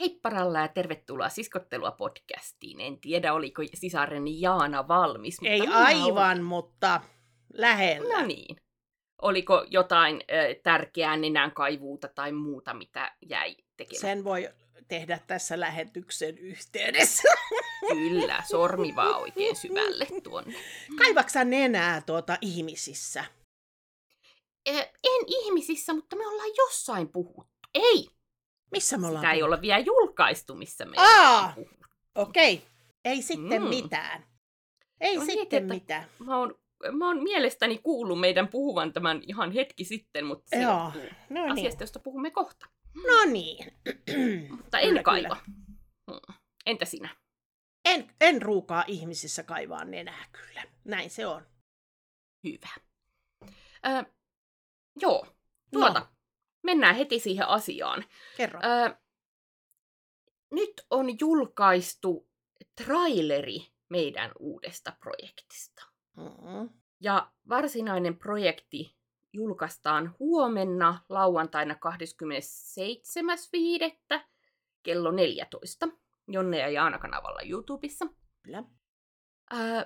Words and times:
Heipparalla 0.00 0.60
ja 0.60 0.68
tervetuloa 0.68 1.28
Siskottelua 1.28 1.90
podcastiin. 1.90 2.80
En 2.80 3.00
tiedä, 3.00 3.32
oliko 3.32 3.62
sisareni 3.74 4.40
Jaana 4.40 4.88
valmis. 4.88 5.40
Mutta 5.40 5.52
Ei 5.52 5.60
aivan, 5.72 6.36
oli... 6.38 6.44
mutta 6.44 7.00
lähellä. 7.52 8.20
No 8.20 8.26
niin. 8.26 8.56
Oliko 9.22 9.66
jotain 9.70 10.20
ö, 10.30 10.54
tärkeää 10.62 11.16
nenän 11.16 11.52
kaivuuta 11.52 12.08
tai 12.08 12.32
muuta, 12.32 12.74
mitä 12.74 13.12
jäi 13.28 13.56
tekemään? 13.76 14.00
Sen 14.00 14.24
voi 14.24 14.48
tehdä 14.88 15.18
tässä 15.26 15.60
lähetyksen 15.60 16.38
yhteydessä. 16.38 17.28
Kyllä, 17.88 18.42
sormi 18.50 18.96
vaan 18.96 19.20
oikein 19.20 19.56
syvälle 19.56 20.06
tuonne. 20.22 20.54
Kaivaksa 20.98 21.44
nenää 21.44 22.00
tuota 22.00 22.38
ihmisissä? 22.40 23.24
En 25.04 25.24
ihmisissä, 25.26 25.94
mutta 25.94 26.16
me 26.16 26.26
ollaan 26.26 26.50
jossain 26.58 27.08
puhuttu. 27.08 27.68
Ei, 27.74 28.08
missä 28.70 28.98
me 28.98 29.06
ollaan 29.06 29.22
Sitä 29.22 29.32
ei 29.32 29.42
olla 29.42 29.60
vielä 29.60 29.78
julkaistu, 29.78 30.54
missä 30.54 30.84
me 30.84 30.96
Aa, 30.96 31.54
okei. 32.14 32.54
Okay. 32.54 32.66
Ei 33.04 33.22
sitten 33.22 33.62
mm. 33.62 33.68
mitään. 33.68 34.26
Ei 35.00 35.16
no 35.16 35.24
sitten 35.24 35.66
niin, 35.66 35.74
mitään. 35.74 36.08
Mä 36.18 36.36
oon, 36.36 36.54
mä 36.92 37.06
oon 37.06 37.22
mielestäni 37.22 37.78
kuullut 37.78 38.20
meidän 38.20 38.48
puhuvan 38.48 38.92
tämän 38.92 39.22
ihan 39.26 39.52
hetki 39.52 39.84
sitten, 39.84 40.26
mutta 40.26 40.50
se 40.50 40.62
Joo. 40.62 40.92
No 41.30 41.42
niin. 41.46 41.52
asiasta, 41.52 41.82
josta 41.82 41.98
puhumme 41.98 42.30
kohta. 42.30 42.66
No 42.94 43.32
niin. 43.32 43.72
mutta 44.56 44.78
en 44.78 44.88
kyllä, 44.88 45.02
kaiva. 45.02 45.36
Kyllä. 45.36 46.20
Mm. 46.28 46.34
Entä 46.66 46.84
sinä? 46.84 47.16
En, 47.84 48.14
en 48.20 48.42
ruukaa 48.42 48.84
ihmisissä 48.86 49.42
kaivaa 49.42 49.84
nenää 49.84 50.24
kyllä. 50.32 50.62
Näin 50.84 51.10
se 51.10 51.26
on. 51.26 51.46
Hyvä. 52.44 52.68
Ö, 53.86 54.04
joo, 55.00 55.26
tuota. 55.72 56.00
No 56.00 56.06
mennään 56.64 56.96
heti 56.96 57.18
siihen 57.18 57.48
asiaan. 57.48 58.04
Kerro. 58.36 58.60
Öö, 58.64 58.94
nyt 60.50 60.86
on 60.90 61.06
julkaistu 61.20 62.28
traileri 62.84 63.66
meidän 63.88 64.32
uudesta 64.38 64.92
projektista. 65.00 65.86
Mm-hmm. 66.16 66.68
Ja 67.00 67.30
varsinainen 67.48 68.16
projekti 68.16 68.96
julkaistaan 69.32 70.14
huomenna 70.18 71.04
lauantaina 71.08 71.74
27.5. 74.14 74.20
kello 74.82 75.10
14 75.10 75.88
Jonne 76.28 76.58
ja 76.58 76.68
Jaana 76.68 76.98
kanavalla 76.98 77.40
YouTubessa. 77.42 78.06
Kyllä. 78.42 78.64
Öö, 79.52 79.84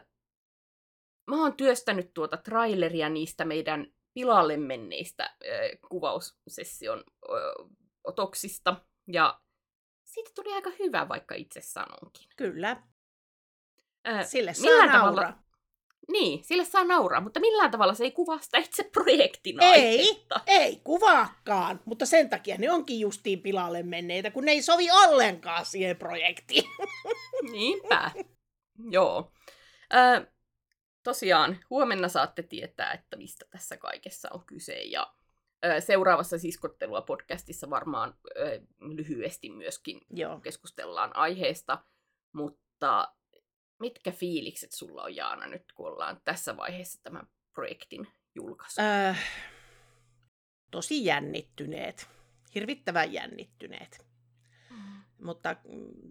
mä 1.26 1.42
oon 1.42 1.56
työstänyt 1.56 2.14
tuota 2.14 2.36
traileria 2.36 3.08
niistä 3.08 3.44
meidän 3.44 3.86
pilalle 4.14 4.56
menneistä 4.56 5.24
äh, 5.24 5.80
kuvaussession 5.88 6.98
äh, 6.98 7.68
otoksista. 8.04 8.76
Ja 9.12 9.40
siitä 10.04 10.30
tuli 10.34 10.52
aika 10.54 10.70
hyvä, 10.78 11.08
vaikka 11.08 11.34
itse 11.34 11.60
sanonkin. 11.60 12.28
Kyllä. 12.36 12.82
Äh, 14.08 14.26
sille 14.26 14.54
saa 14.54 14.70
millään 14.70 14.88
naura. 14.88 15.22
Tavalla, 15.22 15.48
niin, 16.12 16.44
sille 16.44 16.64
saa 16.64 16.84
nauraa, 16.84 17.20
mutta 17.20 17.40
millään 17.40 17.70
tavalla 17.70 17.94
se 17.94 18.04
ei 18.04 18.10
kuvaa 18.10 18.38
sitä 18.38 18.58
itse 18.68 18.84
projektin 18.92 19.62
Ei, 19.62 20.26
ei 20.46 20.80
kuvaakaan, 20.84 21.80
mutta 21.84 22.06
sen 22.06 22.30
takia 22.30 22.56
ne 22.58 22.72
onkin 22.72 23.00
justiin 23.00 23.42
pilalle 23.42 23.82
menneitä, 23.82 24.30
kun 24.30 24.44
ne 24.44 24.52
ei 24.52 24.62
sovi 24.62 24.90
ollenkaan 24.90 25.64
siihen 25.64 25.96
projektiin. 25.96 26.64
Niinpä. 27.52 28.10
Joo. 28.90 29.32
Äh, 29.94 30.26
tosiaan 31.08 31.58
huomenna 31.70 32.08
saatte 32.08 32.42
tietää, 32.42 32.92
että 32.92 33.16
mistä 33.16 33.44
tässä 33.50 33.76
kaikessa 33.76 34.28
on 34.32 34.44
kyse. 34.46 34.82
Ja 34.82 35.14
ö, 35.64 35.80
seuraavassa 35.80 36.38
siskottelua 36.38 37.02
podcastissa 37.02 37.70
varmaan 37.70 38.14
ö, 38.36 38.60
lyhyesti 38.80 39.50
myöskin 39.50 40.00
Joo. 40.10 40.40
keskustellaan 40.40 41.16
aiheesta. 41.16 41.84
Mutta 42.32 43.14
mitkä 43.78 44.10
fiilikset 44.10 44.72
sulla 44.72 45.02
on 45.02 45.16
Jaana 45.16 45.46
nyt, 45.46 45.72
kun 45.72 45.86
ollaan 45.86 46.20
tässä 46.24 46.56
vaiheessa 46.56 47.02
tämän 47.02 47.28
projektin 47.52 48.08
julkaisu? 48.34 48.80
Äh, 48.80 49.30
tosi 50.70 51.04
jännittyneet. 51.04 52.08
Hirvittävän 52.54 53.12
jännittyneet. 53.12 54.07
Mutta 55.22 55.56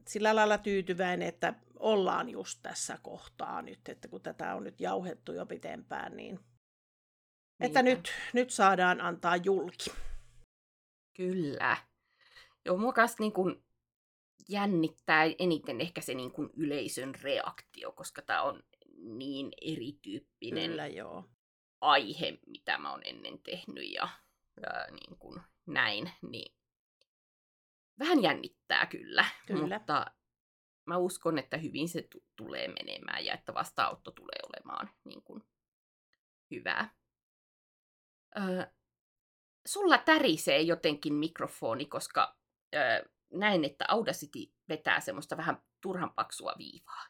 sillä 0.07 0.35
lailla 0.35 0.57
tyytyväinen, 0.57 1.27
että 1.27 1.53
ollaan 1.79 2.29
just 2.29 2.59
tässä 2.61 2.97
kohtaa 3.01 3.61
nyt, 3.61 3.89
että 3.89 4.07
kun 4.07 4.21
tätä 4.21 4.55
on 4.55 4.63
nyt 4.63 4.81
jauhettu 4.81 5.33
jo 5.33 5.45
pitempään, 5.45 6.17
niin 6.17 6.35
Niinpä. 6.35 7.65
että 7.65 7.83
nyt, 7.83 8.11
nyt 8.33 8.49
saadaan 8.49 9.01
antaa 9.01 9.35
julki. 9.35 9.89
Kyllä. 11.17 11.77
Joo, 12.65 12.77
mua 12.77 12.93
kanssa 12.93 13.17
niin 13.19 13.33
kun 13.33 13.63
jännittää 14.49 15.23
eniten 15.39 15.81
ehkä 15.81 16.01
se 16.01 16.13
niin 16.13 16.31
kun 16.31 16.49
yleisön 16.57 17.15
reaktio, 17.21 17.91
koska 17.91 18.21
tämä 18.21 18.41
on 18.41 18.63
niin 18.97 19.51
erityyppinen 19.61 20.69
Kyllä, 20.69 20.87
joo. 20.87 21.29
aihe, 21.81 22.37
mitä 22.47 22.77
mä 22.77 22.91
oon 22.91 23.01
ennen 23.05 23.39
tehnyt 23.39 23.93
ja, 23.93 24.09
ja 24.61 24.87
niin 24.91 25.17
kun 25.19 25.41
näin, 25.65 26.11
niin 26.21 26.56
vähän 27.99 28.23
jännittää 28.23 28.85
kyllä, 28.85 29.25
kyllä. 29.45 29.61
mutta 29.61 30.05
mä 30.85 30.97
uskon, 30.97 31.37
että 31.37 31.57
hyvin 31.57 31.89
se 31.89 32.01
t- 32.01 32.23
tulee 32.35 32.67
menemään 32.67 33.25
ja 33.25 33.33
että 33.33 33.53
vastaanotto 33.53 34.11
tulee 34.11 34.39
olemaan 34.43 34.89
niin 35.03 35.21
kuin, 35.23 35.43
hyvää. 36.51 36.95
Öö, 38.37 38.65
sulla 39.67 39.97
tärisee 39.97 40.61
jotenkin 40.61 41.13
mikrofoni, 41.13 41.85
koska 41.85 42.37
öö, 42.75 43.05
näen, 43.33 43.65
että 43.65 43.85
Audacity 43.87 44.39
vetää 44.69 44.99
semmoista 44.99 45.37
vähän 45.37 45.61
turhan 45.81 46.13
paksua 46.13 46.53
viivaa. 46.57 47.05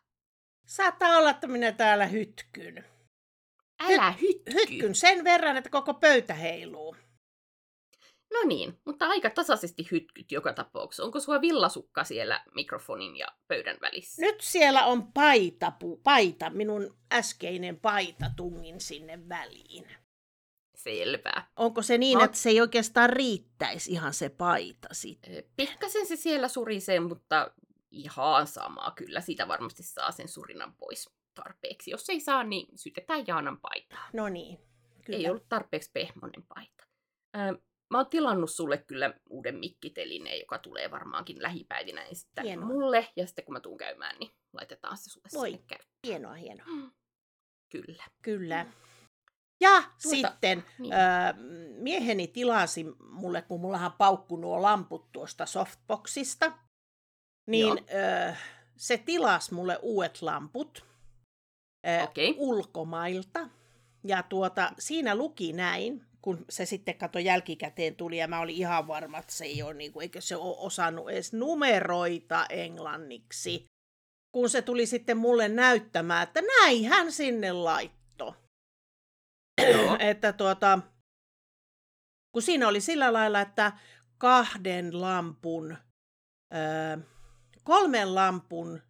Saattaa 0.65 1.17
olla, 1.17 1.29
että 1.29 1.47
minä 1.47 1.71
täällä 1.71 2.05
hytkyn. 2.05 2.85
Älä 3.79 4.11
hytky. 4.11 4.53
Hytkyn 4.53 4.95
sen 4.95 5.23
verran, 5.23 5.57
että 5.57 5.69
koko 5.69 5.93
pöytä 5.93 6.33
heiluu. 6.33 6.95
No 8.33 8.39
niin, 8.47 8.79
mutta 8.85 9.07
aika 9.07 9.29
tasaisesti 9.29 9.87
hytkyt 9.91 10.31
joka 10.31 10.53
tapauksessa. 10.53 11.03
Onko 11.03 11.19
sulla 11.19 11.41
villasukka 11.41 12.03
siellä 12.03 12.43
mikrofonin 12.55 13.17
ja 13.17 13.27
pöydän 13.47 13.77
välissä? 13.81 14.21
Nyt 14.21 14.41
siellä 14.41 14.85
on 14.85 15.13
paita, 15.13 15.71
pu, 15.71 15.97
paita, 15.97 16.49
minun 16.49 16.97
äskeinen 17.11 17.79
paita 17.79 18.25
tungin 18.35 18.81
sinne 18.81 19.29
väliin. 19.29 19.87
Selvä. 20.75 21.47
Onko 21.55 21.81
se 21.81 21.97
niin, 21.97 22.17
no. 22.17 22.23
että 22.23 22.37
se 22.37 22.49
ei 22.49 22.61
oikeastaan 22.61 23.09
riittäisi 23.09 23.91
ihan 23.91 24.13
se 24.13 24.29
paita 24.29 24.87
sitten? 24.91 25.43
Pikkasen 25.55 26.05
se 26.05 26.15
siellä 26.15 26.47
surisee, 26.47 26.99
mutta 26.99 27.51
ihan 27.91 28.47
samaa 28.47 28.91
kyllä. 28.91 29.21
Siitä 29.21 29.47
varmasti 29.47 29.83
saa 29.83 30.11
sen 30.11 30.27
surinan 30.27 30.73
pois 30.73 31.09
tarpeeksi. 31.33 31.91
Jos 31.91 32.09
ei 32.09 32.19
saa, 32.19 32.43
niin 32.43 32.67
sytetään 32.77 33.23
Jaanan 33.27 33.59
paitaa. 33.59 34.09
No 34.13 34.29
niin. 34.29 34.59
Kyllä. 35.05 35.19
Ei 35.19 35.29
ollut 35.29 35.49
tarpeeksi 35.49 35.91
pehmonen 35.93 36.43
paita. 36.47 36.87
Mä 37.89 37.97
oon 37.97 38.09
tilannut 38.09 38.51
sulle 38.51 38.77
kyllä 38.77 39.13
uuden 39.29 39.55
mikkitelineen, 39.55 40.39
joka 40.39 40.59
tulee 40.59 40.91
varmaankin 40.91 41.43
lähipäivinä 41.43 42.05
sitten 42.13 42.43
hienoa. 42.43 42.67
mulle. 42.67 43.07
Ja 43.15 43.27
sitten 43.27 43.45
kun 43.45 43.53
mä 43.53 43.59
tuun 43.59 43.77
käymään, 43.77 44.15
niin 44.19 44.31
laitetaan 44.53 44.97
se 44.97 45.09
sulle 45.09 45.27
Voi. 45.33 45.51
sinne 45.51 45.63
käyttöön. 45.67 45.89
Hienoa, 46.07 46.33
hienoa. 46.33 46.67
Mm. 46.67 46.91
Kyllä. 47.71 48.03
Kyllä. 48.21 48.65
Ja 49.61 49.81
tuota, 49.81 49.97
sitten 50.01 50.65
niin. 50.79 50.93
ö, 50.93 50.97
mieheni 51.77 52.27
tilasi 52.27 52.85
mulle, 52.99 53.41
kun 53.41 53.61
mullahan 53.61 53.93
paukku 53.93 54.35
nuo 54.35 54.61
lamput 54.61 55.11
tuosta 55.11 55.45
softboxista, 55.45 56.51
niin 57.47 57.77
ö, 57.77 58.35
se 58.77 58.97
tilasi 58.97 59.53
mulle 59.53 59.79
uudet 59.81 60.21
lamput 60.21 60.85
ö, 61.87 62.03
okay. 62.03 62.33
ulkomailta. 62.37 63.49
Ja 64.03 64.23
tuota, 64.23 64.71
siinä 64.79 65.15
luki 65.15 65.53
näin, 65.53 66.05
kun 66.27 66.45
se 66.49 66.65
sitten 66.65 66.97
kato 66.97 67.19
jälkikäteen 67.19 67.95
tuli 67.95 68.17
ja 68.17 68.27
mä 68.27 68.39
olin 68.39 68.55
ihan 68.55 68.87
varma, 68.87 69.17
että 69.17 69.33
se 69.33 69.45
ei 69.45 69.63
ole, 69.63 69.73
niin 69.73 69.93
kuin, 69.93 70.01
eikö 70.01 70.21
se 70.21 70.35
ole 70.35 70.55
osannut 70.59 71.09
edes 71.09 71.33
numeroita 71.33 72.45
englanniksi. 72.49 73.65
Kun 74.31 74.49
se 74.49 74.61
tuli 74.61 74.85
sitten 74.85 75.17
mulle 75.17 75.49
näyttämään, 75.49 76.23
että 76.23 76.41
näin 76.41 76.85
hän 76.85 77.11
sinne 77.11 77.51
laitto. 77.51 78.35
että 80.09 80.33
tuota, 80.33 80.79
kun 82.31 82.41
siinä 82.41 82.67
oli 82.67 82.81
sillä 82.81 83.13
lailla, 83.13 83.41
että 83.41 83.71
kahden 84.17 85.01
lampun, 85.01 85.77
öö, 86.53 86.97
kolmen 87.63 88.15
lampun 88.15 88.81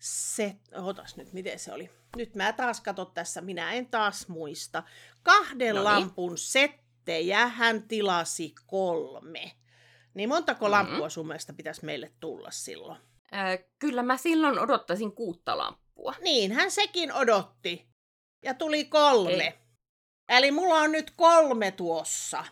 se, 0.00 0.56
otas 0.72 1.16
nyt, 1.16 1.32
miten 1.32 1.58
se 1.58 1.72
oli? 1.72 2.01
Nyt 2.16 2.34
mä 2.34 2.52
taas 2.52 2.80
katon 2.80 3.12
tässä, 3.14 3.40
minä 3.40 3.72
en 3.72 3.86
taas 3.86 4.28
muista. 4.28 4.82
Kahden 5.22 5.74
Noniin. 5.74 5.84
lampun 5.84 6.38
settejä 6.38 7.46
hän 7.48 7.82
tilasi 7.82 8.54
kolme. 8.66 9.52
Niin 10.14 10.28
montako 10.28 10.64
mm-hmm. 10.64 10.72
lampua 10.72 11.08
sun 11.08 11.26
mielestä 11.26 11.52
pitäisi 11.52 11.84
meille 11.84 12.12
tulla 12.20 12.50
silloin? 12.50 12.98
Äh, 13.34 13.58
kyllä 13.78 14.02
mä 14.02 14.16
silloin 14.16 14.58
odottaisin 14.58 15.12
kuutta 15.12 15.58
lamppua. 15.58 16.14
Niin, 16.20 16.52
hän 16.52 16.70
sekin 16.70 17.12
odotti. 17.12 17.88
Ja 18.44 18.54
tuli 18.54 18.84
kolme. 18.84 19.44
Ei. 19.44 19.54
Eli 20.28 20.50
mulla 20.50 20.74
on 20.74 20.92
nyt 20.92 21.10
kolme 21.16 21.70
tuossa. 21.70 22.44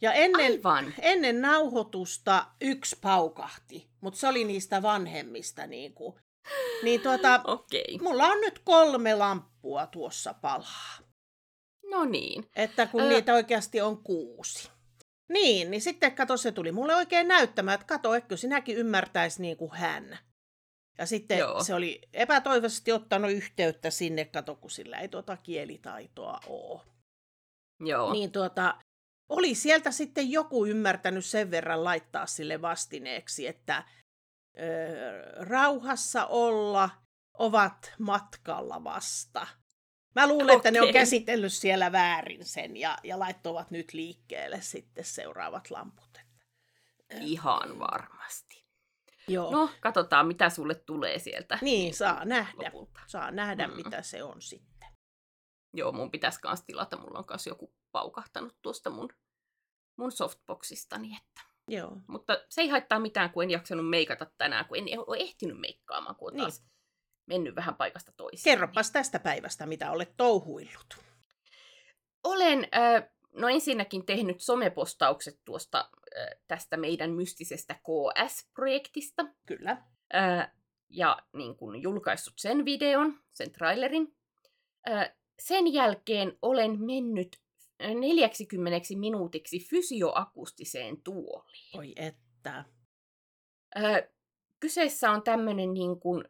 Ja 0.00 0.12
ennen, 0.12 0.52
Aivan. 0.52 0.94
ennen 0.98 1.40
nauhoitusta 1.40 2.46
yksi 2.60 2.96
paukahti, 3.00 3.88
mutta 4.00 4.20
se 4.20 4.28
oli 4.28 4.44
niistä 4.44 4.82
vanhemmista. 4.82 5.66
Niin, 5.66 5.94
kuin. 5.94 6.14
Niin 6.82 7.00
tuota, 7.00 7.40
okay. 7.44 7.98
mulla 8.02 8.26
on 8.26 8.40
nyt 8.40 8.58
kolme 8.58 9.14
lamppua 9.14 9.86
tuossa 9.86 10.34
palaa. 10.34 10.98
No 11.90 12.04
niin. 12.04 12.44
Että 12.56 12.86
kun 12.86 13.02
Ö... 13.02 13.08
niitä 13.08 13.34
oikeasti 13.34 13.80
on 13.80 14.02
kuusi. 14.02 14.70
Niin, 15.28 15.70
niin 15.70 15.80
sitten 15.80 16.14
kato, 16.14 16.36
se 16.36 16.52
tuli 16.52 16.72
mulle 16.72 16.94
oikein 16.94 17.28
näyttämään, 17.28 17.74
että 17.74 17.86
kato, 17.86 18.14
eikö 18.14 18.36
sinäkin 18.36 18.76
ymmärtäisi 18.76 19.42
niin 19.42 19.56
kuin 19.56 19.70
hän. 19.72 20.18
Ja 20.98 21.06
sitten 21.06 21.38
Joo. 21.38 21.64
se 21.64 21.74
oli 21.74 22.00
epätoivoisesti 22.12 22.92
ottanut 22.92 23.30
yhteyttä 23.30 23.90
sinne, 23.90 24.24
kato, 24.24 24.56
kun 24.56 24.70
sillä 24.70 24.98
ei 24.98 25.08
tuota 25.08 25.36
kielitaitoa 25.36 26.40
ole. 26.46 26.80
Joo. 27.80 28.12
Niin 28.12 28.32
tuota, 28.32 28.74
oli 29.28 29.54
sieltä 29.54 29.90
sitten 29.90 30.30
joku 30.30 30.66
ymmärtänyt 30.66 31.24
sen 31.24 31.50
verran 31.50 31.84
laittaa 31.84 32.26
sille 32.26 32.62
vastineeksi, 32.62 33.46
että 33.46 33.84
rauhassa 35.36 36.26
olla 36.26 36.90
ovat 37.38 37.94
matkalla 37.98 38.84
vasta. 38.84 39.46
Mä 40.14 40.26
luulen, 40.26 40.44
okay. 40.44 40.56
että 40.56 40.70
ne 40.70 40.80
on 40.80 40.92
käsitellyt 40.92 41.52
siellä 41.52 41.92
väärin 41.92 42.44
sen 42.44 42.76
ja, 42.76 42.98
ja 43.04 43.18
laittoivat 43.18 43.70
nyt 43.70 43.92
liikkeelle 43.92 44.60
sitten 44.60 45.04
seuraavat 45.04 45.70
lamput. 45.70 46.18
Ihan 47.20 47.78
varmasti. 47.78 48.64
Joo. 49.28 49.50
No, 49.50 49.70
katsotaan 49.80 50.26
mitä 50.26 50.50
sulle 50.50 50.74
tulee 50.74 51.18
sieltä. 51.18 51.58
Niin, 51.62 51.94
saa 51.94 52.24
nähdä. 52.24 52.64
Lopulta. 52.64 53.00
Saa 53.06 53.30
nähdä, 53.30 53.66
mm. 53.66 53.76
mitä 53.76 54.02
se 54.02 54.22
on 54.22 54.42
sitten. 54.42 54.88
Joo, 55.74 55.92
mun 55.92 56.10
pitäisi 56.10 56.40
kans 56.40 56.62
tilata. 56.62 56.96
Mulla 56.96 57.18
on 57.18 57.24
kans 57.24 57.46
joku 57.46 57.74
paukahtanut 57.92 58.56
tuosta 58.62 58.90
mun, 58.90 59.08
mun 59.96 60.12
softboxistani. 60.12 61.16
Että. 61.16 61.47
Joo. 61.68 61.96
Mutta 62.06 62.40
se 62.48 62.60
ei 62.60 62.68
haittaa 62.68 62.98
mitään, 62.98 63.30
kun 63.30 63.42
en 63.42 63.50
jaksanut 63.50 63.90
meikata 63.90 64.26
tänään, 64.38 64.64
kun 64.64 64.76
en 64.76 64.84
ole 65.06 65.16
ehtinyt 65.16 65.60
meikkaamaan, 65.60 66.16
kun 66.16 66.32
niin. 66.32 66.40
taas 66.40 66.64
mennyt 67.26 67.56
vähän 67.56 67.74
paikasta 67.74 68.12
toiseen. 68.16 68.54
Kerropas 68.54 68.90
tästä 68.90 69.18
päivästä, 69.18 69.66
mitä 69.66 69.90
olet 69.90 70.16
touhuillut. 70.16 70.96
Olen, 72.24 72.68
äh, 72.76 73.10
no 73.32 73.48
ensinnäkin 73.48 74.06
tehnyt 74.06 74.40
somepostaukset 74.40 75.40
tuosta 75.44 75.90
äh, 76.18 76.40
tästä 76.48 76.76
meidän 76.76 77.10
mystisestä 77.10 77.74
KS-projektista. 77.74 79.24
Kyllä. 79.46 79.82
Äh, 80.14 80.52
ja 80.88 81.18
niin 81.32 81.56
kuin 81.56 81.82
julkaissut 81.82 82.34
sen 82.36 82.64
videon, 82.64 83.20
sen 83.32 83.52
trailerin. 83.52 84.16
Äh, 84.90 85.10
sen 85.38 85.72
jälkeen 85.72 86.38
olen 86.42 86.80
mennyt 86.84 87.40
40 87.78 88.80
minuutiksi 88.96 89.60
fysioakustiseen 89.70 91.02
tuoliin. 91.02 91.78
Oi 91.78 91.92
että. 91.96 92.64
Äh, 93.76 94.02
kyseessä 94.60 95.10
on 95.10 95.22
tämmöinen 95.22 95.74
niin 95.74 96.00
kuin 96.00 96.24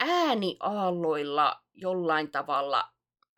ääniaalloilla 0.00 1.62
jollain 1.74 2.30
tavalla, 2.30 2.92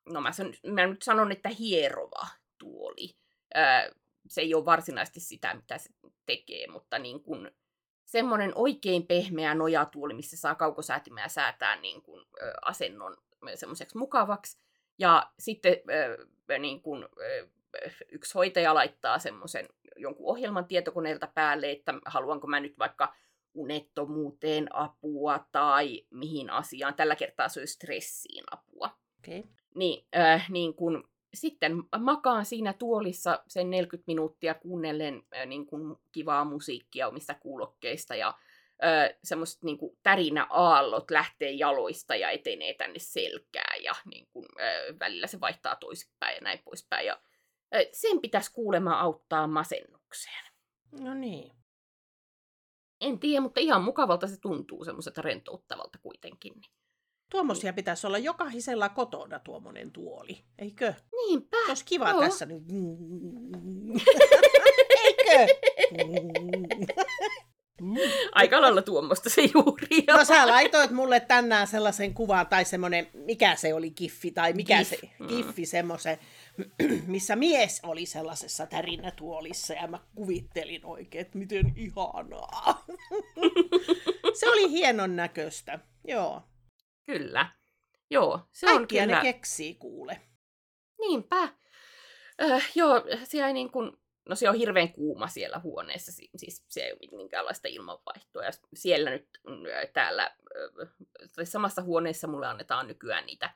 no 0.07 0.21
mä, 0.21 0.33
san, 0.33 0.55
mä 0.67 0.87
nyt 0.87 1.03
sanon, 1.03 1.33
että 1.33 1.49
hierova 1.49 2.27
tuoli. 2.59 3.17
Öö, 3.57 3.95
se 4.29 4.41
ei 4.41 4.55
ole 4.55 4.65
varsinaisesti 4.65 5.21
sitä, 5.21 5.55
mitä 5.55 5.79
se 5.79 5.91
tekee, 6.27 6.67
mutta 6.67 6.99
niin 6.99 7.23
kuin 7.23 7.51
semmoinen 8.05 8.53
oikein 8.55 9.07
pehmeä 9.07 9.55
nojatuoli, 9.55 10.15
missä 10.15 10.37
saa 10.37 10.55
kaukosäätimää 10.55 11.29
säätää 11.29 11.77
niin 11.77 12.03
kuin, 12.03 12.25
ö, 12.43 12.53
asennon 12.63 13.17
semmoiseksi 13.55 13.99
mukavaksi. 13.99 14.59
Ja 14.99 15.33
sitten 15.39 15.73
ö, 15.73 16.27
niin 16.59 16.83
kuin, 16.83 17.05
ö, 17.05 17.49
yksi 18.09 18.35
hoitaja 18.35 18.75
laittaa 18.75 19.19
semmoisen 19.19 19.69
jonkun 19.97 20.27
ohjelman 20.27 20.65
tietokoneelta 20.65 21.27
päälle, 21.27 21.71
että 21.71 21.95
haluanko 22.07 22.47
mä 22.47 22.61
nyt 22.61 22.79
vaikka 22.79 23.15
unettomuuteen 23.55 24.75
apua 24.77 25.47
tai 25.53 26.05
mihin 26.11 26.51
asiaan. 26.51 26.95
Tällä 26.95 27.17
kertaa 27.17 27.49
se 27.49 27.61
olisi 27.61 27.73
stressiin 27.73 28.45
apua. 28.51 28.91
Okay. 29.19 29.43
Niin, 29.75 30.07
äh, 30.17 30.51
niin 30.51 30.75
kun, 30.75 31.09
sitten 31.35 31.83
makaan 31.99 32.45
siinä 32.45 32.73
tuolissa 32.73 33.43
sen 33.49 33.71
40 33.71 34.05
minuuttia 34.07 34.55
kuunnellen 34.55 35.23
äh, 35.37 35.47
niin 35.47 35.67
kun, 35.67 36.01
kivaa 36.13 36.45
musiikkia 36.45 37.09
omista 37.09 37.35
kuulokkeista 37.35 38.15
ja 38.15 38.35
semmoiset 39.25 39.63
niin 39.63 39.79
tärinäaallot 40.03 41.11
lähtee 41.11 41.51
jaloista 41.51 42.17
ja 42.17 42.31
etenee 42.31 42.75
tänne 42.75 42.99
selkään 42.99 43.83
ja 43.83 43.93
niin 44.05 44.29
kun, 44.33 44.47
äh, 44.61 44.99
välillä 45.01 45.27
se 45.27 45.41
vaihtaa 45.41 45.77
toisinpäin 45.77 46.35
ja 46.35 46.41
näin 46.41 46.59
poispäin. 46.65 47.07
Ja, 47.07 47.21
äh, 47.75 47.81
sen 47.93 48.21
pitäisi 48.21 48.53
kuulemma 48.53 49.01
auttaa 49.01 49.47
masennukseen. 49.47 50.45
No 51.01 51.15
niin. 51.15 51.53
En 53.01 53.19
tiedä, 53.19 53.41
mutta 53.41 53.61
ihan 53.61 53.85
mukavalta 53.85 54.27
se 54.27 54.41
tuntuu, 54.41 54.85
semmoiselta 54.85 55.23
rentouttavalta 55.23 55.99
kuitenkin. 55.99 56.55
Tuommoisia 57.31 57.73
pitäisi 57.73 58.07
olla 58.07 58.19
jokaisella 58.19 58.89
kotona 58.89 59.39
tuommoinen 59.39 59.93
tuoli, 59.93 60.45
eikö? 60.59 60.95
Niinpä. 61.13 61.57
Olisi 61.69 61.85
kiva 61.85 62.11
Joo. 62.11 62.21
tässä 62.21 62.47
nyt. 62.47 62.63
eikö? 65.05 65.55
Aika 68.33 68.61
lailla 68.61 68.83
tuommoista 68.83 69.31
se 69.31 69.43
juuri 69.55 70.05
on. 70.09 70.17
No 70.17 70.25
sä 70.25 70.47
laitoit 70.47 70.91
mulle 70.91 71.21
tänään 71.21 71.67
sellaisen 71.67 72.15
kuvan, 72.15 72.47
tai 72.47 72.65
semmoinen, 72.65 73.09
mikä 73.15 73.57
se 73.57 73.75
oli, 73.75 73.91
kiffi, 73.91 74.31
tai 74.31 74.53
mikä 74.53 74.79
Gif. 74.79 74.89
se, 74.89 74.99
kiffi, 75.29 75.67
semmoisen, 75.67 76.19
missä 77.07 77.37
mies 77.37 77.81
oli 77.83 78.07
sellaisessa 78.07 78.67
tärinätuolissa 78.67 79.75
ja 79.75 79.87
mä 79.87 79.99
kuvittelin 80.15 80.87
oikein, 80.87 81.27
että 81.27 81.39
miten 81.39 81.73
ihanaa. 81.77 82.85
se 84.41 84.49
oli 84.49 84.71
hienon 84.71 85.17
näköistä, 85.17 85.79
joo. 86.09 86.43
Kyllä, 87.07 87.51
joo. 88.11 88.41
Se 88.53 88.71
on 88.71 88.89
kyllä... 88.89 89.07
ne 89.07 89.23
keksii 89.23 89.75
kuule. 89.75 90.21
Niinpä. 91.01 91.49
Öh, 92.43 92.71
joo, 92.75 93.05
siellä 93.25 93.47
ei 93.47 93.55
niin 93.55 93.71
kuin, 93.71 93.93
no 94.29 94.35
se 94.35 94.49
on 94.49 94.55
hirveän 94.55 94.93
kuuma 94.93 95.29
siellä 95.29 95.59
huoneessa, 95.59 96.13
siis 96.37 96.65
se 96.69 96.81
ei 96.81 96.93
ole 96.93 97.17
minkäänlaista 97.17 97.69
ilmanvaihtoa. 97.69 98.45
Ja 98.45 98.51
siellä 98.75 99.11
nyt 99.11 99.29
täällä 99.93 100.37
samassa 101.45 101.83
huoneessa 101.83 102.29
mulle 102.29 102.47
annetaan 102.47 102.89
nykyään 102.89 103.27
niitä 103.27 103.51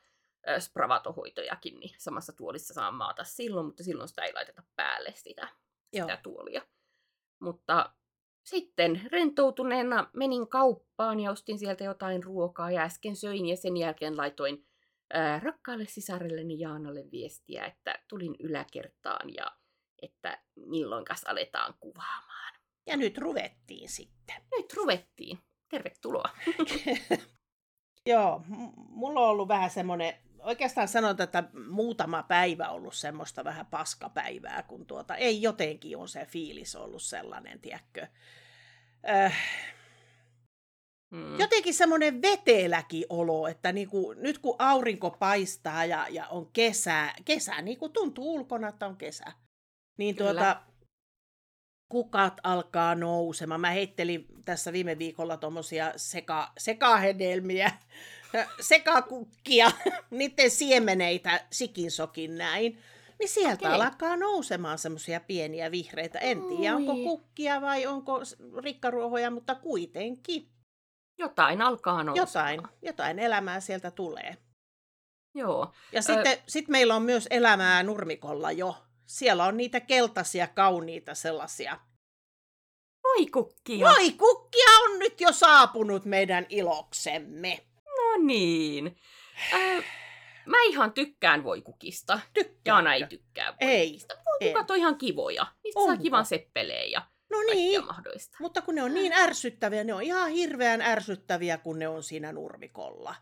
spravatohoitojakin, 0.59 1.81
niin 1.81 1.95
samassa 1.99 2.33
tuolissa 2.33 2.75
saa 2.75 2.91
maata 2.91 3.25
silloin, 3.25 3.67
mutta 3.67 3.85
silloin 3.85 4.09
sitä 4.09 4.25
ei 4.25 4.35
laiteta 4.35 4.63
päälle 4.77 5.13
sitä, 5.15 5.49
sitä 5.93 6.19
tuolia. 6.23 6.63
Mutta 7.39 7.93
sitten 8.43 9.01
rentoutuneena 9.13 10.11
menin 10.13 10.49
kauppaan 10.49 11.20
ja 11.20 11.31
ostin 11.31 11.58
sieltä 11.58 11.85
jotain 11.85 12.23
ruokaa 12.23 12.70
ja 12.70 12.82
äsken 12.82 13.17
söin 13.17 13.46
ja 13.46 13.56
sen 13.56 13.77
jälkeen 13.77 14.17
laitoin 14.17 14.67
ää, 15.13 15.41
rakkaalle 15.41 15.87
sisarelleni 15.87 16.61
Jaanalle 16.61 17.05
viestiä, 17.11 17.65
että 17.65 17.99
tulin 18.08 18.37
yläkertaan 18.39 19.35
ja 19.35 19.53
että 20.03 20.38
milloinkas 20.56 21.24
aletaan 21.24 21.74
kuvaamaan. 21.81 22.55
Ja 22.86 22.96
nyt 22.96 23.19
ruvettiin 23.19 23.88
sitten. 23.88 24.36
Nyt 24.56 24.72
ruvettiin. 24.72 25.38
Tervetuloa. 25.69 26.31
Joo, 28.06 28.43
mulla 28.76 29.20
on 29.20 29.29
ollut 29.29 29.48
vähän 29.48 29.70
semmoinen 29.70 30.15
oikeastaan 30.46 30.88
sanon, 30.88 31.17
että 31.22 31.44
muutama 31.69 32.22
päivä 32.22 32.69
ollut 32.69 32.94
semmoista 32.94 33.44
vähän 33.44 33.67
paskapäivää, 33.67 34.62
kun 34.62 34.86
tuota, 34.86 35.17
ei 35.17 35.43
jotenkin 35.43 35.96
on 35.96 36.08
se 36.08 36.26
fiilis 36.26 36.76
ollut 36.76 37.03
sellainen, 37.03 37.60
tiedätkö. 37.60 38.06
Äh, 39.08 39.36
hmm. 41.10 41.41
Jotenkin 41.41 41.74
semmoinen 41.74 42.22
veteläkin 42.22 43.05
olo, 43.08 43.48
että 43.48 43.72
niinku, 43.72 44.12
nyt 44.12 44.38
kun 44.38 44.56
aurinko 44.58 45.10
paistaa 45.10 45.84
ja, 45.84 46.06
ja 46.10 46.29
on 46.29 46.53
kesä, 46.53 47.12
kesä 47.24 47.62
niin 47.62 47.79
kuin 47.79 47.93
tuntuu 47.93 48.34
ulkona, 48.34 48.69
että 48.69 48.86
on 48.86 48.96
kesä, 48.96 49.32
niin 49.96 50.17
Kyllä. 50.17 50.31
tuota, 50.32 50.62
kukat 51.88 52.34
alkaa 52.43 52.94
nousemaan. 52.94 53.60
Mä 53.60 53.70
heittelin 53.70 54.26
tässä 54.44 54.72
viime 54.72 54.98
viikolla 54.98 55.36
tuommoisia 55.36 55.93
seka, 55.96 56.53
sekahedelmiä 56.58 57.70
sekakukkia, 58.60 59.70
niiden 60.10 60.50
siemeneitä 60.50 61.46
sikinsokin 61.53 62.38
näin, 62.38 62.79
niin 63.19 63.29
sieltä 63.29 63.69
okay. 63.69 63.86
alkaa 63.86 64.17
nousemaan 64.17 64.79
semmoisia 64.79 65.20
pieniä 65.20 65.70
vihreitä. 65.70 66.19
En 66.19 66.43
tiedä, 66.43 66.76
onko 66.76 66.94
kukkia 66.94 67.60
vai 67.60 67.86
onko 67.86 68.20
rikkaruohoja, 68.62 69.31
mutta 69.31 69.55
kuitenkin. 69.55 70.48
Jotain 71.19 71.62
alkaa 71.62 72.05
nousemaan. 72.05 72.55
Jotain, 72.55 72.60
jotain 72.82 73.19
elämää 73.19 73.60
sieltä 73.60 73.91
tulee. 73.91 74.36
Joo. 75.34 75.72
Ja 75.93 76.03
sitten 76.03 76.38
Ö... 76.38 76.43
sit 76.46 76.69
meillä 76.69 76.96
on 76.96 77.03
myös 77.03 77.26
elämää 77.31 77.82
nurmikolla 77.82 78.53
jo. 78.53 78.85
Siellä 79.06 79.44
on 79.44 79.56
niitä 79.56 79.81
keltaisia, 79.81 80.46
kauniita 80.46 81.15
sellaisia. 81.15 81.81
Voi 83.03 83.27
kukkia. 83.27 83.89
Voi 83.89 84.13
kukkia 84.13 84.70
on 84.84 84.98
nyt 84.98 85.20
jo 85.20 85.32
saapunut 85.32 86.05
meidän 86.05 86.46
iloksemme 86.48 87.67
niin. 88.19 88.96
Äh, 89.55 89.84
mä 90.46 90.56
ihan 90.69 90.93
tykkään 90.93 91.44
voikukista. 91.44 92.20
Tykkään. 92.34 92.60
Jaana 92.67 92.94
ei 92.94 93.06
tykkää 93.06 93.46
voikukista. 93.60 94.15
Ei, 94.15 94.20
Voikukat 94.27 94.70
on 94.70 94.77
ihan 94.77 94.98
kivoja. 94.98 95.46
Niistä 95.65 95.81
saa 95.86 95.96
kivan 95.96 96.27
seppeleen 96.27 96.91
ja 96.91 97.03
No 97.31 97.39
niin, 97.53 97.86
mahdollista. 97.86 98.36
mutta 98.41 98.63
kun 98.63 98.75
ne 98.75 98.82
on 98.82 98.94
niin 98.94 99.13
ärsyttäviä, 99.13 99.84
ne 99.84 99.94
on 99.94 100.03
ihan 100.03 100.31
hirveän 100.31 100.81
ärsyttäviä, 100.82 101.58
kun 101.58 101.79
ne 101.79 101.89
on 101.89 102.03
siinä 102.03 102.32
nurmikolla. 102.32 103.15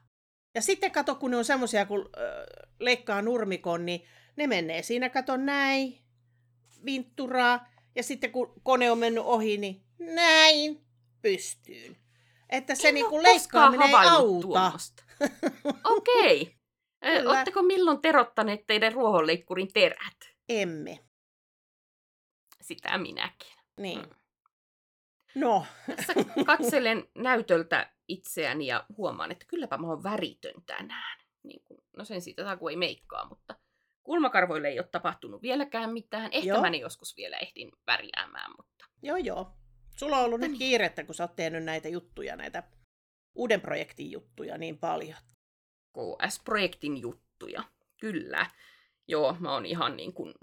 Ja 0.54 0.62
sitten 0.62 0.90
kato, 0.90 1.14
kun 1.14 1.30
ne 1.30 1.36
on 1.36 1.44
semmoisia, 1.44 1.86
kun 1.86 2.10
äh, 2.18 2.24
leikkaa 2.80 3.22
nurmikon, 3.22 3.86
niin 3.86 4.08
ne 4.36 4.46
menee 4.46 4.82
siinä, 4.82 5.08
kato 5.08 5.36
näin, 5.36 5.98
vintturaa, 6.84 7.68
ja 7.94 8.02
sitten 8.02 8.32
kun 8.32 8.52
kone 8.62 8.90
on 8.90 8.98
mennyt 8.98 9.24
ohi, 9.24 9.56
niin 9.56 9.82
näin 9.98 10.84
pystyyn. 11.22 11.96
Että 12.50 12.74
se 12.74 12.88
En 12.88 12.94
niinku 12.94 13.22
leikkaaminen 13.22 13.88
ei 13.88 13.94
auta. 13.94 14.72
Okei. 15.96 16.42
Okay. 16.42 16.54
Kyllä. 17.04 17.30
Oletteko 17.30 17.62
milloin 17.62 18.02
terottaneet 18.02 18.66
teidän 18.66 18.92
ruohonleikkurin 18.92 19.72
terät? 19.72 20.34
Emme. 20.48 20.98
Sitä 22.60 22.98
minäkin. 22.98 23.54
Niin. 23.80 24.00
Mm. 24.00 24.10
No, 25.34 25.66
Tässä 25.96 26.14
katselen 26.46 27.08
näytöltä 27.14 27.92
itseäni 28.08 28.66
ja 28.66 28.86
huomaan, 28.96 29.32
että 29.32 29.44
kylläpä 29.48 29.78
mä 29.78 29.86
oon 29.86 30.02
väritön 30.02 30.62
tänään. 30.66 31.18
Niin 31.42 31.62
kuin, 31.64 31.80
no 31.96 32.04
sen 32.04 32.20
siitä 32.20 32.44
saa, 32.44 32.56
kun 32.56 32.70
ei 32.70 32.76
meikkaa, 32.76 33.28
mutta 33.28 33.54
kulmakarvoille 34.04 34.68
ei 34.68 34.78
ole 34.78 34.88
tapahtunut 34.92 35.42
vieläkään 35.42 35.92
mitään. 35.92 36.32
Ehkä 36.32 36.48
Joo. 36.48 36.60
mä 36.60 36.70
ne 36.70 36.76
joskus 36.76 37.16
vielä 37.16 37.36
ehdin 37.36 37.72
värjäämään, 37.86 38.50
mutta 38.56 38.84
joo 39.02 39.16
joo. 39.16 39.56
Sulla 39.96 40.18
on 40.18 40.24
ollut 40.24 40.40
No 40.40 40.44
nyt 40.44 40.50
niin. 40.50 40.58
kiirettä, 40.58 41.04
kun 41.04 41.14
sä 41.14 41.24
oot 41.24 41.36
tehnyt 41.36 41.64
näitä 41.64 41.88
juttuja, 41.88 42.36
näitä 42.36 42.62
uuden 43.34 43.60
projektin 43.60 44.10
juttuja 44.10 44.58
niin 44.58 44.78
paljon. 44.78 45.18
KS-projektin 45.92 47.00
juttuja. 47.00 47.64
Kyllä. 48.00 48.46
Joo, 49.08 49.36
mä 49.40 49.52
oon 49.52 49.66
ihan 49.66 49.96
niin 49.96 50.12
kuin 50.12 50.34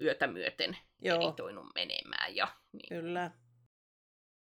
yötä 0.00 0.26
myöten 0.26 0.76
Joo, 1.02 1.20
editoinut 1.20 1.66
menemään. 1.74 2.36
Ja, 2.36 2.48
niin, 2.72 2.88
kyllä. 2.88 3.30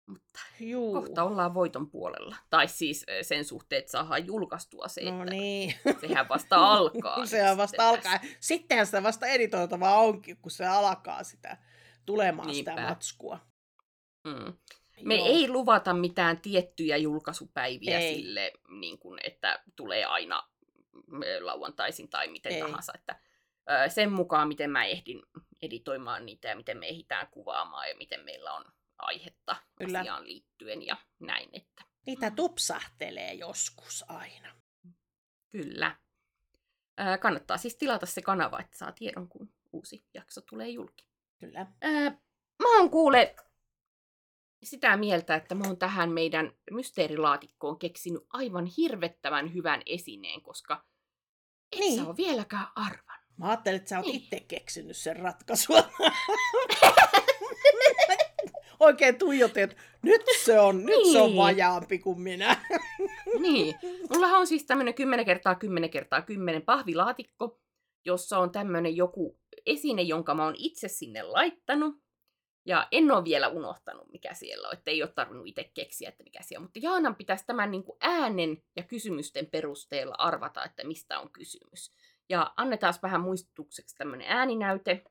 Mutta 0.06 0.40
Juu. 0.60 0.92
kohta 0.92 1.24
ollaan 1.24 1.54
voiton 1.54 1.90
puolella. 1.90 2.36
Tai 2.50 2.68
siis 2.68 3.04
eh, 3.08 3.26
sen 3.26 3.44
suhteen, 3.44 3.78
että 3.78 3.92
saadaan 3.92 4.26
julkaistua 4.26 4.88
se, 4.88 5.10
No 5.10 5.22
että 5.22 5.34
niin. 5.34 5.74
sehän 6.00 6.28
vasta 6.28 6.56
alkaa. 6.56 7.26
se 7.26 7.38
nyt 7.42 7.50
on 7.50 7.56
vasta 7.56 7.88
alkaa. 7.88 8.18
tässä. 8.18 8.36
Sittenhän 8.40 8.86
sitä 8.86 9.02
vasta 9.02 9.26
editoitavaa 9.26 9.98
onkin, 9.98 10.36
kun 10.36 10.50
se 10.50 10.66
alkaa 10.66 11.22
sitä 11.24 11.56
tulemaan 12.06 12.54
sitä 12.54 12.70
Niinpä. 12.74 12.88
matskua. 12.88 13.38
Mm. 14.24 14.52
Me 15.04 15.16
Joo. 15.16 15.26
ei 15.26 15.48
luvata 15.48 15.94
mitään 15.94 16.40
tiettyjä 16.40 16.96
julkaisupäiviä 16.96 17.98
Ei. 17.98 18.14
sille, 18.14 18.52
niin 18.80 18.98
kuin, 18.98 19.20
että 19.24 19.62
tulee 19.76 20.04
aina 20.04 20.48
mm, 21.06 21.20
lauantaisin 21.40 22.08
tai 22.10 22.28
miten 22.28 22.52
Ei. 22.52 22.60
tahansa. 22.60 22.92
Että, 22.94 23.20
sen 23.88 24.12
mukaan, 24.12 24.48
miten 24.48 24.70
mä 24.70 24.84
ehdin 24.84 25.22
editoimaan 25.62 26.26
niitä 26.26 26.48
ja 26.48 26.56
miten 26.56 26.78
me 26.78 26.88
ehditään 26.88 27.28
kuvaamaan 27.30 27.88
ja 27.88 27.94
miten 27.96 28.24
meillä 28.24 28.52
on 28.52 28.64
aihetta 29.02 29.56
Kyllä. 29.78 30.00
asiaan 30.00 30.26
liittyen 30.26 30.86
ja 30.86 30.96
näin. 31.18 31.48
Että, 31.52 31.84
Niitä 32.06 32.30
tupsahtelee 32.30 33.34
joskus 33.34 34.04
aina. 34.08 34.54
kyllä. 35.50 35.96
Kannattaa 37.20 37.58
siis 37.58 37.76
tilata 37.76 38.06
se 38.06 38.22
kanava, 38.22 38.60
että 38.60 38.78
saa 38.78 38.92
tiedon, 38.92 39.28
kun 39.28 39.54
uusi 39.72 40.04
jakso 40.14 40.40
tulee 40.40 40.68
julki. 40.68 41.08
Kyllä. 41.38 41.66
Ää, 41.80 42.10
mä 42.62 42.76
oon 42.78 42.90
kuule 42.90 43.36
sitä 44.62 44.96
mieltä, 44.96 45.34
että 45.34 45.54
mä 45.54 45.64
oon 45.66 45.78
tähän 45.78 46.10
meidän 46.12 46.52
mysteerilaatikkoon 46.70 47.78
keksinyt 47.78 48.22
aivan 48.32 48.66
hirvettävän 48.66 49.54
hyvän 49.54 49.82
esineen, 49.86 50.42
koska 50.42 50.84
et 51.72 51.78
Niin. 51.80 52.00
sä 52.00 52.06
oo 52.06 52.16
vieläkään 52.16 52.66
arvan. 52.76 53.20
Mä 53.36 53.48
ajattelin, 53.48 53.76
että 53.76 53.88
sä 53.88 53.96
oot 53.98 54.06
Niin. 54.06 54.22
itse 54.22 54.40
keksinyt 54.40 54.96
sen 54.96 55.16
ratkaisua. 55.16 55.78
Oikein 58.80 59.18
tuijotin, 59.18 59.62
että 59.62 59.76
nyt 60.02 60.22
se 60.44 60.60
on, 60.60 60.84
nyt 60.86 61.04
se 61.12 61.20
on 61.20 61.30
Niin. 61.30 61.36
vajaampi 61.36 61.98
kuin 61.98 62.20
minä. 62.20 62.56
Niin, 63.38 63.74
mullahan 64.10 64.40
on 64.40 64.46
siis 64.46 64.66
tämmönen 64.66 64.94
10 64.94 65.24
kertaa 65.26 65.54
10 65.54 65.90
kertaa 65.90 66.22
10 66.22 66.62
pahvilaatikko, 66.62 67.60
jossa 68.04 68.38
on 68.38 68.52
tämmönen 68.52 68.96
joku 68.96 69.38
esine, 69.66 70.02
jonka 70.02 70.34
mä 70.34 70.44
oon 70.44 70.54
itse 70.58 70.88
sinne 70.88 71.22
laittanut. 71.22 71.94
Ja 72.66 72.88
en 72.92 73.10
ole 73.10 73.24
vielä 73.24 73.48
unohtanut, 73.48 74.12
mikä 74.12 74.34
siellä 74.34 74.68
on, 74.68 74.74
että 74.74 74.90
ei 74.90 75.02
ole 75.02 75.12
tarvinnut 75.14 75.46
itse 75.46 75.70
keksiä, 75.74 76.08
että 76.08 76.24
mikä 76.24 76.42
siellä 76.42 76.60
on. 76.60 76.64
Mutta 76.64 76.78
Jaanan 76.82 77.16
pitäisi 77.16 77.46
tämän 77.46 77.70
niin 77.70 77.84
kuin 77.84 77.96
äänen 78.00 78.62
ja 78.76 78.82
kysymysten 78.82 79.46
perusteella 79.46 80.14
arvata, 80.18 80.64
että 80.64 80.86
mistä 80.86 81.18
on 81.18 81.30
kysymys. 81.30 81.92
Ja 82.28 82.52
annetaan 82.56 82.94
vähän 83.02 83.20
muistutukseksi 83.20 83.96
tämmöinen 83.96 84.26
ääninäyte. 84.28 85.04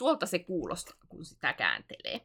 Tuolta 0.00 0.26
se 0.26 0.38
kuulostaa, 0.38 0.96
kun 1.08 1.24
sitä 1.24 1.52
kääntelee. 1.52 2.20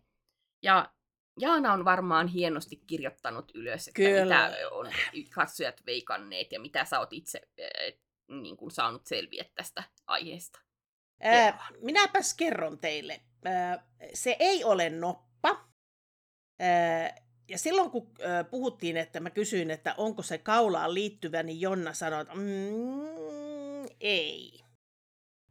Ja 0.63 0.93
Jaana 1.39 1.73
on 1.73 1.85
varmaan 1.85 2.27
hienosti 2.27 2.75
kirjoittanut 2.87 3.51
ylös, 3.55 3.87
että 3.87 4.01
Kyllä. 4.01 4.47
mitä 4.47 4.69
on 4.71 4.91
katsojat 5.33 5.85
veikanneet 5.85 6.51
ja 6.51 6.59
mitä 6.59 6.85
sä 6.85 6.99
oot 6.99 7.13
itse 7.13 7.41
äh, 7.59 7.99
niin 8.41 8.57
kuin 8.57 8.71
saanut 8.71 9.05
selviä 9.05 9.45
tästä 9.55 9.83
aiheesta. 10.07 10.59
Ää, 11.21 11.67
minäpäs 11.81 12.33
kerron 12.33 12.79
teille. 12.79 13.21
Ää, 13.45 13.87
se 14.13 14.35
ei 14.39 14.63
ole 14.63 14.89
noppa. 14.89 15.69
Ää, 16.59 17.15
ja 17.49 17.57
silloin 17.57 17.91
kun 17.91 18.13
puhuttiin, 18.51 18.97
että 18.97 19.19
mä 19.19 19.29
kysyin, 19.29 19.71
että 19.71 19.95
onko 19.97 20.21
se 20.21 20.37
kaulaan 20.37 20.93
liittyvä, 20.93 21.43
niin 21.43 21.61
Jonna 21.61 21.93
sanoi, 21.93 22.21
että 22.21 22.33
mm, 22.35 23.85
ei. 23.99 24.64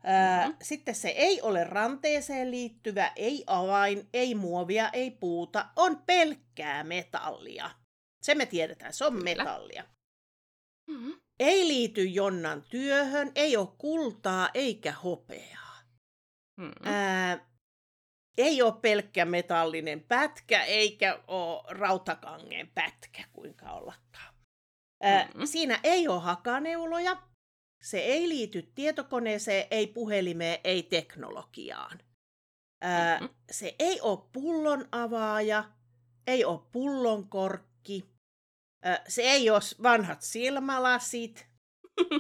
Ää, 0.07 0.49
Mhm. 0.49 0.57
Sitten 0.63 0.95
se 0.95 1.09
ei 1.09 1.43
ole 1.43 1.65
ranteeseen 1.65 2.51
liittyvä, 2.51 3.13
ei 3.17 3.45
avain, 3.47 4.09
ei 4.13 4.35
muovia, 4.35 4.89
ei 4.93 5.11
puuta, 5.11 5.67
on 5.77 6.03
pelkkää 6.07 6.85
metallia. 6.85 7.71
Se 8.23 8.35
me 8.35 8.47
tiedetään, 8.47 8.93
se 8.93 9.05
on 9.05 9.13
Kyllä. 9.13 9.25
metallia. 9.25 9.85
Mm-hmm. 10.91 11.13
Ei 11.41 11.69
liity 11.69 12.05
Jonnan 12.05 12.63
työhön, 12.71 13.33
ei 13.35 13.57
ole 13.57 13.69
kultaa 13.79 14.49
eikä 14.55 14.93
hopeaa. 14.93 15.75
Mm-hmm. 16.61 16.87
Ää, 16.93 17.47
ei 18.39 18.63
ole 18.63 18.75
pelkkä 18.83 19.25
metallinen 19.25 20.01
pätkä, 20.01 20.65
eikä 20.65 21.21
ole 21.27 21.63
rautakangen 21.79 22.71
pätkä, 22.75 23.25
kuinka 23.33 23.71
ollakaan. 23.73 24.35
Ää, 25.03 25.29
Mhm. 25.35 25.45
Siinä 25.45 25.81
ei 25.85 26.09
ole 26.09 26.21
hakaneuloja, 26.21 27.23
se 27.85 27.99
ei 27.99 28.29
liity 28.29 28.63
tietokoneeseen, 28.75 29.67
ei 29.71 29.87
puhelimeen, 29.87 30.59
ei 30.65 30.83
teknologiaan. 30.83 32.01
Ää, 32.81 33.19
Mhm. 33.21 33.31
Se 33.53 33.77
ei 33.79 34.01
ole 34.01 34.19
pullon 34.33 34.89
avaaja, 34.93 35.65
ei 36.27 36.45
ole 36.45 36.61
pullon 36.73 37.29
korkki, 37.29 38.05
ää, 38.83 39.05
se 39.09 39.23
ei 39.23 39.51
ole 39.51 39.61
vanhat 39.83 40.23
silmälasit, 40.23 41.47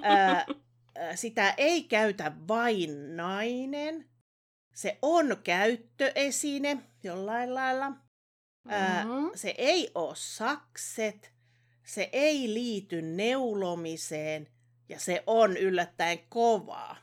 ää, 0.02 0.47
sitä 1.14 1.54
ei 1.56 1.85
käytä 1.85 2.33
vain 2.49 3.16
nainen. 3.16 4.09
Se 4.75 4.99
on 5.02 5.37
käyttöesine 5.44 6.83
jollain 7.02 7.54
lailla. 7.54 7.92
Ää, 8.68 9.04
Mhm. 9.04 9.26
Se 9.35 9.54
ei 9.59 9.90
ole 9.94 10.14
sakset, 10.16 11.33
se 11.85 12.09
ei 12.12 12.54
liity 12.54 13.02
neulomiseen 13.02 14.49
ja 14.88 15.00
se 15.00 15.23
on 15.26 15.57
yllättäen 15.57 16.19
kovaa. 16.29 16.97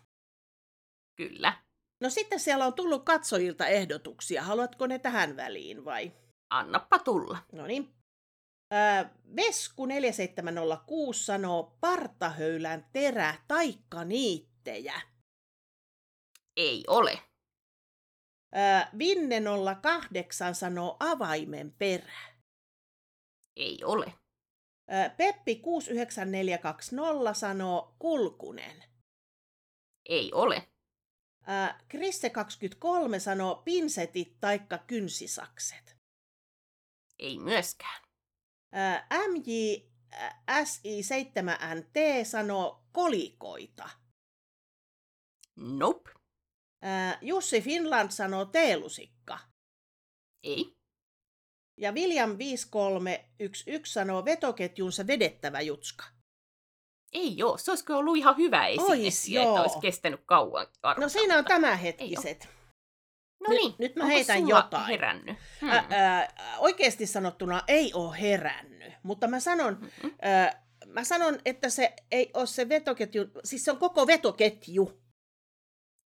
Kyllä. 1.16 1.54
No 2.02 2.10
sitten 2.10 2.40
siellä 2.40 2.66
on 2.66 2.74
tullut 2.74 3.06
katsojilta 3.06 3.68
ehdotuksia. 3.68 4.44
Haluatko 4.44 4.88
ne 4.88 5.00
tähän 5.00 5.36
väliin 5.36 5.86
vai? 5.86 6.12
Annappa 6.50 7.00
tulla. 7.00 7.38
No 7.52 7.68
niin. 7.68 7.94
Ää, 8.72 9.16
Vesku 9.36 9.86
4706 9.86 11.26
sanoo 11.26 11.78
partahöylän 11.82 12.86
terä 12.94 13.36
taikka 13.48 14.04
niittejä. 14.04 15.02
Ei 16.58 16.84
ole. 16.88 17.20
Ää, 18.54 18.90
Vinne 18.98 19.42
08 19.82 20.56
sanoo 20.56 20.98
avaimen 21.00 21.72
perä. 21.72 22.20
Ei 23.56 23.84
ole. 23.84 24.14
Ää, 24.88 25.10
Peppi 25.10 25.56
69420 25.56 27.34
sanoo 27.34 27.96
kulkunen. 28.00 28.84
Ei 30.10 30.34
ole. 30.34 30.68
Ää, 31.46 31.80
Krisse 31.88 32.30
23 32.30 33.20
sanoo 33.20 33.56
pinsetit 33.56 34.40
taikka 34.40 34.78
kynsisakset. 34.78 35.98
Ei 37.20 37.40
myöskään. 37.40 38.02
Ää, 38.72 39.08
MJ 39.28 39.52
ää, 40.12 40.44
SI7NT 40.64 42.26
sanoo 42.26 42.86
kolikoita. 42.92 43.90
Nope. 45.56 46.12
Jussi 47.22 47.62
Finland 47.62 48.12
sanoo 48.12 48.46
teelusikka. 48.46 49.40
Ei. 50.44 50.81
Ja 51.82 51.92
William 51.92 52.38
5311 52.38 53.94
sanoo 53.94 54.26
vetoketjunsa 54.26 55.08
vedettävä 55.08 55.62
jutska. 55.62 56.04
Ei 57.14 57.38
joo, 57.38 57.58
se 57.58 57.72
olisiko 57.72 57.98
ollut 57.98 58.18
ihan 58.18 58.38
hyvä 58.38 58.68
esine 58.68 58.84
Ois, 58.88 59.24
siihen, 59.24 59.42
että 59.44 59.50
joo. 59.56 59.62
olisi 59.62 59.80
kestänyt 59.82 60.22
kauan 60.26 60.68
No 60.98 61.10
siinä 61.10 61.38
on 61.38 61.46
tämänhetkiset. 61.46 62.48
No 63.40 63.50
Nyt- 63.50 63.62
niin, 63.62 63.76
nyt 63.80 63.96
mä 63.96 64.04
onko 64.04 64.16
heitän 64.16 64.48
jotain. 64.48 64.86
herännyt? 64.88 65.38
Hmm. 65.62 65.70
Ä, 65.70 65.78
ä, 65.78 66.28
oikeasti 66.58 67.08
sanottuna 67.08 67.62
ei 67.68 67.94
ole 67.94 68.22
herännyt, 68.22 68.94
mutta 69.04 69.28
mä 69.28 69.40
sanon, 69.40 69.78
Mm-mm. 69.82 70.12
ä, 70.30 70.62
mä 70.86 71.04
sanon, 71.04 71.40
että 71.46 71.70
se 71.70 71.94
ei 72.12 72.32
ole 72.34 72.46
se 72.48 72.70
vetoketju, 72.70 73.26
siis 73.44 73.66
se 73.66 73.72
on 73.72 73.78
koko 73.78 74.08
vetoketju, 74.08 75.02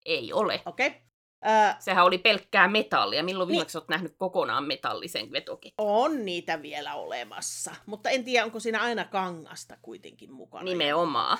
Ei 0.05 0.33
ole. 0.33 0.61
okei? 0.65 0.87
Okay? 0.87 0.99
Ä, 1.45 1.75
Sehän 1.79 2.05
oli 2.05 2.17
pelkkää 2.17 2.67
metallia. 2.67 3.23
Milloin 3.23 3.47
Niin. 3.47 3.55
viimeksi 3.55 3.77
olet 3.77 3.89
nähnyt 3.89 4.15
kokonaan 4.17 4.63
metallisen 4.63 5.31
vetoketjun? 5.31 5.73
on 5.87 6.25
niitä 6.25 6.61
vielä 6.61 6.95
olemassa, 6.95 7.75
mutta 7.85 8.09
en 8.09 8.23
tiedä, 8.23 8.45
onko 8.45 8.59
siinä 8.59 8.81
aina 8.81 9.05
kangasta 9.05 9.77
kuitenkin 9.81 10.31
mukana. 10.33 10.63
Nimenomaan. 10.63 11.37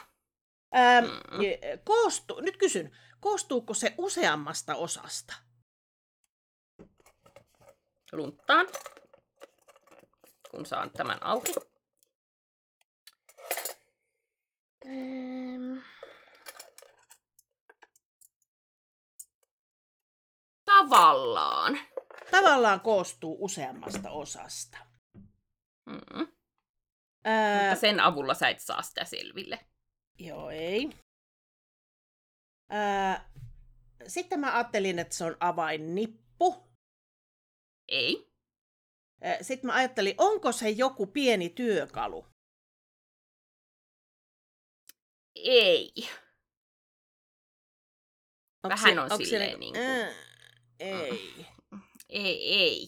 Ä, 0.75 1.01
Mm. 1.01 1.07
koostu, 1.83 2.39
nyt 2.39 2.57
kysyn, 2.57 2.97
koostuuko 3.19 3.73
se 3.73 3.93
useammasta 3.97 4.75
osasta? 4.75 5.33
Lunttaan. 8.11 8.67
Kun 10.51 10.65
saan 10.65 10.89
tämän 10.91 11.23
auki. 11.23 11.53
Ähm. 14.85 15.77
Tavallaan. 20.79 21.79
Tavallaan 22.31 22.79
koostuu 22.81 23.37
useammasta 23.45 24.09
osasta. 24.11 24.77
Mm. 25.85 26.27
Ää, 27.23 27.63
Mutta 27.69 27.81
sen 27.81 27.99
avulla 27.99 28.33
sä 28.33 28.49
et 28.49 28.59
saa 28.59 28.81
sitä 28.81 29.05
selville. 29.05 29.65
Joo, 30.19 30.49
ei. 30.49 30.89
Ää, 32.69 33.29
sitten 34.07 34.39
mä 34.39 34.53
ajattelin, 34.55 34.99
että 34.99 35.15
se 35.15 35.23
on 35.23 35.37
avainnippu. 35.39 36.69
Ei. 37.87 38.31
Sitten 39.41 39.67
mä 39.67 39.73
ajattelin, 39.75 40.15
onko 40.17 40.51
se 40.51 40.69
joku 40.69 41.05
pieni 41.07 41.49
työkalu? 41.49 42.25
Ei. 45.35 45.91
Onko 48.63 48.69
Vähän 48.69 48.93
se- 48.93 48.99
on 48.99 49.11
onko 49.11 49.17
se 49.17 49.29
silleen 49.29 49.59
niinku- 49.59 49.79
niinku- 49.79 49.91
Ää, 50.01 50.34
ei. 50.79 51.45
Ei, 52.09 52.53
ei. 52.53 52.87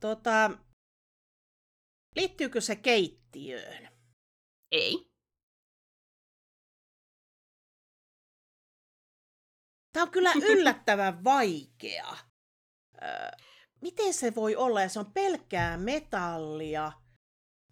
Tota, 0.00 0.50
liittyykö 2.16 2.60
se 2.60 2.76
keittiöön? 2.76 3.88
Ei. 4.72 5.10
Tämä 9.92 10.02
on 10.04 10.10
kyllä 10.10 10.32
yllättävän 10.52 11.24
vaikea. 11.24 12.16
Ää, 13.00 13.36
miten 13.80 14.14
se 14.14 14.34
voi 14.34 14.56
olla, 14.56 14.82
ja 14.82 14.88
se 14.88 14.98
on 14.98 15.12
pelkkää 15.12 15.76
metallia? 15.76 16.92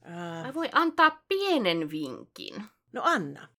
Ää, 0.02 0.44
Mä 0.44 0.54
voin 0.54 0.70
antaa 0.72 1.24
pienen 1.28 1.90
vinkin. 1.90 2.54
no 2.92 3.02
anna. 3.04 3.53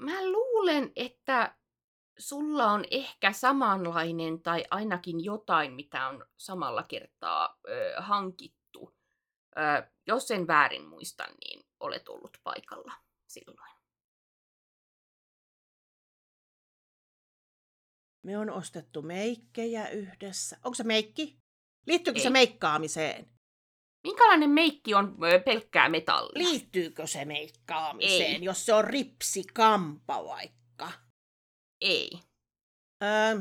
Mä 0.00 0.30
luulen, 0.30 0.92
että 0.96 1.56
sulla 2.18 2.66
on 2.66 2.84
ehkä 2.90 3.32
samanlainen 3.32 4.42
tai 4.42 4.64
ainakin 4.70 5.24
jotain, 5.24 5.72
mitä 5.72 6.08
on 6.08 6.26
samalla 6.36 6.82
kertaa 6.82 7.58
ö, 7.68 7.94
hankittu. 7.98 8.96
Ö, 9.56 9.90
jos 10.06 10.30
en 10.30 10.46
väärin 10.46 10.88
muista, 10.88 11.26
niin 11.44 11.64
olet 11.80 12.08
ollut 12.08 12.38
paikalla 12.44 12.92
silloin. 13.26 13.70
Me 18.22 18.38
on 18.38 18.50
ostettu 18.50 19.02
meikkejä 19.02 19.88
yhdessä. 19.88 20.56
Onko 20.64 20.74
se 20.74 20.84
meikki? 20.84 21.40
Liittyykö 21.86 22.20
se 22.20 22.28
Ei. 22.28 22.32
meikkaamiseen? 22.32 23.39
Minkälainen 24.02 24.50
meikki 24.50 24.94
on 24.94 25.16
pelkkää 25.44 25.88
metallia? 25.88 26.48
Liittyykö 26.48 27.06
se 27.06 27.24
meikkaamiseen, 27.24 28.34
Ei. 28.34 28.44
jos 28.44 28.66
se 28.66 28.74
on 28.74 28.84
ripsikampa 28.84 30.24
vaikka? 30.24 30.92
Ei. 31.80 32.10
Öö, 33.04 33.40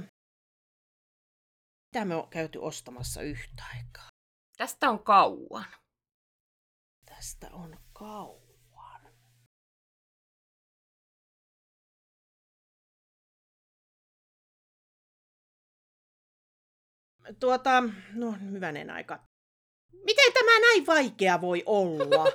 mitä 1.85 2.05
me 2.05 2.15
on 2.15 2.29
käyty 2.29 2.59
ostamassa 2.59 3.21
yhtä 3.21 3.63
aikaa? 3.75 4.09
Tästä 4.57 4.89
on 4.89 5.03
kauan. 5.03 5.65
Tästä 7.05 7.49
on 7.51 7.77
kauan. 7.93 8.49
Tuota, 17.39 17.83
no 18.13 18.31
hyvänen 18.31 18.89
aika. 18.89 19.28
Miten 20.03 20.33
tämä 20.33 20.59
näin 20.59 20.85
vaikea 20.87 21.41
voi 21.41 21.63
olla? 21.65 22.25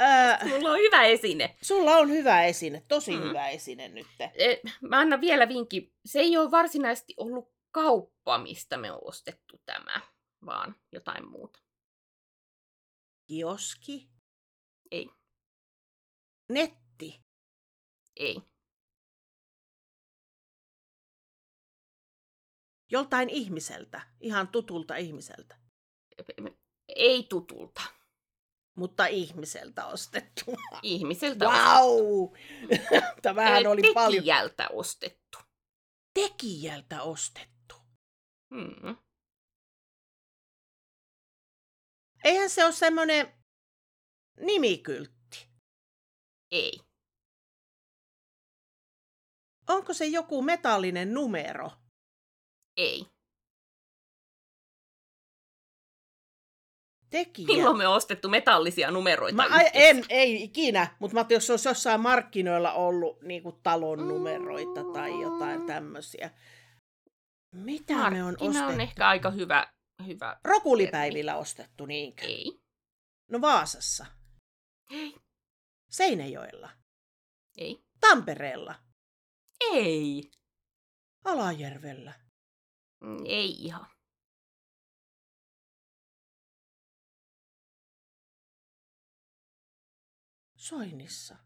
Öö, 0.00 0.48
Mulla 0.48 0.70
on 0.70 0.78
hyvä 0.78 1.02
esine. 1.04 1.56
sulla 1.62 1.96
on 1.96 2.10
hyvä 2.10 2.44
esine, 2.44 2.82
tosi 2.88 3.16
Mm. 3.16 3.22
hyvä 3.22 3.48
esine 3.48 3.88
nyt. 3.88 4.06
E, 4.20 4.56
Mä 4.80 4.98
annan 4.98 5.20
vielä 5.20 5.48
vinkin. 5.48 5.94
Se 6.04 6.18
ei 6.20 6.36
ole 6.36 6.50
varsinaisesti 6.50 7.14
ollut 7.16 7.52
kauppa, 7.70 8.38
mistä 8.38 8.76
me 8.76 8.92
on 8.92 8.98
ostettu 9.02 9.60
tämä, 9.66 10.00
vaan 10.46 10.76
jotain 10.92 11.28
muuta. 11.30 11.58
Kioski, 13.28 14.08
Ei, 14.90 15.10
netti, 16.48 17.22
ei, 18.16 18.36
joltain 22.90 23.28
ihmiseltä, 23.30 24.00
ihan 24.20 24.48
tutulta 24.48 24.96
ihmiseltä, 24.96 25.56
ei 26.96 27.22
tutulta. 27.28 27.82
mutta 28.76 29.06
ihmiseltä 29.06 29.86
ostettu. 29.86 30.44
Ihmiseltä 30.82 31.48
ostettu. 31.48 31.68
Wow! 31.70 32.32
Tämähän 33.22 33.66
Ö, 33.66 33.70
oli 33.70 33.82
paljon 33.94 34.20
tekijältä 34.22 34.68
ostettu. 34.68 35.38
tekijältä 36.14 37.02
ostettu. 37.02 37.74
Hmm. 38.54 38.96
Eihän 42.24 42.50
se 42.50 42.64
ole 42.64 42.72
semmoinen 42.72 43.32
nimikyltti. 44.40 45.48
Ei, 46.50 46.72
Onko 49.68 49.94
se 49.94 50.06
joku 50.06 50.42
metallinen 50.42 51.14
numero? 51.14 51.70
ei. 52.76 53.06
Tekijä. 57.12 57.46
Milloin 57.46 57.76
me 57.78 57.86
on 57.86 57.94
ostettu 57.96 58.28
metallisia 58.28 58.90
numeroita 58.90 59.36
Mä, 59.36 59.46
yhdessä? 59.46 59.70
en, 59.74 60.04
ei 60.08 60.42
ikinä, 60.42 60.96
mutta 60.98 61.14
mä 61.14 61.20
ajattelin, 61.20 61.36
jos 61.36 61.46
se 61.46 61.52
olisi 61.52 61.68
jossain 61.68 62.00
markkinoilla 62.00 62.72
ollut 62.72 63.22
niin 63.22 63.42
kuin 63.42 63.56
talon 63.62 64.08
numeroita 64.08 64.84
tai 64.92 65.22
jotain 65.22 65.66
tämmöisiä. 65.66 66.30
Mitä 67.54 68.10
me 68.10 68.22
on 68.24 68.24
Markkina 68.24 68.48
ostettu? 68.50 68.72
on 68.72 68.80
ehkä 68.80 69.08
aika 69.08 69.30
hyvä. 69.30 69.66
hyvä. 70.06 70.36
Rokulipäivillä 70.44 71.36
ostettu, 71.36 71.86
niinkö? 71.86 72.22
Ei, 72.26 72.60
No 73.30 73.40
Vaasassa, 73.40 74.06
ei, 74.90 75.14
Seinäjoella, 75.90 76.70
ei, 77.58 77.82
Tampereella, 78.00 78.74
ei. 79.72 80.30
Alajärvellä. 81.24 82.12
Mm, 83.04 83.16
Ei 83.26 83.50
ihan. 83.50 83.86
Soinissa. 90.72 91.36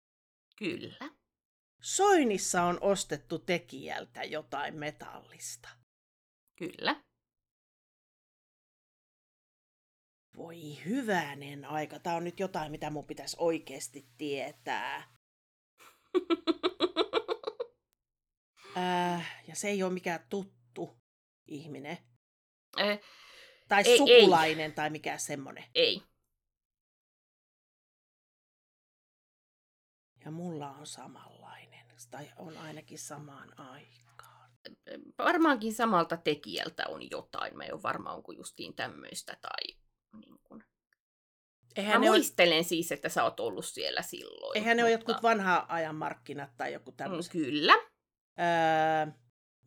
Kyllä. 0.56 1.10
Soinissa 1.82 2.62
on 2.62 2.78
ostettu 2.80 3.38
tekijältä 3.38 4.24
jotain 4.24 4.74
metallista. 4.74 5.68
Kyllä. 6.58 7.02
Voi 10.36 10.84
hyvänen 10.84 11.64
aika. 11.64 11.98
Tämä 11.98 12.16
on 12.16 12.24
nyt 12.24 12.40
jotain, 12.40 12.70
mitä 12.72 12.90
mun 12.90 13.06
pitäisi 13.06 13.36
oikeasti 13.40 14.08
tietää. 14.18 15.02
Äh, 18.76 19.44
ja 19.48 19.54
se 19.56 19.68
ei 19.68 19.82
ole 19.82 19.92
mikään 19.92 20.20
tuttu 20.30 20.96
ihminen. 21.46 21.98
Ö, 22.80 22.98
Tai 23.68 23.82
Ei, 23.86 23.96
sukulainen 23.98 24.72
tai 24.72 24.90
mikä 24.90 25.18
semmonen. 25.18 25.64
ei. 25.74 26.02
Ja 30.26 30.32
mulla 30.32 30.70
on 30.70 30.86
samanlainen. 30.86 31.86
Tai 32.10 32.30
on 32.36 32.58
ainakin 32.58 32.98
samaan 32.98 33.60
aikaan. 33.60 34.50
varmaankin 35.18 35.74
samalta 35.74 36.16
tekijältä 36.16 36.84
on 36.88 37.10
jotain. 37.10 37.56
Mä 37.56 37.64
en 37.64 37.74
ole 37.74 37.82
varma, 37.82 38.12
onko 38.12 38.32
justiin 38.32 38.74
tämmöistä 38.74 39.36
tai 39.42 39.76
niin 40.20 40.38
kuin. 40.44 40.64
Eihän 41.76 42.00
Mä 42.00 42.06
muistelen 42.06 42.56
ole... 42.56 42.62
siis, 42.62 42.92
että 42.92 43.08
sä 43.08 43.24
oot 43.24 43.40
ollut 43.40 43.64
siellä 43.64 44.02
silloin. 44.02 44.56
Eihän 44.56 44.76
mutta... 44.76 44.76
ne 44.76 44.84
ole 44.84 44.92
jotkut 44.92 45.22
vanha 45.22 45.66
ajan 45.68 45.94
markkinat 45.94 46.50
tai 46.56 46.72
joku. 46.72 46.90
Mm, 46.90 47.06
kyllä. 47.32 47.74
Öö, 47.74 49.12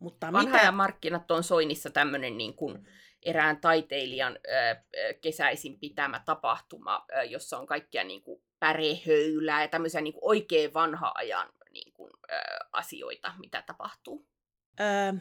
mutta 0.00 0.32
vanha 0.32 0.44
mitä... 0.44 0.62
ajan 0.62 0.74
markkinat 0.74 1.30
on 1.30 1.44
Soinissa 1.44 1.90
tämmöinen 1.90 2.38
niin 2.38 2.56
kuin 2.56 2.88
erään 3.22 3.60
taiteilijan 3.60 4.38
ö, 4.46 4.82
kesäisin 5.20 5.78
pitämä 5.78 6.22
tapahtuma, 6.24 7.06
ö, 7.18 7.24
jossa 7.24 7.58
on 7.58 7.66
kaikkia 7.66 8.04
niin 8.04 8.22
kuin 8.22 8.42
pärehöylää 8.60 9.62
ja 9.62 9.68
tämmöisiä 9.68 10.00
niin 10.00 10.12
kuin 10.12 10.24
oikein 10.24 10.74
vanha 10.74 11.12
ajan 11.14 11.48
niin 11.70 11.92
kuin, 11.92 12.10
ö, 12.30 12.34
asioita, 12.72 13.34
mitä 13.38 13.62
tapahtuu. 13.62 14.26
Öö, 14.80 15.12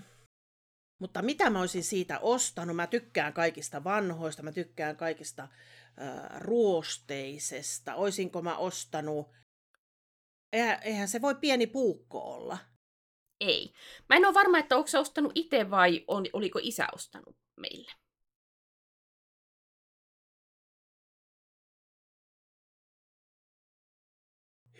mutta 1.02 1.22
mitä 1.22 1.50
mä 1.50 1.60
olisin 1.60 1.84
siitä 1.84 2.20
ostanut? 2.20 2.76
Mä 2.76 2.88
tykkään 2.88 3.34
kaikista 3.34 3.84
vanhoista, 3.84 4.44
mä 4.44 4.52
tykkään 4.52 4.98
kaikista 4.98 5.44
ö, 5.44 6.40
ruosteisesta. 6.40 7.96
Oisinko 7.96 8.42
mä 8.42 8.58
ostanut... 8.58 9.28
Eihän, 10.54 10.80
eihän 10.84 11.08
se 11.08 11.22
voi 11.22 11.36
pieni 11.36 11.68
puukko 11.68 12.20
olla. 12.20 12.58
Ei. 13.40 13.74
Mä 14.10 14.16
en 14.16 14.26
ole 14.26 14.34
varma, 14.34 14.58
että 14.60 14.78
onko 14.78 14.88
se 14.88 15.00
ostanut 15.00 15.32
itse 15.36 15.70
vai 15.70 16.04
on, 16.08 16.26
oliko 16.34 16.60
isä 16.62 16.88
ostanut 16.94 17.36
meille. 17.58 17.92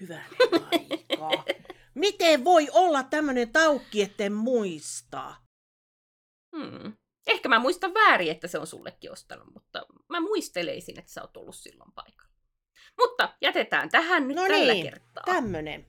Hyvä. 0.02 0.24
Miten 1.96 2.44
voi 2.44 2.68
olla 2.72 3.04
tämmöinen 3.04 3.52
taukki, 3.52 4.02
etten 4.02 4.34
muista? 4.34 5.36
Hmm. 6.58 6.94
Ehkä 7.28 7.50
mä 7.50 7.60
muistan 7.60 7.94
väärin, 7.94 8.32
että 8.32 8.48
se 8.48 8.60
on 8.60 8.68
sullekin 8.68 9.12
ostanut, 9.12 9.54
mutta 9.54 9.86
mä 10.10 10.20
muisteleisin, 10.20 11.00
että 11.00 11.12
sä 11.12 11.22
oot 11.22 11.38
ollut 11.38 11.56
silloin 11.56 11.92
paikalla. 11.92 12.30
Mutta 12.98 13.36
jätetään 13.42 13.90
tähän 13.90 14.28
nyt 14.28 14.38
no 14.38 14.48
tällä 14.48 14.74
niin, 14.74 14.86
kertaa. 14.86 15.24
tämmönen. 15.26 15.86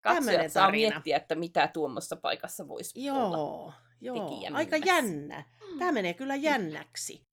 Katsojat 0.00 0.52
saa 0.52 0.70
miettiä, 0.70 1.16
että 1.16 1.34
mitä 1.34 1.68
tuommoissa 1.68 2.16
paikassa 2.16 2.68
voisi 2.68 3.04
joo, 3.04 3.26
olla. 3.26 3.72
Joo, 4.00 4.40
aika 4.52 4.76
jännä. 4.76 5.44
Tämä 5.78 5.92
menee 5.92 6.14
kyllä 6.14 6.34
jännäksi. 6.34 7.26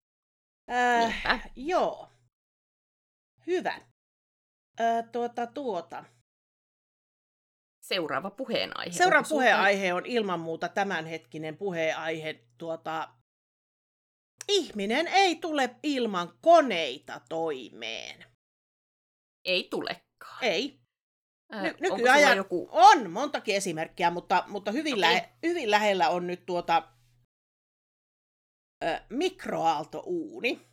Äh, 0.71 1.51
joo. 1.55 2.09
Hyvä. 3.47 3.81
Äh, 4.81 5.11
tuota, 5.11 5.47
tuota. 5.47 6.05
Seuraava 7.91 8.31
puheenaihe. 8.31 8.91
Seuraava 8.91 9.27
puheenaihe 9.29 9.93
on 9.93 10.05
ilman 10.05 10.39
muuta 10.39 10.69
tämänhetkinen 10.69 11.57
puheenaihe. 11.57 12.39
Tuota, 12.57 13.09
ihminen 14.47 15.07
ei 15.07 15.35
tule 15.35 15.75
ilman 15.83 16.33
koneita 16.41 17.21
toimeen. 17.29 18.25
Ei 19.45 19.67
tulekaan. 19.69 20.37
Ei. 20.41 20.81
Ny- 21.61 21.75
nykyajan 21.79 22.37
joku... 22.37 22.69
on 22.71 23.11
montakin 23.11 23.55
esimerkkiä, 23.55 24.11
mutta, 24.11 24.43
mutta 24.47 24.71
hyvin, 24.71 24.93
okay. 24.93 25.01
lähe, 25.01 25.29
hyvin 25.43 25.71
lähellä 25.71 26.09
on 26.09 26.27
nyt 26.27 26.45
tuota 26.45 26.87
ö, 28.83 29.01
mikroaaltouuni. 29.09 30.67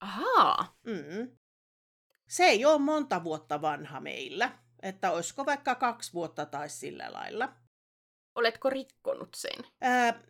Ahaa. 0.00 0.78
Mm. 0.86 1.36
Se 2.28 2.44
ei 2.44 2.64
ole 2.64 2.78
monta 2.78 3.24
vuotta 3.24 3.62
vanha 3.62 4.00
meillä. 4.00 4.58
Että 4.82 5.10
olisiko 5.10 5.46
vaikka 5.46 5.74
kaksi 5.74 6.12
vuotta 6.12 6.46
tai 6.46 6.68
sillä 6.68 7.12
lailla. 7.12 7.52
Oletko 8.34 8.70
rikkonut 8.70 9.34
sen? 9.34 9.64
Ää, 9.80 10.22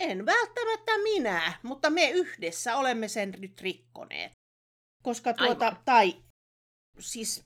en 0.00 0.26
välttämättä 0.26 0.98
minä, 1.02 1.52
mutta 1.62 1.90
me 1.90 2.10
yhdessä 2.10 2.76
olemme 2.76 3.08
sen 3.08 3.34
nyt 3.38 3.60
rikkoneet. 3.60 4.32
Koska 5.02 5.34
tuota, 5.34 5.66
Aivan. 5.66 5.82
tai 5.84 6.22
siis, 6.98 7.44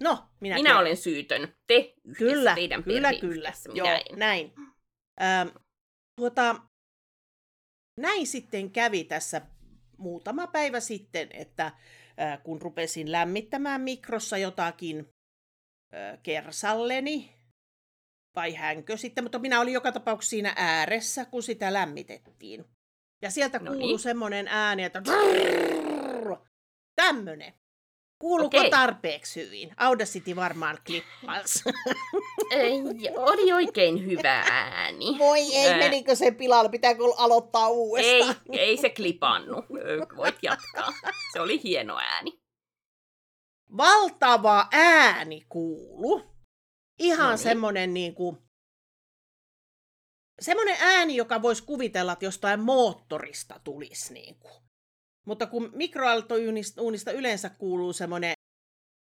no, 0.00 0.28
minä, 0.40 0.54
minä 0.54 0.78
olen 0.78 0.96
syytön. 0.96 1.54
Te 1.66 1.94
yhdessä, 2.04 2.18
kyllä, 2.18 2.54
teidän 2.54 2.84
kyllä, 2.84 3.12
kyllä. 3.20 3.52
Joo, 3.74 3.88
en. 3.88 4.18
näin. 4.18 4.52
Ää, 5.20 5.46
tuota, 6.16 6.56
näin 8.00 8.26
sitten 8.26 8.70
kävi 8.70 9.04
tässä 9.04 9.40
muutama 9.98 10.46
päivä 10.46 10.80
sitten, 10.80 11.28
että 11.32 11.72
ää, 12.16 12.36
kun 12.36 12.62
rupesin 12.62 13.12
lämmittämään 13.12 13.80
mikrossa 13.80 14.38
jotakin 14.38 15.13
kersalleni, 16.22 17.34
vai 18.36 18.54
hänkö 18.54 18.96
sitten, 18.96 19.24
mutta 19.24 19.38
minä 19.38 19.60
olin 19.60 19.74
joka 19.74 19.92
tapauksessa 19.92 20.30
siinä 20.30 20.52
ääressä, 20.56 21.24
kun 21.24 21.42
sitä 21.42 21.72
lämmitettiin. 21.72 22.64
Ja 23.22 23.30
sieltä 23.30 23.58
no 23.58 23.64
kuului 23.64 23.86
niin. 23.86 23.98
semmoinen 23.98 24.48
ääni, 24.48 24.84
että 24.84 25.02
tämmönen. 26.96 27.54
Kuuluuko 28.18 28.56
okay. 28.56 28.70
tarpeeksi 28.70 29.46
hyvin? 29.46 29.74
Audacity 29.76 30.36
varmaan 30.36 30.78
klippasi. 30.86 31.62
Ei, 32.50 32.80
oli 33.16 33.52
oikein 33.52 34.06
hyvä 34.06 34.44
ääni. 34.50 35.18
Voi 35.18 35.40
ei, 35.54 35.70
Ää... 35.70 35.78
menikö 35.78 36.14
se 36.14 36.30
pilalle? 36.30 36.70
Pitääkö 36.70 37.02
aloittaa 37.16 37.68
uudestaan? 37.68 38.36
Ei, 38.52 38.60
ei 38.60 38.76
se 38.76 38.90
klipannut. 38.90 39.64
Voit 40.16 40.36
jatkaa. 40.42 40.92
Se 41.32 41.40
oli 41.40 41.62
hieno 41.62 41.98
ääni 41.98 42.43
valtava 43.76 44.68
ääni 44.72 45.46
kuulu. 45.48 46.34
Ihan 46.98 47.24
no 47.24 47.30
niin. 47.30 47.38
semmoinen 47.38 47.94
niin 47.94 48.14
kuin, 48.14 48.38
semmoinen 50.40 50.76
ääni, 50.80 51.16
joka 51.16 51.42
voisi 51.42 51.64
kuvitella, 51.64 52.12
että 52.12 52.24
jostain 52.24 52.60
moottorista 52.60 53.60
tulisi. 53.64 54.12
Niin 54.12 54.38
kuin. 54.38 54.64
Mutta 55.26 55.46
kun 55.46 55.70
mikroaaltouunista 55.74 57.12
yleensä 57.12 57.50
kuuluu 57.50 57.92
semmoinen 57.92 58.34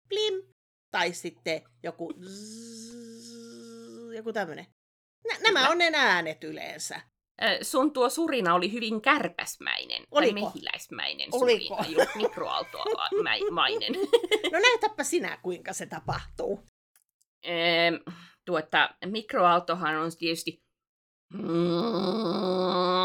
plim, 0.10 0.54
tai 0.92 1.14
sitten 1.14 1.62
joku 1.84 2.14
zzz, 2.14 3.36
joku 4.16 4.34
tämmöinen. 4.34 4.66
Nämä 5.44 5.70
on 5.70 5.78
ne 5.78 5.92
äänet 5.94 6.44
yleensä 6.44 7.02
sun 7.62 7.94
tuo 7.94 8.10
surina 8.10 8.54
oli 8.54 8.72
hyvin 8.72 9.02
kärpäsmäinen 9.02 10.04
Oliko? 10.12 10.34
tai 10.34 10.44
mehiläismäinen 10.44 11.30
Oliko? 11.32 11.76
surina, 11.76 12.02
just 12.02 12.16
mikroaaltomainen. 12.16 13.94
no 14.54 14.60
näytäpä 14.60 15.04
sinä, 15.04 15.38
kuinka 15.42 15.74
se 15.74 15.86
tapahtuu. 15.86 16.64
tuota, 18.46 18.90
mikroaaltohan 19.06 19.96
on 19.96 20.12
tietysti 20.20 20.66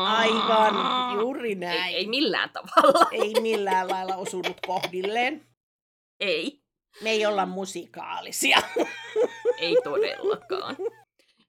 Aivan, 0.07 0.75
juuri 1.21 1.55
näin. 1.55 1.83
Ei, 1.83 1.95
ei 1.95 2.07
millään 2.07 2.51
tavalla. 2.51 3.09
Ei 3.13 3.35
millään 3.43 3.89
lailla 3.89 4.17
osunut 4.17 4.57
kohdilleen. 4.67 5.47
Ei. 6.21 6.61
Me 7.03 7.11
ei 7.11 7.27
olla 7.27 7.47
musikaalisia. 7.47 8.59
Ei 9.59 9.77
todellakaan 9.85 10.77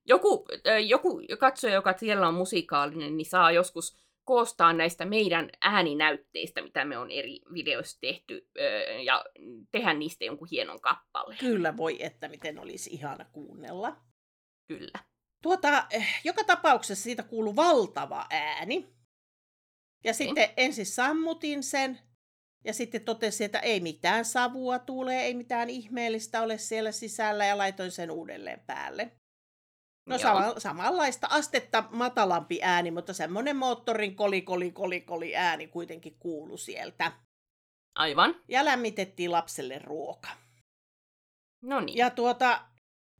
joku, 0.06 0.46
joku 0.88 1.22
katsoja, 1.40 1.74
joka 1.74 1.98
siellä 1.98 2.28
on 2.28 2.34
musikaalinen, 2.34 3.18
niin 3.18 3.30
saa 3.30 3.52
joskus 3.52 3.98
koostaa 4.24 4.74
näistä 4.74 5.06
meidän 5.06 5.50
ääninäytteistä, 5.62 6.62
mitä 6.62 6.86
me 6.86 6.98
on 6.98 7.12
eri 7.12 7.40
videoissa 7.54 8.00
tehty, 8.02 8.50
ja 9.06 9.26
tehdä 9.72 9.94
niistä 9.94 10.26
jonkun 10.26 10.48
hienon 10.52 10.82
kappaleen. 10.82 11.40
Kyllä 11.40 11.78
voi, 11.78 12.04
että 12.04 12.28
miten 12.28 12.60
olisi 12.60 12.90
ihana 12.90 13.26
kuunnella. 13.26 13.98
Kyllä. 14.68 15.00
Tuota, 15.44 15.88
eh, 15.92 16.08
joka 16.24 16.44
tapauksessa 16.44 17.04
siitä 17.04 17.24
kuuluu 17.24 17.56
valtava 17.56 18.26
ääni. 18.30 18.94
Ja 20.04 20.14
sitten 20.14 20.44
niin. 20.48 20.54
ensin 20.58 20.86
sammutin 20.86 21.64
sen, 21.64 22.00
ja 22.66 22.74
sitten 22.74 23.06
totesin, 23.06 23.46
että 23.46 23.60
ei 23.60 23.80
mitään 23.80 24.26
savua 24.26 24.80
tule, 24.80 25.22
ei 25.22 25.34
mitään 25.34 25.70
ihmeellistä 25.70 26.42
ole 26.42 26.58
siellä 26.58 26.92
sisällä, 26.92 27.46
ja 27.46 27.58
laitoin 27.58 27.92
sen 27.92 28.12
uudelleen 28.12 28.60
päälle. 28.60 29.12
No 30.06 30.18
sama, 30.18 30.60
samanlaista 30.60 31.28
astetta 31.30 31.84
matalampi 31.92 32.60
ääni, 32.64 32.92
mutta 32.92 33.14
semmoinen 33.14 33.56
moottorin 33.56 34.16
koli, 34.16 34.42
koli, 34.42 34.72
koli, 34.72 35.02
koli 35.02 35.36
ääni 35.36 35.68
kuitenkin 35.68 36.16
kuulu 36.20 36.58
sieltä. 36.58 37.12
Aivan. 37.96 38.36
Ja 38.48 38.66
lämmitettiin 38.66 39.32
lapselle 39.32 39.80
ruoka. 39.80 40.30
No 41.64 41.80
niin. 41.80 41.98
Ja 41.98 42.10
tuota, 42.10 42.66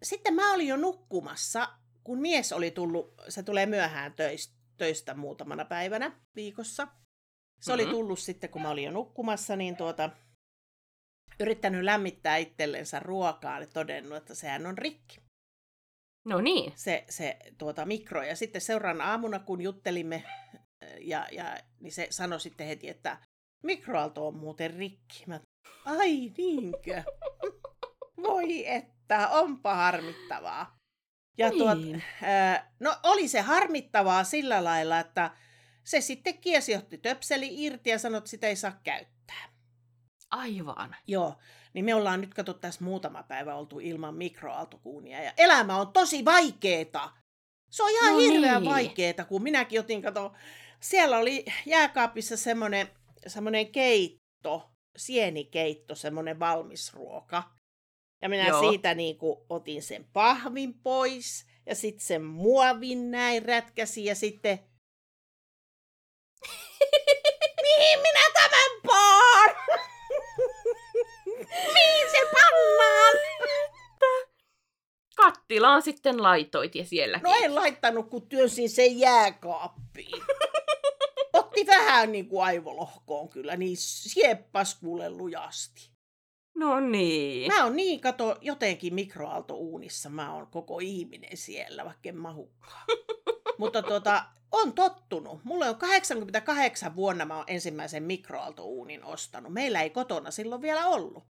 sitten 0.04 0.34
mä 0.34 0.54
olin 0.54 0.68
jo 0.68 0.78
nukkumassa, 0.78 1.70
kun 2.04 2.22
mies 2.22 2.54
oli 2.54 2.72
tullut, 2.72 3.14
se 3.30 3.44
tulee 3.44 3.66
myöhään 3.66 4.14
töistä, 4.14 4.56
töistä 4.78 5.14
muutamana 5.14 5.66
päivänä 5.66 6.12
viikossa. 6.36 6.86
Se 6.86 7.72
mm-hmm. 7.72 7.74
oli 7.74 7.92
tullut 7.92 8.20
sitten, 8.20 8.50
kun 8.50 8.62
mä 8.62 8.70
olin 8.70 8.84
jo 8.84 8.92
nukkumassa, 8.92 9.56
niin 9.56 9.78
tuota, 9.78 10.10
yrittänyt 11.40 11.84
lämmittää 11.84 12.38
itsellensä 12.38 13.00
ruokaa 13.00 13.60
ja 13.60 13.68
todennut, 13.68 14.18
että 14.18 14.36
sehän 14.36 14.66
on 14.66 14.78
rikki. 14.78 15.31
No 16.26 16.42
niin. 16.42 16.74
Se, 16.76 17.06
se 17.10 17.38
tuota, 17.58 17.86
mikro. 17.86 18.24
Ja 18.24 18.36
sitten 18.36 18.62
seuraan 18.62 19.02
aamuna, 19.02 19.40
kun 19.40 19.62
juttelimme, 19.62 20.24
ja, 21.00 21.28
ja, 21.32 21.58
niin 21.80 21.92
se 21.92 22.08
sanoi 22.10 22.40
sitten 22.40 22.68
heti, 22.68 22.90
että 22.90 23.18
mikroaalto 23.64 24.28
on 24.28 24.38
muuten 24.38 24.74
rikki. 24.74 25.24
Mä, 25.28 25.40
ai 25.86 26.32
niinkö? 26.38 27.04
Voi 28.24 28.68
että, 28.68 29.30
onpa 29.30 29.76
harmittavaa. 29.76 30.78
Ja 31.38 31.52
tuot, 31.52 31.78
niin. 31.78 32.04
ää, 32.22 32.74
no 32.80 32.96
oli 33.04 33.28
se 33.28 33.42
harmittavaa 33.42 34.24
sillä 34.24 34.64
lailla, 34.64 35.00
että 35.00 35.32
se 35.84 36.02
sitten 36.02 36.38
kiesi 36.38 36.76
otti 36.76 36.98
töpseli 36.98 37.64
irti 37.64 37.90
ja 37.90 38.00
sanoi, 38.00 38.18
että 38.18 38.30
sitä 38.30 38.48
ei 38.48 38.56
saa 38.56 38.80
käyttää. 38.84 39.50
Aivan. 40.32 40.96
Joo, 41.08 41.38
niin 41.74 41.86
me 41.86 41.96
ollaan 41.96 42.22
nyt 42.22 42.34
katsottu 42.34 42.62
tässä 42.62 42.84
muutama 42.84 43.24
päivä 43.24 43.56
oltu 43.56 43.80
ilman 43.80 44.16
mikroaaltokuunia 44.16 45.24
ja 45.24 45.34
elämä 45.38 45.78
on 45.78 45.94
tosi 45.94 46.26
vaikeeta. 46.26 47.12
Se 47.72 47.84
on 47.84 47.90
ihan 47.90 48.14
no 48.14 48.18
hirveän 48.18 48.62
niin. 48.62 48.72
vaikeeta, 48.72 49.26
kun 49.26 49.44
minäkin 49.44 49.80
otin, 49.80 50.02
kato, 50.02 50.34
siellä 50.80 51.18
oli 51.18 51.46
jääkaapissa 51.66 52.38
semmoinen, 52.38 52.88
semmoinen 53.28 53.72
keitto, 53.72 54.72
sienikeitto, 54.98 55.96
semmoinen 55.96 56.40
valmis 56.40 56.94
ruoka. 56.94 57.44
Ja 58.22 58.30
minä 58.30 58.48
Joo. 58.48 58.70
siitä 58.70 58.94
niin 58.94 59.18
kuin, 59.18 59.40
otin 59.50 59.84
sen 59.84 60.06
pahvin 60.14 60.74
pois 60.74 61.46
ja 61.66 61.76
sitten 61.76 62.06
sen 62.06 62.24
muovin 62.24 63.12
näin 63.12 63.46
rätkäsin 63.46 64.06
ja 64.06 64.16
sitten... 64.16 64.60
Mihin 67.62 68.00
minä 68.00 68.22
tämän 68.34 68.72
paan? 68.88 69.56
Mihin 71.74 72.12
se 72.12 72.18
pannaan? 72.32 73.16
Kattilaan 75.16 75.82
sitten 75.82 76.24
laitoit 76.24 76.76
ja 76.76 76.86
siellä. 76.86 77.20
No 77.24 77.36
en 77.44 77.56
laittanut, 77.56 78.10
kun 78.10 78.28
työnsin 78.28 78.70
sen 78.70 79.00
jääkaappiin. 79.00 80.24
Otti 81.34 81.66
vähän 81.68 82.12
niin 82.12 82.30
kuin 82.30 82.44
aivolohkoon 82.44 83.30
kyllä, 83.30 83.58
niin 83.58 83.78
sieppas 83.78 84.76
kuule 84.76 85.10
lujasti. 85.10 85.92
No 86.56 86.80
niin. 86.80 87.54
Mä 87.54 87.64
oon 87.64 87.76
niin, 87.76 88.02
kato, 88.02 88.38
jotenkin 88.42 88.94
mikroaaltouunissa. 88.94 90.10
Mä 90.10 90.34
oon 90.34 90.48
koko 90.48 90.80
ihminen 90.80 91.38
siellä, 91.38 91.86
vaikka 91.86 92.10
en 92.10 92.18
mahukkaan. 92.18 92.86
Mutta 93.60 93.82
tuota, 93.82 94.26
on 94.52 94.74
tottunut. 94.74 95.44
Mulla 95.44 95.66
on 95.66 95.76
88 95.76 96.96
vuonna 96.96 97.26
mä 97.26 97.36
oon 97.36 97.46
ensimmäisen 97.48 98.04
mikroaaltouunin 98.04 99.04
ostanut. 99.04 99.54
Meillä 99.54 99.82
ei 99.82 99.90
kotona 99.90 100.32
silloin 100.32 100.62
vielä 100.62 100.88
ollut. 100.88 101.24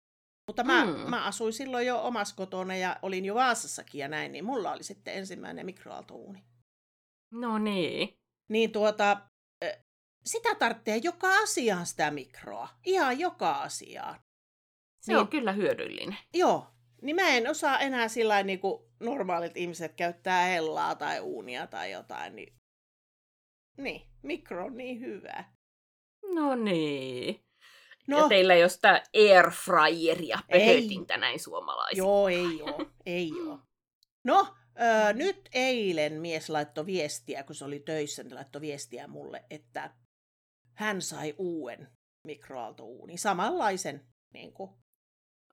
Mutta 0.49 0.65
mä, 0.65 0.85
mm. 0.85 1.11
mä 1.11 1.25
asuin 1.25 1.53
silloin 1.53 1.87
jo 1.87 2.03
omassa 2.03 2.37
kotona 2.37 2.77
ja 2.77 2.97
olin 3.03 3.25
jo 3.25 3.35
Vaasassakin 3.35 3.99
ja 3.99 4.09
näin, 4.09 4.33
niin 4.33 4.45
mulla 4.45 4.73
oli 4.73 4.83
sitten 4.83 5.15
ensimmäinen 5.15 5.67
mikroaaltouuni. 5.67 6.45
No 7.33 7.59
niin. 7.59 8.19
Niin 8.49 8.73
tuota, 8.73 9.21
sitä 10.25 10.55
tarvitsee 10.55 10.97
joka 10.97 11.29
asiaan 11.35 11.87
sitä 11.87 12.11
mikroa. 12.11 12.69
Ihan 12.85 13.19
joka 13.19 13.53
asiaan. 13.53 14.21
Se 15.01 15.13
niin, 15.13 15.19
on 15.19 15.29
kyllä 15.29 15.53
hyödyllinen. 15.53 16.19
Joo. 16.35 16.67
Niin 17.03 17.17
mä 17.17 17.29
en 17.29 17.51
osaa 17.51 17.79
enää 17.79 18.09
sillä 18.09 18.43
niin 18.43 18.61
kuin 18.61 18.83
normaalit 19.01 19.57
ihmiset 19.57 19.95
käyttää 19.95 20.47
hellaa 20.47 20.95
tai 20.95 21.21
uunia 21.21 21.67
tai 21.67 21.91
jotain. 21.93 22.37
Niin, 22.37 22.53
niin 23.77 24.03
mikro 24.23 24.65
on 24.65 24.77
niin 24.77 25.01
hyvä. 25.01 25.45
No 26.35 26.55
niin. 26.55 27.41
No. 28.09 28.19
Ja 28.19 28.29
teillä 28.29 28.55
ei 28.55 28.63
ole 28.63 28.69
sitä 28.69 29.03
airfryeria, 29.17 30.39
pöhötintä 30.51 31.17
näin 31.17 31.41
suomalaisia. 31.41 31.99
Joo, 31.99 32.29
ei 32.29 32.63
oo, 32.63 32.87
ei 33.07 33.33
oo. 33.47 33.61
No, 34.25 34.55
öö, 34.81 35.13
nyt 35.13 35.49
eilen 35.53 36.13
mies 36.21 36.51
laittoi 36.51 36.87
viestiä, 36.87 37.43
kun 37.43 37.55
se 37.55 37.65
oli 37.65 37.81
töissä, 37.81 38.23
niin 38.23 38.35
laittoi 38.35 38.61
viestiä 38.61 39.07
mulle, 39.07 39.45
että 39.51 39.95
hän 40.75 41.03
sai 41.03 41.35
uuden 41.39 41.89
mikroaaltouuni, 42.27 43.19
samanlaisen 43.19 44.07
niin 44.35 44.53
kuin, 44.53 44.71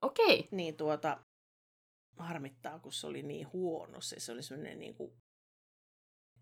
Okei. 0.02 0.38
Okay. 0.38 0.48
Niin 0.50 0.76
tuota, 0.76 1.18
harmittaa, 2.18 2.78
kun 2.78 2.92
se 2.92 3.06
oli 3.06 3.22
niin 3.22 3.52
huono. 3.52 4.00
Se, 4.00 4.20
se 4.20 4.32
oli 4.32 4.42
semmoinen 4.42 4.78
niin 4.78 4.94
kuin 4.94 5.12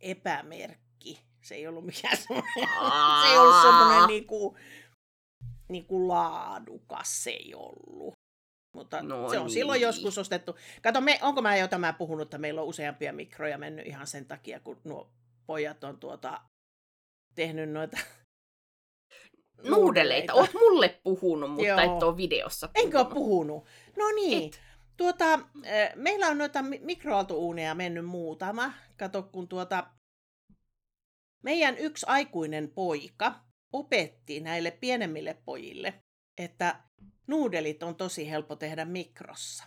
epämerkki. 0.00 1.26
Se 1.42 1.54
ei 1.54 1.66
ollut 1.66 1.86
mikään 1.86 2.16
semmoinen, 2.16 2.52
se 3.22 3.28
ei 3.32 3.38
ollut 3.38 3.62
semmoinen 3.62 4.06
niin 4.06 4.26
kuin, 4.26 4.58
niin 5.74 5.86
kuin 5.86 6.08
laadukas, 6.08 7.24
se 7.24 7.30
ei 7.30 7.54
ollut. 7.54 8.14
Mutta 8.74 9.02
no 9.02 9.30
se 9.30 9.38
on 9.38 9.46
niin. 9.46 9.54
silloin 9.54 9.80
joskus 9.80 10.18
ostettu. 10.18 10.56
Kato, 10.82 11.00
me, 11.00 11.18
onko 11.22 11.42
mä 11.42 11.56
jo 11.56 11.68
tämä 11.68 11.92
puhunut, 11.92 12.26
että 12.26 12.38
meillä 12.38 12.60
on 12.60 12.66
useampia 12.66 13.12
mikroja 13.12 13.58
mennyt 13.58 13.86
ihan 13.86 14.06
sen 14.06 14.26
takia, 14.26 14.60
kun 14.60 14.80
nuo 14.84 15.10
pojat 15.46 15.84
on 15.84 15.98
tuota, 15.98 16.40
tehnyt 17.34 17.70
noita 17.70 17.98
nuudeleita. 19.70 20.34
Oot 20.34 20.54
mulle 20.54 21.00
puhunut, 21.02 21.50
mutta 21.50 21.66
Joo. 21.66 21.78
et 21.78 22.02
ole 22.02 22.16
videossa 22.16 22.68
puhunut. 22.68 22.84
Enkö 22.84 22.98
ole 22.98 23.14
puhunut? 23.14 23.66
No 23.96 24.04
niin. 24.14 24.46
Et. 24.46 24.60
Tuota, 24.96 25.40
meillä 25.94 26.26
on 26.28 26.38
noita 26.38 26.62
mikroaaltouuneja 26.62 27.74
mennyt 27.74 28.06
muutama. 28.06 28.72
Kato, 28.96 29.22
kun 29.22 29.48
tuota, 29.48 29.86
meidän 31.42 31.78
yksi 31.78 32.06
aikuinen 32.08 32.70
poika 32.70 33.44
opetti 33.74 34.40
näille 34.40 34.70
pienemmille 34.70 35.38
pojille, 35.44 35.94
että 36.38 36.80
nuudelit 37.26 37.82
on 37.82 37.94
tosi 37.94 38.30
helppo 38.30 38.56
tehdä 38.56 38.84
mikrossa. 38.84 39.64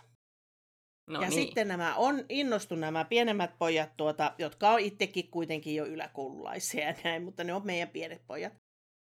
No 1.10 1.22
ja 1.22 1.28
niin. 1.28 1.32
sitten 1.32 1.68
nämä 1.68 1.94
on 1.96 2.24
innostu 2.28 2.74
nämä 2.74 3.04
pienemmät 3.04 3.58
pojat, 3.58 3.96
tuota, 3.96 4.34
jotka 4.38 4.70
on 4.70 4.80
itsekin 4.80 5.30
kuitenkin 5.30 5.74
jo 5.74 5.86
yläkoululaisia 5.86 6.88
ja 6.88 6.94
näin, 7.04 7.24
mutta 7.24 7.44
ne 7.44 7.54
on 7.54 7.66
meidän 7.66 7.88
pienet 7.88 8.26
pojat 8.26 8.52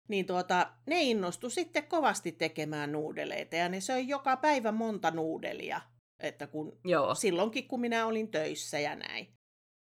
niin 0.09 0.27
tuota, 0.27 0.73
ne 0.87 1.03
innostu 1.03 1.51
sitten 1.51 1.87
kovasti 1.87 2.33
tekemään 2.33 2.93
nuudeleita 2.93 3.57
ja 3.57 3.69
ne 3.69 3.81
söi 3.81 4.09
joka 4.09 4.37
päivä 4.37 4.73
monta 4.73 5.11
nuudelia. 5.11 5.81
Että 6.23 6.47
kun, 6.47 6.79
Joo. 6.85 7.15
silloinkin 7.15 7.69
kun 7.69 7.81
minä 7.81 8.07
olin 8.07 8.31
töissä 8.31 8.79
ja 8.79 8.97
näin, 8.97 9.29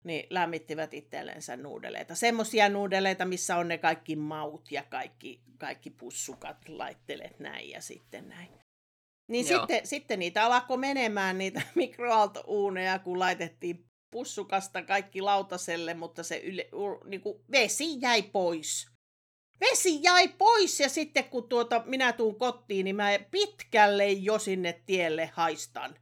niin 0.06 0.28
lämmittivät 0.30 0.94
itsellensä 0.94 1.58
nuudeleita. 1.58 2.16
Semmoisia 2.16 2.70
nuudeleita, 2.70 3.26
missä 3.26 3.58
on 3.58 3.68
ne 3.68 3.78
kaikki 3.78 4.16
maut 4.16 4.72
ja 4.72 4.84
kaikki, 4.84 5.42
kaikki 5.58 5.90
pussukat, 5.90 6.70
laittelet 6.70 7.40
näin 7.40 7.70
ja 7.70 7.82
sitten 7.82 8.30
näin. 8.30 8.50
Niin 9.28 9.46
sitten, 9.46 9.88
sitten 9.88 10.20
niitä 10.20 10.46
alkoi 10.46 10.78
menemään 10.78 11.38
niitä 11.38 11.62
mikroaaltouuneja, 11.76 13.00
kun 13.00 13.20
laitettiin 13.20 13.86
pussukasta 14.12 14.82
kaikki 14.82 15.22
lautaselle, 15.22 15.94
mutta 15.94 16.24
se 16.24 16.38
yle, 16.38 16.70
niin 17.06 17.22
kuin 17.22 17.40
vesi 17.52 18.02
jäi 18.02 18.22
pois 18.22 18.96
vesi 19.60 20.04
jäi 20.04 20.28
pois 20.28 20.80
ja 20.80 20.90
sitten 20.90 21.24
kun 21.24 21.50
tuota, 21.50 21.84
minä 21.86 22.14
tuun 22.14 22.36
kotiin, 22.36 22.84
niin 22.84 22.96
mä 22.96 23.10
pitkälle 23.32 24.12
jo 24.12 24.40
sinne 24.40 24.82
tielle 24.86 25.32
haistan. 25.34 25.96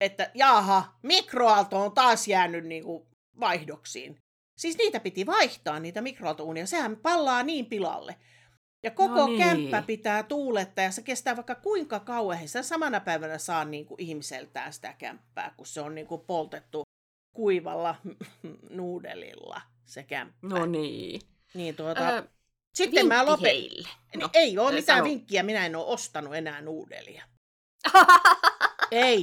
Että 0.00 0.30
jaha, 0.34 0.98
mikroaalto 1.02 1.82
on 1.82 1.92
taas 1.92 2.28
jäänyt 2.28 2.64
niin 2.64 2.84
kuin 2.84 3.06
vaihdoksiin. 3.40 4.20
Siis 4.58 4.78
niitä 4.78 5.00
piti 5.00 5.26
vaihtaa, 5.26 5.80
niitä 5.80 6.00
mikroaaltouunia. 6.02 6.66
Sehän 6.66 6.96
pallaa 6.96 7.42
niin 7.42 7.66
pilalle. 7.66 8.16
Ja 8.82 8.90
koko 8.90 9.14
no 9.14 9.26
niin. 9.26 9.38
kämppä 9.38 9.82
pitää 9.82 10.22
tuulettaa 10.22 10.84
ja 10.84 10.90
se 10.90 11.02
kestää 11.02 11.36
vaikka 11.36 11.54
kuinka 11.54 12.00
kauan. 12.00 12.48
Sen 12.48 12.64
samana 12.64 13.00
päivänä 13.00 13.38
saa 13.38 13.64
niin 13.64 13.86
kuin 13.86 14.00
ihmiseltään 14.00 14.72
sitä 14.72 14.94
kämppää, 14.98 15.54
kun 15.56 15.66
se 15.66 15.80
on 15.80 15.94
niin 15.94 16.06
kuin 16.06 16.20
poltettu 16.20 16.82
kuivalla 17.34 17.94
nuudelilla 18.70 19.60
se 19.84 20.02
kämppä. 20.02 20.48
No 20.48 20.66
niin. 20.66 21.20
Niin 21.54 21.76
tuota, 21.76 22.08
äh, 22.08 22.24
sitten 22.74 23.06
mä 23.06 23.26
lopet... 23.26 23.42
heille. 23.42 23.88
No, 24.16 24.30
ei 24.32 24.58
ole 24.58 24.72
mitään 24.72 24.98
sano. 24.98 25.10
vinkkiä, 25.10 25.42
minä 25.42 25.66
en 25.66 25.76
ole 25.76 25.86
ostanut 25.86 26.34
enää 26.34 26.60
nuudelia. 26.60 27.24
ei, 28.90 29.22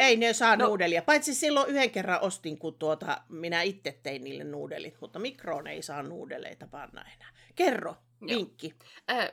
ei 0.00 0.16
ne 0.16 0.32
saa 0.32 0.56
no. 0.56 0.66
nuudelia. 0.66 1.02
Paitsi 1.02 1.34
silloin 1.34 1.70
yhden 1.70 1.90
kerran 1.90 2.20
ostin, 2.20 2.58
kun 2.58 2.78
tuota, 2.78 3.22
minä 3.28 3.62
itse 3.62 4.00
tein 4.02 4.24
niille 4.24 4.44
nuudelit, 4.44 5.00
mutta 5.00 5.18
mikroon 5.18 5.66
ei 5.66 5.82
saa 5.82 6.02
nuudeleita 6.02 6.66
panna 6.66 7.04
enää. 7.14 7.32
Kerro, 7.54 7.96
Joo. 8.20 8.38
vinkki. 8.38 8.74
Äh, 9.10 9.32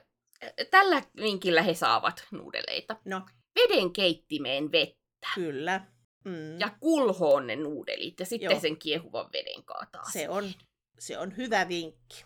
tällä 0.71 1.01
vinkillä 1.15 1.61
he 1.61 1.73
saavat 1.73 2.25
nuudeleita. 2.31 2.95
No. 3.05 3.21
Veden 3.55 3.93
keittimeen 3.93 4.71
vettä. 4.71 5.27
Kyllä. 5.35 5.87
Mm. 6.25 6.59
Ja 6.59 6.69
kulhoon 6.79 7.47
ne 7.47 7.55
nuudelit 7.55 8.19
ja 8.19 8.25
sitten 8.25 8.51
Joo. 8.51 8.59
sen 8.59 8.77
kiehuvan 8.77 9.29
veden 9.33 9.63
kaataa. 9.63 10.03
Se 10.11 10.29
on, 10.29 10.51
se 10.99 11.17
on 11.17 11.37
hyvä 11.37 11.67
vinkki. 11.67 12.25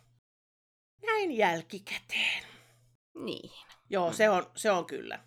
Näin 1.05 1.31
jälkikäteen. 1.31 2.43
Niin. 3.15 3.51
Joo, 3.89 4.09
mm. 4.09 4.15
se, 4.15 4.29
on, 4.29 4.51
se 4.55 4.71
on 4.71 4.85
kyllä. 4.85 5.19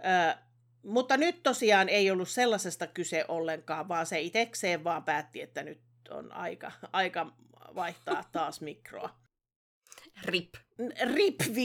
Ö, 0.00 0.38
mutta 0.86 1.16
nyt 1.16 1.42
tosiaan 1.42 1.88
ei 1.88 2.10
ollut 2.10 2.28
sellaisesta 2.28 2.86
kyse 2.86 3.24
ollenkaan, 3.28 3.88
vaan 3.88 4.06
se 4.06 4.20
itsekseen 4.20 4.84
vaan 4.84 5.04
päätti, 5.04 5.42
että 5.42 5.62
nyt 5.62 5.80
on 6.10 6.32
aika, 6.32 6.72
aika 6.92 7.32
vaihtaa 7.74 8.24
taas 8.32 8.60
mikroa. 8.60 9.18
Rip. 10.24 10.54
Rip, 11.14 11.40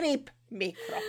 Rip 0.00 0.28
mikro. 0.50 1.00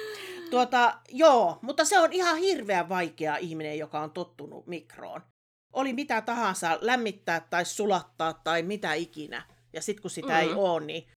Tuota, 0.50 1.00
joo, 1.10 1.60
mutta 1.62 1.86
se 1.86 2.00
on 2.00 2.14
ihan 2.14 2.38
hirveän 2.38 2.90
vaikea 2.90 3.38
ihminen, 3.38 3.78
joka 3.78 4.00
on 4.00 4.12
tottunut 4.12 4.68
mikroon. 4.68 5.22
Oli 5.74 5.94
mitä 5.94 6.22
tahansa, 6.22 6.78
lämmittää 6.82 7.48
tai 7.50 7.66
sulattaa 7.66 8.34
tai 8.34 8.64
mitä 8.64 8.94
ikinä. 8.94 9.44
Ja 9.74 9.82
sitten 9.82 10.02
kun 10.02 10.12
sitä 10.12 10.34
mm. 10.34 10.40
ei 10.40 10.54
ole, 10.54 10.86
niin 10.86 11.08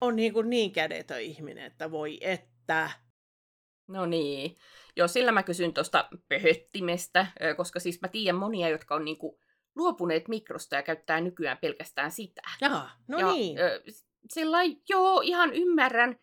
on 0.00 0.16
niin, 0.16 0.32
kuin 0.32 0.50
niin 0.50 0.72
kädetön 0.72 1.20
ihminen, 1.20 1.64
että 1.64 1.90
voi 1.90 2.18
että. 2.20 2.90
No 3.90 4.06
niin. 4.06 4.56
Joo, 4.96 5.08
sillä 5.08 5.32
mä 5.32 5.42
kysyn 5.42 5.74
tuosta 5.74 6.08
pöhöttimestä, 6.28 7.26
koska 7.56 7.80
siis 7.80 8.00
mä 8.00 8.08
tiedän 8.08 8.36
monia, 8.36 8.68
jotka 8.68 8.94
on 8.94 9.04
niinku 9.04 9.40
luopuneet 9.74 10.28
mikrosta 10.28 10.76
ja 10.76 10.82
käyttää 10.82 11.20
nykyään 11.20 11.58
pelkästään 11.58 12.10
sitä. 12.10 12.42
Jaa, 12.60 12.90
no 13.08 13.18
ja, 13.18 13.32
niin. 13.32 13.56
Sillä 14.32 14.58
joo, 14.88 15.20
ihan 15.20 15.52
ymmärrän. 15.52 16.20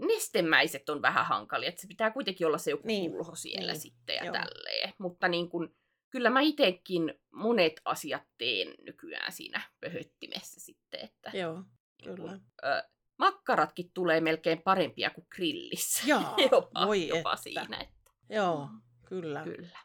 Nestemäiset 0.00 0.88
on 0.88 1.02
vähän 1.02 1.26
hankalia, 1.26 1.68
että 1.68 1.80
se 1.80 1.88
pitää 1.88 2.10
kuitenkin 2.10 2.46
olla 2.46 2.58
se 2.58 2.70
joku 2.70 2.86
niin. 2.86 3.10
pulho 3.10 3.34
siellä 3.34 3.72
niin. 3.72 3.80
sitten 3.80 4.16
ja 4.16 4.24
joo. 4.24 4.32
tälleen. 4.32 4.92
Mutta 4.98 5.28
niin 5.28 5.48
kun, 5.48 5.76
kyllä 6.10 6.30
mä 6.30 6.40
itsekin 6.40 7.14
monet 7.30 7.80
asiat 7.84 8.22
teen 8.38 8.74
nykyään 8.86 9.32
siinä 9.32 9.62
pöhöttimessä 9.80 10.60
sitten. 10.60 11.00
Että, 11.00 11.30
joo, 11.34 11.54
niin 12.04 12.16
kyllä. 12.16 12.32
Kun, 12.32 12.40
ö, 12.64 12.88
makkaratkin 13.18 13.90
tulee 13.94 14.20
melkein 14.20 14.62
parempia 14.62 15.10
kuin 15.10 15.26
grillissä. 15.30 16.02
Joo, 16.06 16.20
jopa, 16.52 16.86
voi 16.86 17.08
jopa 17.08 17.32
että. 17.32 17.42
siinä. 17.42 17.76
Että... 17.80 18.10
Joo, 18.30 18.68
kyllä. 19.04 19.42
Kyllä. 19.44 19.78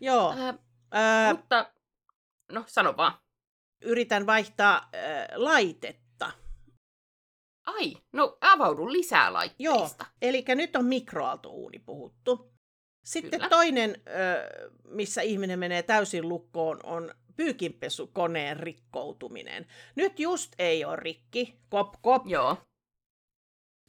Joo. 0.00 0.30
Äh, 0.30 0.48
äh, 0.48 1.36
mutta, 1.36 1.72
no 2.52 2.64
sano 2.66 2.96
vaan. 2.96 3.12
Yritän 3.82 4.26
vaihtaa 4.26 4.76
äh, 4.76 5.26
laitetta. 5.36 6.32
Ai, 7.66 7.96
no 8.12 8.38
avaudu 8.40 8.92
lisää 8.92 9.32
laitteista. 9.32 10.04
Joo, 10.04 10.08
eli 10.22 10.44
nyt 10.48 10.76
on 10.76 10.84
mikroaaltouuni 10.84 11.78
puhuttu. 11.78 12.50
Sitten 13.04 13.40
Kyllä. 13.40 13.48
toinen, 13.48 14.02
missä 14.84 15.22
ihminen 15.22 15.58
menee 15.58 15.82
täysin 15.82 16.28
lukkoon, 16.28 16.80
on 16.82 17.14
pyykinpesukoneen 17.40 18.56
rikkoutuminen. 18.56 19.66
Nyt 19.96 20.20
just 20.20 20.52
ei 20.58 20.84
ole 20.84 20.96
rikki, 20.96 21.58
kop 21.68 21.94
kop. 22.02 22.26
Joo. 22.26 22.56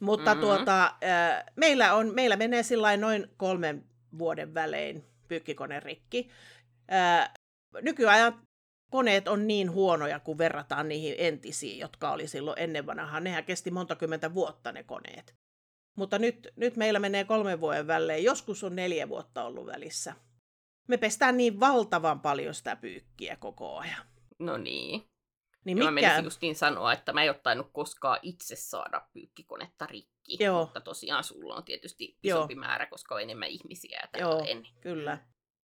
Mutta 0.00 0.34
mm-hmm. 0.34 0.40
tuota, 0.40 0.84
äh, 0.84 1.44
meillä, 1.56 1.94
on, 1.94 2.14
meillä 2.14 2.36
menee 2.36 2.62
sillä 2.62 2.96
noin 2.96 3.28
kolmen 3.36 3.84
vuoden 4.18 4.54
välein 4.54 5.04
pyykkikone 5.28 5.80
rikki. 5.80 6.30
Äh, 6.92 7.32
nykyajan 7.82 8.42
koneet 8.90 9.28
on 9.28 9.46
niin 9.46 9.70
huonoja, 9.70 10.20
kun 10.20 10.38
verrataan 10.38 10.88
niihin 10.88 11.14
entisiin, 11.18 11.78
jotka 11.78 12.12
oli 12.12 12.28
silloin 12.28 12.58
ennen 12.58 12.86
vanhaa. 12.86 13.20
Nehän 13.20 13.44
kesti 13.44 13.70
monta 13.70 13.96
kymmentä 13.96 14.34
vuotta 14.34 14.72
ne 14.72 14.82
koneet. 14.82 15.34
Mutta 15.96 16.18
nyt, 16.18 16.48
nyt 16.56 16.76
meillä 16.76 16.98
menee 16.98 17.24
kolmen 17.24 17.60
vuoden 17.60 17.86
välein. 17.86 18.24
Joskus 18.24 18.64
on 18.64 18.76
neljä 18.76 19.08
vuotta 19.08 19.44
ollut 19.44 19.66
välissä 19.66 20.14
me 20.88 20.96
pestään 20.96 21.36
niin 21.36 21.60
valtavan 21.60 22.20
paljon 22.20 22.54
sitä 22.54 22.76
pyykkiä 22.76 23.36
koko 23.36 23.78
ajan. 23.78 24.06
No 24.38 24.56
niin. 24.56 25.12
Niin 25.64 25.78
mikä... 25.78 25.84
Mä 25.84 25.90
menisin 25.90 26.24
justiin 26.24 26.54
sanoa, 26.54 26.92
että 26.92 27.12
mä 27.12 27.22
en 27.22 27.30
ottanut 27.30 27.70
koskaan 27.72 28.18
itse 28.22 28.56
saada 28.56 29.08
pyykkikonetta 29.12 29.86
rikki. 29.86 30.36
Joo. 30.40 30.64
Mutta 30.64 30.80
tosiaan 30.80 31.24
sulla 31.24 31.54
on 31.54 31.64
tietysti 31.64 32.18
isompi 32.22 32.54
Joo. 32.54 32.60
määrä, 32.60 32.86
koska 32.86 33.14
on 33.14 33.22
enemmän 33.22 33.48
ihmisiä 33.48 34.08
ja 34.12 34.20
Joo, 34.20 34.46
kyllä. 34.80 35.18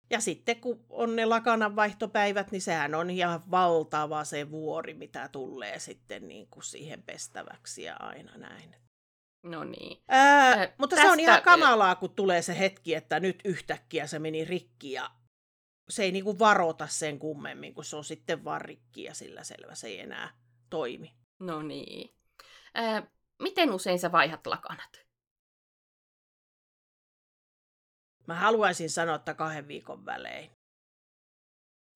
Ja 0.10 0.22
sitten 0.22 0.62
kun 0.62 0.86
on 0.90 1.16
ne 1.16 1.26
lakananvaihtopäivät, 1.26 2.52
niin 2.52 2.62
sehän 2.62 2.96
on 2.96 3.10
ihan 3.10 3.52
valtava 3.52 4.24
se 4.24 4.52
vuori, 4.52 4.94
mitä 4.94 5.30
tulee 5.32 5.80
sitten 5.80 6.28
niin 6.28 6.48
kuin 6.48 6.64
siihen 6.64 7.04
pestäväksi 7.04 7.84
ja 7.84 7.96
aina 7.96 8.38
näin. 8.38 8.76
No 9.44 9.64
niin. 9.64 10.04
Ää, 10.08 10.52
äh, 10.52 10.74
mutta 10.78 10.96
tästä... 10.96 11.08
se 11.08 11.12
on 11.12 11.20
ihan 11.20 11.42
kamalaa, 11.42 11.96
kun 11.96 12.16
tulee 12.16 12.42
se 12.42 12.60
hetki, 12.60 12.96
että 12.96 13.20
nyt 13.20 13.40
yhtäkkiä 13.46 14.08
se 14.08 14.20
meni 14.20 14.46
rikki 14.46 14.92
ja 14.92 15.12
se 15.90 16.04
ei 16.04 16.12
niinku 16.12 16.40
varota 16.40 16.88
sen 16.88 17.20
kummemmin, 17.20 17.74
kun 17.74 17.84
se 17.84 17.96
on 17.96 18.04
sitten 18.04 18.44
vaan 18.44 18.62
rikki 18.62 19.04
ja 19.04 19.14
sillä 19.14 19.44
selvä 19.44 19.76
se 19.76 19.88
ei 19.88 20.00
enää 20.00 20.38
toimi. 20.70 21.16
No 21.40 21.62
niin. 21.62 22.16
Ää, 22.74 23.08
miten 23.42 23.72
usein 23.72 24.00
sä 24.00 24.12
vaihat 24.12 24.48
lakanat? 24.48 25.08
Mä 28.28 28.36
haluaisin 28.36 28.90
sanoa, 28.90 29.16
että 29.16 29.34
kahden 29.34 29.68
viikon 29.68 30.06
välein. 30.06 30.52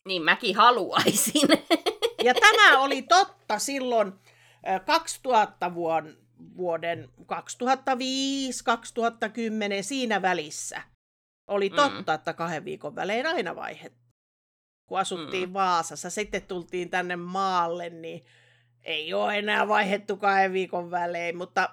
Niin 0.08 0.22
mäkin 0.22 0.56
haluaisin. 0.56 1.50
Ja 2.24 2.34
tämä 2.34 2.80
oli 2.80 3.02
totta 3.02 3.60
silloin 3.60 4.14
2000 4.86 5.74
vuonna 5.74 6.21
vuoden 6.58 7.10
2005-2010 7.22 7.26
siinä 9.82 10.22
välissä. 10.22 10.82
Oli 11.48 11.70
mm. 11.70 11.76
totta, 11.76 12.12
mm. 12.12 12.16
että 12.16 12.34
kahden 12.34 12.66
viikon 12.66 12.96
välein 12.96 13.26
aina 13.26 13.56
vaihet. 13.56 13.94
Kun 14.88 15.00
asuttiin 15.00 15.50
mm. 15.50 15.54
Vaasassa, 15.54 16.10
sitten 16.10 16.42
tultiin 16.42 16.90
tänne 16.90 17.16
maalle, 17.16 17.90
niin 17.90 18.26
ei 18.84 19.14
ole 19.14 19.38
enää 19.38 19.68
vaihettu 19.68 20.18
kahden 20.18 20.54
viikon 20.54 20.92
välein, 20.92 21.38
mutta 21.38 21.70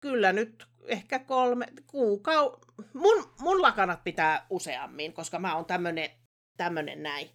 kyllä 0.00 0.32
nyt 0.32 0.66
ehkä 0.86 1.18
kolme 1.18 1.66
kuukau... 1.86 2.56
Mun, 2.92 3.32
mun 3.40 3.62
lakanat 3.62 4.04
pitää 4.04 4.46
useammin, 4.50 5.12
koska 5.12 5.38
mä 5.38 5.56
oon 5.56 5.64
tämmönen, 5.64 6.10
tämmönen 6.56 7.02
näin. 7.02 7.30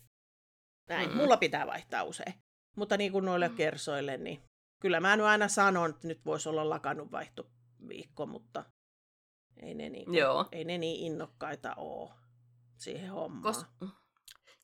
näin. 0.89 1.09
Mm. 1.09 1.17
Mulla 1.17 1.37
pitää 1.37 1.67
vaihtaa 1.67 2.03
usein. 2.03 2.33
Mutta 2.75 2.97
niin 2.97 3.11
kuin 3.11 3.25
noille 3.25 3.47
mm. 3.47 3.55
kersoille, 3.55 4.17
niin 4.17 4.46
kyllä 4.79 4.99
mä 4.99 5.15
nyt 5.15 5.25
aina 5.25 5.47
sanon, 5.47 5.89
että 5.89 6.07
nyt 6.07 6.25
voisi 6.25 6.49
olla 6.49 6.69
lakannut 6.69 7.11
vaihtoviikko, 7.11 8.25
mutta 8.25 8.63
ei 9.57 9.73
ne 9.73 9.89
niin, 9.89 10.13
Joo. 10.13 10.45
Ei 10.51 10.63
ne 10.63 10.77
niin 10.77 11.05
innokkaita 11.05 11.73
ole 11.75 12.11
siihen 12.77 13.09
hommaan. 13.11 13.55
Kos- 13.55 13.87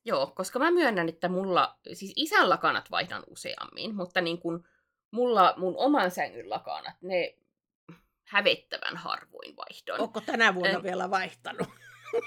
Joo, 0.05 0.27
koska 0.35 0.59
mä 0.59 0.71
myönnän, 0.71 1.09
että 1.09 1.29
mulla, 1.29 1.79
siis 1.93 2.13
isän 2.15 2.49
lakanat 2.49 2.91
vaihdan 2.91 3.23
useammin, 3.27 3.95
mutta 3.95 4.21
niin 4.21 4.39
kun 4.39 4.67
mulla 5.11 5.53
mun 5.57 5.73
oman 5.77 6.11
sängyn 6.11 6.49
lakanat, 6.49 6.95
ne 7.01 7.37
hävettävän 8.23 8.97
harvoin 8.97 9.55
vaihdon. 9.55 9.99
Onko 9.99 10.21
tänä 10.21 10.55
vuonna 10.55 10.77
en... 10.77 10.83
vielä 10.83 11.09
vaihtanut? 11.09 11.67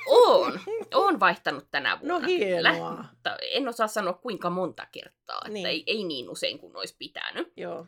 Oon. 0.07 0.61
Oon 0.95 1.21
vaihtanut 1.21 1.71
tänä 1.71 1.95
no 1.95 2.01
vuonna. 2.01 2.19
No 2.19 2.27
hienoa. 2.27 2.73
Kyllä, 2.73 3.03
mutta 3.11 3.37
en 3.43 3.69
osaa 3.69 3.87
sanoa 3.87 4.13
kuinka 4.13 4.51
monta 4.51 4.87
kertaa. 4.93 5.49
Niin. 5.49 5.57
Että 5.57 5.69
ei, 5.69 5.85
ei 5.87 6.05
niin 6.05 6.31
usein 6.31 6.59
kuin 6.59 6.77
olisi 6.77 6.97
pitänyt. 6.99 7.53
Joo. 7.57 7.87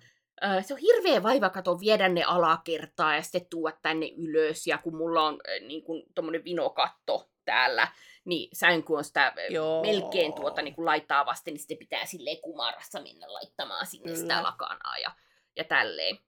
Se 0.62 0.74
on 0.74 0.80
hirveä 0.80 1.22
vaiva 1.22 1.50
kato 1.50 1.80
viedä 1.80 2.08
ne 2.08 2.24
alakertaa 2.24 3.14
ja 3.14 3.22
sitten 3.22 3.46
tuoda 3.50 3.76
tänne 3.82 4.08
ylös. 4.16 4.66
Ja 4.66 4.78
kun 4.78 4.96
mulla 4.96 5.22
on 5.22 5.38
niin 5.66 5.84
kuin 5.84 6.02
tommonen 6.14 6.44
vinokatto 6.44 7.30
täällä, 7.44 7.88
niin 8.24 8.48
sänky 8.52 8.92
on 8.92 9.04
sitä 9.04 9.32
Joo. 9.50 9.82
melkein 9.82 10.32
tuota 10.32 10.62
niin 10.62 10.74
kuin 10.74 10.86
laittaa 10.86 11.26
vasten, 11.26 11.54
niin 11.54 11.60
sitten 11.60 11.78
pitää 11.78 12.06
sille 12.06 12.36
kumarassa 12.42 13.00
mennä 13.00 13.32
laittamaan 13.32 13.86
sinne 13.86 14.04
Kyllä. 14.04 14.18
sitä 14.18 14.42
lakanaa 14.42 14.98
ja, 14.98 15.10
ja 15.56 15.64
tälleen. 15.64 16.18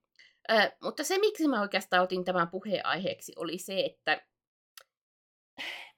Ö, 0.50 0.72
mutta 0.82 1.04
se, 1.04 1.18
miksi 1.18 1.48
mä 1.48 1.60
oikeastaan 1.60 2.02
otin 2.02 2.24
tämän 2.24 2.48
puheenaiheeksi, 2.48 3.32
oli 3.36 3.58
se, 3.58 3.80
että 3.80 4.22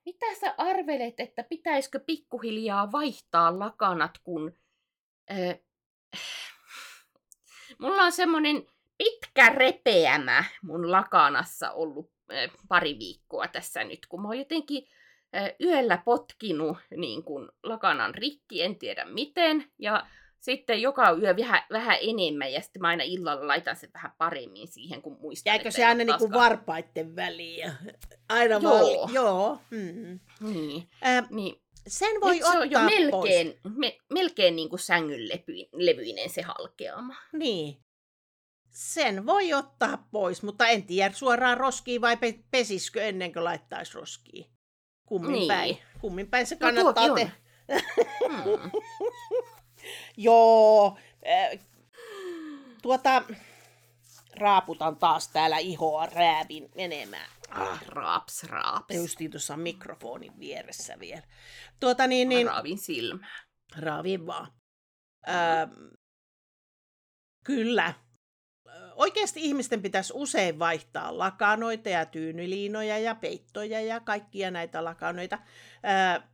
mitä 0.05 0.27
sä 0.41 0.55
arvelet, 0.59 1.21
että 1.21 1.43
pitäisikö 1.43 2.01
pikkuhiljaa 2.01 2.93
vaihtaa 2.93 3.59
lakanat, 3.59 4.19
kun... 4.23 4.53
Äh, 5.31 5.59
mulla 7.81 8.03
on 8.03 8.13
semmonen 8.13 8.67
pitkä 8.99 9.49
repeämä 9.49 10.45
mun 10.63 10.91
lakanassa 10.91 11.71
ollut 11.71 12.13
pari 12.69 12.99
viikkoa 12.99 13.49
tässä 13.49 13.85
nyt, 13.85 14.07
kun 14.07 14.23
mä 14.23 14.29
oon 14.29 14.39
jotenkin 14.39 14.89
äh, 15.37 15.51
yöllä 15.61 15.99
potkinut 16.05 16.79
niin 16.97 17.25
kun, 17.25 17.53
lakanan 17.63 18.15
rikki, 18.15 18.63
en 18.63 18.79
tiedä 18.79 19.05
miten, 19.05 19.73
ja 19.79 20.07
sitten 20.43 20.83
joka 20.83 21.11
yö 21.11 21.37
vähän, 21.37 21.63
vähän 21.73 21.99
enemmän 22.01 22.53
ja 22.53 22.61
sitten 22.61 22.83
mä 22.83 22.89
aina 22.89 23.05
illalla 23.05 23.47
laitan 23.47 23.77
sen 23.77 23.91
vähän 23.95 24.13
paremmin 24.19 24.69
siihen, 24.69 25.03
kun 25.03 25.19
muistan. 25.21 25.51
Jäikö 25.51 25.71
se 25.71 25.85
aina 25.85 26.05
niinku 26.05 26.33
varpaitten 26.33 27.17
väliin? 27.17 27.73
Aina 28.29 28.55
joo. 28.55 28.63
Val... 28.63 29.09
joo. 29.13 29.61
Mm. 29.71 30.21
Niin. 30.41 30.89
Äh, 31.07 31.31
niin. 31.31 31.63
Sen 31.87 32.21
voi 32.21 32.35
Nyt 32.35 32.43
ottaa 32.43 32.53
se 32.53 32.59
on 32.59 32.71
jo 32.71 32.81
melkein, 32.81 33.61
me, 33.77 33.99
melkein 34.13 34.57
niin 34.57 34.69
kuin 34.69 34.81
sängyn 34.81 35.29
levyinen 35.73 36.31
se 36.31 36.43
halkeama. 36.43 37.15
Niin. 37.33 37.77
Sen 38.71 39.27
voi 39.27 39.53
ottaa 39.53 40.09
pois, 40.13 40.43
mutta 40.43 40.67
en 40.67 40.83
tiedä 40.83 41.15
suoraan 41.15 41.59
roskiin 41.59 42.01
vai 42.01 42.17
pe- 42.17 42.45
pesiskö 42.51 43.03
ennen 43.03 43.33
kuin 43.33 43.45
laittaisi 43.45 43.95
roskiin. 43.95 44.47
Kummin 45.07 45.33
niin. 45.33 45.49
päin. 45.49 45.79
Kummin 46.01 46.27
päin 46.27 46.47
se 46.47 46.55
no 46.55 46.59
kannattaa 46.59 47.09
no, 47.09 47.15
tehdä. 47.15 47.31
Hmm. 48.29 48.71
Joo, 50.17 50.99
äh, 51.29 51.59
tuota, 52.83 53.23
raaputan 54.37 54.97
taas 54.97 55.29
täällä 55.29 55.59
ihoa 55.59 56.07
räävin 56.07 56.69
menemään. 56.75 57.31
Ah, 57.51 57.83
raaps, 57.87 58.45
raaps. 58.45 58.95
Justiin 58.95 59.31
tuossa 59.31 59.57
mikrofonin 59.57 60.39
vieressä 60.39 60.99
vielä. 61.01 61.23
Tuota 61.81 62.07
niin, 62.07 62.29
niin... 62.29 62.47
raavin 62.47 62.79
silmää. 62.79 63.43
Raavin 63.77 64.27
vaan. 64.27 64.53
Äh, 65.29 65.69
kyllä. 67.45 67.95
Oikeasti 68.95 69.41
ihmisten 69.41 69.83
pitäisi 69.83 70.13
usein 70.17 70.59
vaihtaa 70.59 71.19
lakanoita 71.19 71.89
ja 71.89 72.07
tyynyliinoja 72.07 72.99
ja 72.99 73.15
peittoja 73.15 73.81
ja 73.81 74.01
kaikkia 74.01 74.51
näitä 74.51 74.85
lakanoita. 74.85 75.39
Äh, 75.85 76.32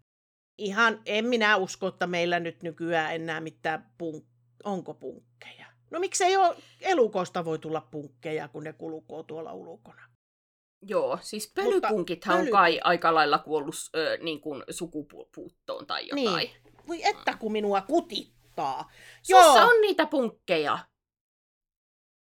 ihan, 0.59 1.03
en 1.07 1.27
minä 1.27 1.57
usko, 1.57 1.87
että 1.87 2.07
meillä 2.07 2.41
nyt 2.41 2.63
nykyään 2.63 3.15
enää 3.15 3.41
mitään 3.41 3.91
punk... 3.99 4.25
Onko 4.65 4.95
punkkeja? 4.95 5.67
No 5.91 6.01
miksei 6.01 6.37
ole 6.37 6.57
elukoista 6.81 7.45
voi 7.45 7.59
tulla 7.59 7.81
punkkeja, 7.81 8.49
kun 8.49 8.65
ne 8.65 8.73
kulukoo 8.73 9.23
tuolla 9.23 9.53
ulkona? 9.53 10.09
Joo, 10.83 11.19
siis 11.23 11.53
pölypunkithan 11.55 12.37
pöly... 12.37 12.47
on 12.47 12.53
kai 12.53 12.81
aika 12.85 13.15
lailla 13.15 13.39
kuollut 13.39 13.75
ö, 13.97 14.19
niin 14.23 14.41
kuin 14.41 14.65
sukupuuttoon 14.71 15.87
tai 15.87 16.09
jotain. 16.09 16.37
Niin. 16.37 16.51
Voi 16.89 17.05
että 17.05 17.37
kun 17.37 17.53
minua 17.53 17.81
kutittaa. 17.81 18.91
Sussa 19.23 19.59
Joo. 19.59 19.69
on 19.69 19.81
niitä 19.81 20.07
punkkeja. 20.07 20.79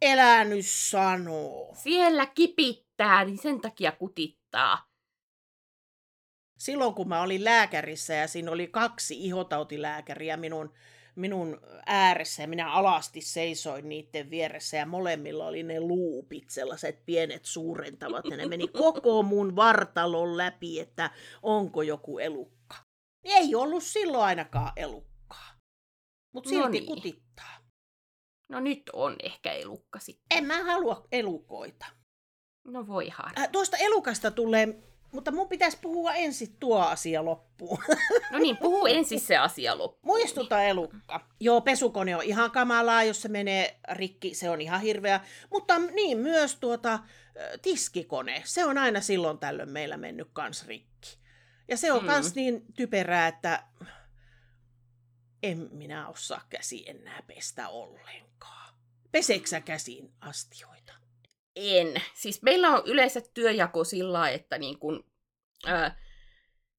Elää 0.03 0.45
nyt 0.45 0.67
sanoo. 0.67 1.75
Siellä 1.83 2.27
kipittää, 2.27 3.25
niin 3.25 3.39
sen 3.39 3.61
takia 3.61 3.93
kutittaa. 3.93 4.87
Silloin 6.59 6.95
kun 6.95 7.09
mä 7.09 7.23
olin 7.23 7.45
lääkärissä 7.45 8.15
ja 8.15 8.29
siinä 8.29 8.51
oli 8.51 8.67
kaksi 8.67 9.25
ihotautilääkäriä 9.25 10.37
minun 10.37 10.73
minun 11.17 11.61
ääressä 11.87 12.43
ja 12.43 12.49
minä 12.49 12.73
alasti 12.73 13.21
seisoin 13.21 13.89
niiden 13.89 14.31
vieressä 14.31 14.77
ja 14.77 14.87
molemmilla 14.87 15.47
oli 15.47 15.63
ne 15.63 15.81
luupit, 15.81 16.51
sellaiset 16.51 17.07
pienet 17.07 17.45
suurentavat 17.45 18.25
ja 18.31 18.37
ne 18.37 18.47
meni 18.47 18.69
koko 18.69 19.23
mun 19.23 19.57
vartalon 19.57 20.37
läpi, 20.37 20.81
että 20.81 21.11
onko 21.43 21.83
joku 21.83 22.19
elukka. 22.19 22.77
Ei 23.25 23.55
ollut 23.55 23.83
silloin 23.83 24.25
ainakaan 24.25 24.73
elukkaa, 24.77 25.57
mutta 26.35 26.51
silti 26.51 26.63
no 26.63 26.69
niin. 26.69 26.87
kutittaa. 26.87 27.57
No 28.49 28.61
nyt 28.61 28.83
on 28.93 29.17
ehkä 29.23 29.53
elukka 29.53 29.99
sitten. 29.99 30.39
En 30.39 30.45
mä 30.45 30.65
halua 30.65 31.07
elukoita. 31.13 31.87
No 32.65 32.87
voi 32.87 33.09
harmi. 33.09 33.35
Äh, 33.39 33.49
tuosta 33.53 33.77
elukasta 33.77 34.31
tulee 34.31 34.83
mutta 35.17 35.33
mun 35.33 35.49
pitäisi 35.49 35.79
puhua 35.83 36.15
ensin 36.15 36.57
tuo 36.61 36.79
asia 36.79 37.25
loppuun. 37.25 37.79
No 38.33 38.39
niin, 38.39 38.57
puhu 38.57 38.87
ensin 38.87 39.21
se 39.21 39.37
asia 39.37 39.79
loppuun. 39.79 40.19
Muistuta 40.19 40.63
elukka. 40.63 41.21
Joo, 41.41 41.61
pesukone 41.61 42.17
on 42.17 42.23
ihan 42.23 42.51
kamalaa, 42.51 43.05
jos 43.05 43.23
se 43.23 43.29
menee 43.29 43.79
rikki, 43.93 44.35
se 44.35 44.51
on 44.51 44.61
ihan 44.61 44.81
hirveä. 44.81 45.21
Mutta 45.51 45.79
niin, 45.79 46.19
myös 46.19 46.57
tuota 46.57 46.99
tiskikone, 47.63 48.43
se 48.45 48.65
on 48.65 48.79
aina 48.79 49.01
silloin 49.01 49.39
tällöin 49.39 49.69
meillä 49.69 49.97
mennyt 49.97 50.29
kans 50.33 50.67
rikki. 50.67 51.19
Ja 51.69 51.77
se 51.77 51.93
on 51.93 52.03
mm. 52.03 52.07
kans 52.07 52.35
niin 52.35 52.63
typerää, 52.77 53.29
että 53.29 53.65
en 55.43 55.69
minä 55.73 56.09
osaa 56.09 56.47
käsi 56.49 56.91
enää 56.91 57.23
pestä 57.27 57.69
ollenkaan. 57.69 58.75
Peseksä 59.13 59.61
käsiin 59.61 60.13
astioita? 60.21 60.76
En. 61.57 62.03
Siis 62.15 62.43
meillä 62.43 62.71
on 62.71 62.83
yleensä 62.87 63.21
työjako 63.35 63.85
sillä 63.85 64.31
että 64.31 64.59
niin 64.59 64.79
kun, 64.79 65.05
ää, 65.67 65.99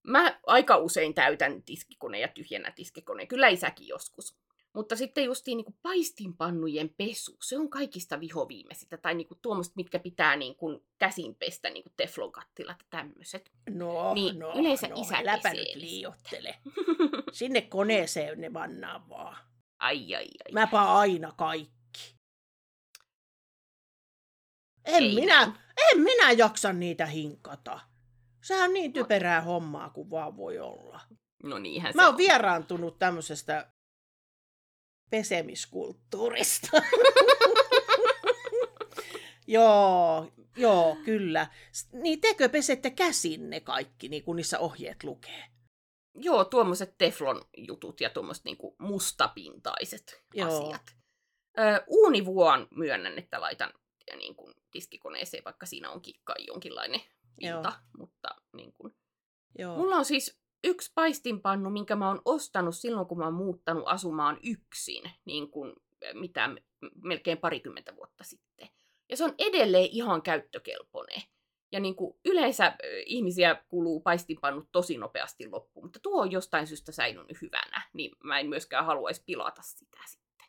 mä 0.03 0.39
aika 0.47 0.77
usein 0.77 1.13
täytän 1.13 1.63
tiskikone 1.63 2.19
ja 2.19 2.27
tyhjennä 2.27 2.71
tiskikone. 2.71 3.25
Kyllä 3.25 3.47
isäkin 3.47 3.87
joskus. 3.87 4.37
Mutta 4.73 4.95
sitten 4.95 5.23
justiin 5.23 5.57
niin 5.57 5.77
paistinpannujen 5.81 6.89
pesu, 6.97 7.37
se 7.43 7.57
on 7.57 7.69
kaikista 7.69 8.19
vihoviimeisintä. 8.19 8.97
Tai 8.97 9.15
niin 9.15 9.27
tuommoista, 9.41 9.73
mitkä 9.75 9.99
pitää 9.99 10.35
niin 10.35 10.55
kuin 10.55 10.83
käsin 10.97 11.35
pestä, 11.35 11.69
niin 11.69 11.83
kuin 11.83 11.93
teflonkattilat 11.97 12.77
ja 12.79 12.85
tämmöiset. 12.89 13.51
No, 13.69 14.13
niin 14.13 14.39
no, 14.39 14.53
yleensä 14.59 14.87
no, 14.87 15.01
isä 15.01 15.25
läpä 15.25 15.53
nyt 15.53 15.75
liiottele. 15.75 16.55
Sinne 17.31 17.61
koneeseen 17.61 18.41
ne 18.41 18.53
vannaa 18.53 19.09
vaan. 19.09 19.37
Ai, 19.79 20.15
ai, 20.15 20.27
ai. 20.45 20.51
Mäpä 20.51 20.81
aina 20.81 21.31
kaikki. 21.37 21.76
En 24.87 25.03
Ei. 25.03 25.15
minä, 25.15 25.41
en 25.91 26.01
minä 26.01 26.31
jaksa 26.31 26.73
niitä 26.73 27.05
hinkata. 27.05 27.79
Sehän 28.43 28.67
on 28.69 28.73
niin 28.73 28.91
no. 28.91 28.93
typerää 28.93 29.41
hommaa 29.41 29.89
kuin 29.89 30.09
vaan 30.09 30.37
voi 30.37 30.59
olla. 30.59 30.99
No 31.43 31.57
niinhän 31.59 31.93
Mä 31.95 32.03
oon 32.03 32.13
on. 32.13 32.17
vieraantunut 32.17 32.99
tämmöisestä 32.99 33.71
pesemiskulttuurista. 35.09 36.67
joo, 39.47 40.31
joo, 40.57 40.97
kyllä. 41.05 41.47
Niin 41.91 42.21
tekö 42.21 42.49
pesette 42.49 42.89
käsin 42.89 43.49
ne 43.49 43.59
kaikki, 43.59 44.09
niin 44.09 44.23
kuin 44.23 44.35
niissä 44.35 44.59
ohjeet 44.59 45.03
lukee? 45.03 45.43
Joo, 46.15 46.45
tuommoiset 46.45 46.97
teflon 46.97 47.41
jutut 47.57 48.01
ja 48.01 48.09
tuommoiset 48.09 48.45
niinku 48.45 48.75
mustapintaiset 48.79 50.23
joo. 50.33 50.47
asiat. 50.47 50.81
Ö, 51.59 51.83
uunivuon 51.87 52.67
myönnän, 52.75 53.17
että 53.17 53.41
laitan 53.41 53.73
niin 54.15 54.35
kuin 54.35 54.53
tiskikoneeseen, 54.71 55.43
vaikka 55.43 55.65
siinä 55.65 55.91
onkin 55.91 56.15
kai 56.23 56.45
jonkinlainen 56.47 57.01
pinta. 57.39 57.69
Joo. 57.69 57.73
Mutta 57.97 58.29
niin 58.53 58.73
kuin... 58.73 58.95
Joo. 59.59 59.77
Mulla 59.77 59.95
on 59.95 60.05
siis 60.05 60.39
yksi 60.63 60.91
paistinpannu, 60.95 61.69
minkä 61.69 61.95
mä 61.95 62.07
oon 62.07 62.21
ostanut 62.25 62.75
silloin, 62.75 63.07
kun 63.07 63.17
mä 63.17 63.25
oon 63.25 63.33
muuttanut 63.33 63.83
asumaan 63.87 64.39
yksin, 64.43 65.11
niin 65.25 65.51
kuin 65.51 65.73
mitä 66.13 66.49
melkein 67.03 67.37
parikymmentä 67.37 67.95
vuotta 67.95 68.23
sitten. 68.23 68.69
Ja 69.09 69.17
se 69.17 69.23
on 69.23 69.35
edelleen 69.37 69.89
ihan 69.91 70.21
käyttökelpoinen. 70.21 71.21
Ja 71.71 71.79
niin 71.79 71.95
kuin 71.95 72.19
yleensä 72.25 72.77
ihmisiä 73.05 73.63
kuluu 73.67 73.99
paistinpannut 73.99 74.69
tosi 74.71 74.97
nopeasti 74.97 75.49
loppuun, 75.49 75.85
mutta 75.85 75.99
tuo 75.99 76.21
on 76.21 76.31
jostain 76.31 76.67
syystä 76.67 76.91
säilynyt 76.91 77.41
hyvänä, 77.41 77.81
niin 77.93 78.11
mä 78.23 78.39
en 78.39 78.49
myöskään 78.49 78.85
haluaisi 78.85 79.23
pilata 79.25 79.61
sitä 79.61 79.97
sitten. 80.05 80.47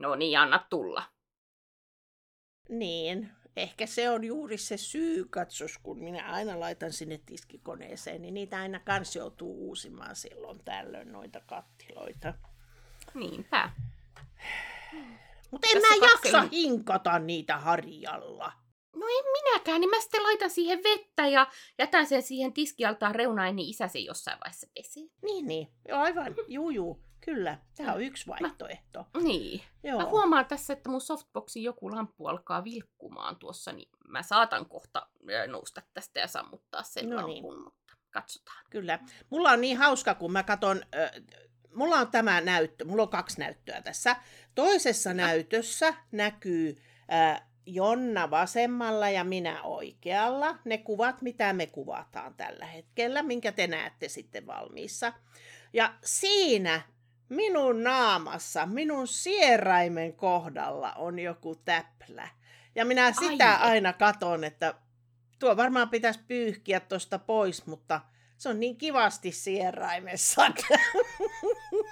No 0.00 0.14
niin, 0.14 0.38
anna 0.38 0.66
tulla. 0.70 1.02
Niin, 2.68 3.30
ehkä 3.56 3.86
se 3.86 4.10
on 4.10 4.24
juuri 4.24 4.58
se 4.58 4.76
syy, 4.76 5.24
katsos, 5.30 5.78
kun 5.78 5.98
minä 5.98 6.32
aina 6.32 6.60
laitan 6.60 6.92
sinne 6.92 7.20
tiskikoneeseen, 7.26 8.22
niin 8.22 8.34
niitä 8.34 8.60
aina 8.60 8.80
kans 8.80 9.16
joutuu 9.16 9.68
uusimaan 9.68 10.16
silloin 10.16 10.60
tällöin 10.64 11.12
noita 11.12 11.40
kattiloita. 11.46 12.34
Niinpä. 13.14 13.70
Mutta 15.50 15.68
en 15.74 15.82
mä 15.82 16.06
jaksa 16.06 16.40
hinkata 16.52 17.18
niitä 17.18 17.58
harjalla. 17.58 18.52
No 18.96 19.06
en 19.06 19.24
minäkään, 19.32 19.80
niin 19.80 19.90
mä 19.90 20.00
sitten 20.00 20.22
laitan 20.22 20.50
siihen 20.50 20.80
vettä 20.84 21.26
ja 21.26 21.46
jätän 21.78 22.06
sen 22.06 22.22
siihen 22.22 22.52
tiskialtaan 22.52 23.14
reunaan, 23.14 23.56
niin 23.56 23.68
isä 23.68 23.88
se 23.88 23.98
jossain 23.98 24.38
vaiheessa 24.44 24.66
pesee. 24.74 25.02
Niin, 25.22 25.46
niin. 25.46 25.68
Joo, 25.88 25.98
aivan. 25.98 26.34
Juu, 26.48 26.70
juu. 26.70 27.07
Kyllä, 27.34 27.58
tämä 27.76 27.92
on 27.92 28.02
yksi 28.02 28.26
vaihtoehto. 28.26 29.06
Mä, 29.14 29.22
niin. 29.22 29.62
Joo. 29.82 29.98
Mä 29.98 30.08
huomaan 30.08 30.46
tässä, 30.46 30.72
että 30.72 30.88
mun 30.88 31.00
softboxin 31.00 31.62
joku 31.62 31.90
lamppu 31.90 32.26
alkaa 32.26 32.64
vilkkumaan 32.64 33.36
tuossa, 33.36 33.72
niin 33.72 33.88
mä 34.08 34.22
saatan 34.22 34.66
kohta 34.66 35.06
nousta 35.46 35.82
tästä 35.94 36.20
ja 36.20 36.26
sammuttaa 36.26 36.82
sen 36.82 37.10
no 37.10 37.16
lampun, 37.16 37.54
niin. 37.54 37.64
mutta 37.64 37.94
katsotaan. 38.10 38.64
Kyllä. 38.70 38.98
Mulla 39.30 39.50
on 39.50 39.60
niin 39.60 39.76
hauska, 39.76 40.14
kun 40.14 40.32
mä 40.32 40.42
katson, 40.42 40.82
äh, 40.94 41.10
mulla 41.74 41.96
on 41.96 42.10
tämä 42.10 42.40
näyttö, 42.40 42.84
mulla 42.84 43.02
on 43.02 43.08
kaksi 43.08 43.40
näyttöä 43.40 43.82
tässä. 43.82 44.16
Toisessa 44.54 45.14
näytössä 45.14 45.94
näkyy 46.12 46.76
äh, 47.12 47.42
Jonna 47.66 48.30
vasemmalla 48.30 49.10
ja 49.10 49.24
minä 49.24 49.62
oikealla. 49.62 50.58
Ne 50.64 50.78
kuvat, 50.78 51.22
mitä 51.22 51.52
me 51.52 51.66
kuvataan 51.66 52.34
tällä 52.34 52.66
hetkellä, 52.66 53.22
minkä 53.22 53.52
te 53.52 53.66
näette 53.66 54.08
sitten 54.08 54.46
valmiissa. 54.46 55.12
Ja 55.72 55.94
siinä 56.04 56.82
minun 57.28 57.84
naamassa, 57.84 58.66
minun 58.66 59.06
sieraimen 59.06 60.12
kohdalla 60.12 60.92
on 60.92 61.18
joku 61.18 61.54
täplä. 61.54 62.28
Ja 62.74 62.84
minä 62.84 63.12
sitä 63.12 63.54
Ai. 63.54 63.70
aina 63.70 63.92
katon, 63.92 64.44
että 64.44 64.74
tuo 65.38 65.56
varmaan 65.56 65.88
pitäisi 65.88 66.20
pyyhkiä 66.28 66.80
tuosta 66.80 67.18
pois, 67.18 67.66
mutta 67.66 68.00
se 68.38 68.48
on 68.48 68.60
niin 68.60 68.76
kivasti 68.76 69.32
sieraimessa. 69.32 70.42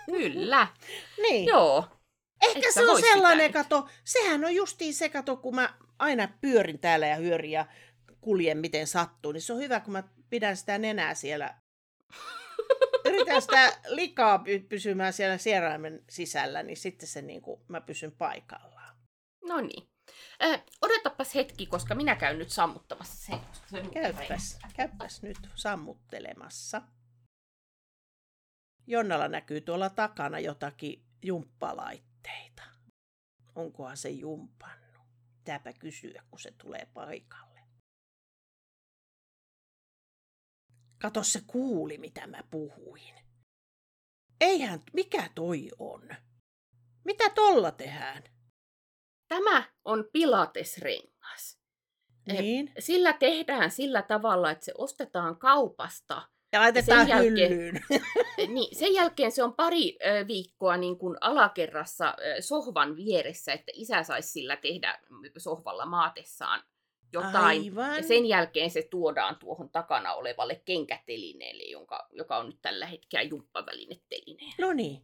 Kyllä. 0.07 0.69
niin. 1.23 1.47
Joo. 1.47 1.89
Ehkä 2.43 2.73
se 2.73 2.91
on 2.91 3.01
sellainen 3.01 3.53
kato, 3.53 3.89
sehän 4.05 4.45
on 4.45 4.55
justiin 4.55 4.95
se 4.95 5.09
kato, 5.09 5.37
kun 5.37 5.55
mä 5.55 5.75
aina 5.99 6.29
pyörin 6.41 6.79
täällä 6.79 7.07
ja 7.07 7.17
hyörin 7.17 7.51
ja 7.51 7.67
kuljen 8.21 8.59
miten 8.59 8.87
sattuu, 8.87 9.33
niin 9.33 9.43
se 9.43 9.53
on 9.53 9.59
hyvä, 9.59 9.81
kun 9.81 9.93
mä 9.93 10.03
pidän 10.31 10.57
sitä 10.57 10.79
nenää 10.79 11.15
siellä 11.15 11.55
yritän 13.17 13.43
sitä 13.43 13.79
likaa 13.89 14.45
pysymään 14.69 15.13
siellä 15.13 15.39
sieraimen 15.39 16.05
sisällä, 16.11 16.63
niin 16.63 16.77
sitten 16.77 17.09
se 17.09 17.23
niin 17.23 17.43
kuin, 17.43 17.61
mä 17.69 17.81
pysyn 17.81 18.13
paikallaan. 18.13 18.97
No 19.45 19.61
niin. 19.61 19.89
Äh, 20.45 20.63
odotapas 20.83 21.35
hetki, 21.35 21.67
koska 21.67 21.95
minä 21.95 22.17
käyn 22.17 22.39
nyt 22.39 22.51
sammuttamassa 22.51 23.27
sen. 23.27 23.41
sen 23.71 23.91
käypäs, 23.91 24.59
käypäs 24.77 25.23
nyt 25.23 25.39
sammuttelemassa. 25.55 26.83
Jonnalla 28.87 29.29
näkyy 29.29 29.61
tuolla 29.61 29.91
takana 29.91 30.39
jotakin 30.39 31.07
jumppalaitteita. 31.23 32.63
Onkohan 33.55 33.97
se 33.97 34.09
jumpannut? 34.09 35.07
Pitääpä 35.39 35.73
kysyä, 35.73 36.23
kun 36.31 36.41
se 36.41 36.51
tulee 36.63 36.89
paikalle. 36.95 37.46
Kato, 41.03 41.23
se 41.23 41.41
kuuli, 41.47 41.99
mitä 41.99 42.27
mä 42.27 42.43
puhuin. 42.51 43.15
Eihän, 44.41 44.81
mikä 44.93 45.31
toi 45.35 45.69
on? 45.79 46.09
Mitä 47.05 47.31
tolla 47.31 47.71
tehdään? 47.71 48.23
Tämä 49.29 49.65
on 49.85 50.05
pilatesrengas. 50.13 51.59
Niin. 52.27 52.73
Sillä 52.79 53.13
tehdään 53.13 53.71
sillä 53.71 54.03
tavalla, 54.03 54.51
että 54.51 54.65
se 54.65 54.73
ostetaan 54.79 55.39
kaupasta. 55.39 56.29
Ja 56.53 56.61
laitetaan 56.61 57.09
ja 57.09 57.17
jälkeen, 57.17 57.51
hyllyyn. 57.51 57.81
niin, 58.55 58.77
sen 58.79 58.95
jälkeen 58.95 59.33
se 59.33 59.43
on 59.43 59.55
pari 59.55 59.99
viikkoa 60.27 60.77
niin 60.77 60.99
kuin 60.99 61.17
alakerrassa 61.21 62.15
sohvan 62.41 62.97
vieressä, 62.97 63.53
että 63.53 63.73
isä 63.75 64.03
saisi 64.03 64.29
sillä 64.29 64.57
tehdä 64.57 64.99
sohvalla 65.39 65.87
maatessaan 65.87 66.63
jotain. 67.13 67.35
Aivan. 67.37 67.97
Ja 67.97 68.03
sen 68.03 68.27
jälkeen 68.27 68.71
se 68.71 68.83
tuodaan 68.91 69.37
tuohon 69.37 69.71
takana 69.71 70.15
olevalle 70.15 70.63
kenkätelineelle, 70.65 71.63
jonka, 71.63 72.09
joka 72.13 72.37
on 72.37 72.47
nyt 72.47 72.59
tällä 72.63 72.87
hetkellä 72.87 73.23
jumppavälinetelineen. 73.23 74.53
No 74.59 74.73
niin. 74.73 75.03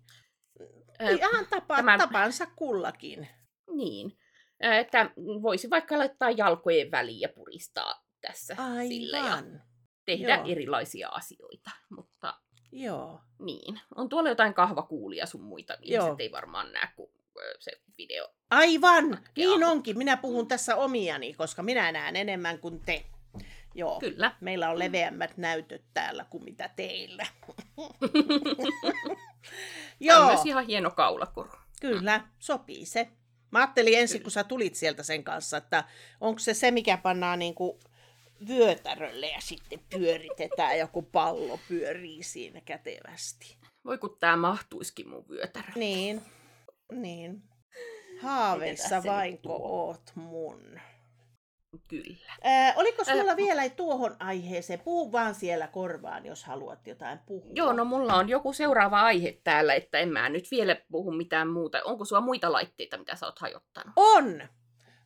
Ihan 1.18 1.46
tapa, 1.50 1.76
tämän- 1.76 1.98
tapansa 2.00 2.46
kullakin. 2.56 3.28
Niin. 3.76 4.18
Että 4.60 5.10
voisi 5.16 5.70
vaikka 5.70 5.98
laittaa 5.98 6.30
jalkojen 6.30 6.90
väliin 6.90 7.20
ja 7.20 7.28
puristaa 7.28 8.04
tässä 8.20 8.56
sillä 8.88 9.18
ja 9.18 9.24
Aivan. 9.24 9.62
tehdä 10.04 10.36
Joo. 10.36 10.46
erilaisia 10.48 11.08
asioita. 11.08 11.70
Mutta 11.90 12.34
Joo. 12.72 13.20
niin, 13.38 13.80
on 13.94 14.08
tuolla 14.08 14.28
jotain 14.28 14.54
kahvakuulia 14.54 15.26
sun 15.26 15.42
muita. 15.42 15.76
Joo. 15.82 16.02
Ihmiset 16.04 16.20
ei 16.20 16.32
varmaan 16.32 16.72
näe, 16.72 16.88
kun 16.96 17.10
se 17.58 17.72
video. 17.98 18.28
Aivan, 18.50 19.08
Matkia. 19.10 19.48
niin 19.48 19.64
onkin. 19.64 19.98
Minä 19.98 20.16
puhun 20.16 20.48
tässä 20.48 20.76
omiani, 20.76 21.34
koska 21.34 21.62
minä 21.62 21.92
näen 21.92 22.16
enemmän 22.16 22.58
kuin 22.58 22.80
te. 22.80 23.04
Joo. 23.74 24.00
Kyllä. 24.00 24.36
Meillä 24.40 24.70
on 24.70 24.78
leveämmät 24.78 25.36
näytöt 25.36 25.82
täällä 25.94 26.24
kuin 26.30 26.44
mitä 26.44 26.70
teillä. 26.76 27.26
Joo. 27.76 27.96
Joo, 30.00 30.20
On 30.20 30.26
myös 30.26 30.46
ihan 30.46 30.66
hieno 30.66 30.90
kaulakoru. 30.90 31.50
kyllä, 31.80 32.20
sopii 32.38 32.86
se. 32.86 33.08
Mä 33.50 33.58
ajattelin 33.58 33.98
ensin, 33.98 34.22
kun 34.22 34.30
sä 34.30 34.44
tulit 34.44 34.74
sieltä 34.74 35.02
sen 35.02 35.24
kanssa, 35.24 35.56
että 35.56 35.84
onko 36.20 36.38
se 36.38 36.54
se, 36.54 36.70
mikä 36.70 36.96
pannaan 36.96 37.38
niin 37.38 37.54
kuin 37.54 37.78
vyötärölle 38.48 39.26
ja 39.26 39.40
sitten 39.40 39.80
pyöritetään, 39.90 40.78
joku 40.78 41.02
pallo 41.02 41.58
pyörii 41.68 42.22
siinä 42.22 42.60
kätevästi. 42.60 43.56
Voi 43.84 43.98
kun 43.98 44.16
tää 44.20 44.36
mahtuisikin 44.36 45.08
mun 45.08 45.28
vyötärö. 45.28 45.72
Niin, 45.74 46.22
niin. 46.92 47.42
Haaveissa 48.22 49.02
vainko 49.04 49.56
oot 49.62 50.12
mun. 50.14 50.80
Kyllä. 51.88 52.32
Ää, 52.42 52.74
oliko 52.76 53.04
sulla 53.04 53.30
Ää, 53.30 53.36
vielä 53.36 53.68
tuohon 53.68 54.16
aiheeseen? 54.18 54.80
Puhu 54.80 55.12
vaan 55.12 55.34
siellä 55.34 55.66
korvaan, 55.66 56.26
jos 56.26 56.44
haluat 56.44 56.86
jotain 56.86 57.18
puhua. 57.18 57.52
Joo, 57.54 57.72
no 57.72 57.84
mulla 57.84 58.14
on 58.14 58.28
joku 58.28 58.52
seuraava 58.52 59.00
aihe 59.00 59.38
täällä, 59.44 59.74
että 59.74 59.98
en 59.98 60.08
mä 60.08 60.28
nyt 60.28 60.50
vielä 60.50 60.76
puhu 60.90 61.12
mitään 61.12 61.48
muuta. 61.48 61.82
Onko 61.84 62.04
sulla 62.04 62.20
muita 62.20 62.52
laitteita, 62.52 62.98
mitä 62.98 63.16
sä 63.16 63.26
oot 63.26 63.38
hajottanut? 63.38 63.92
On! 63.96 64.48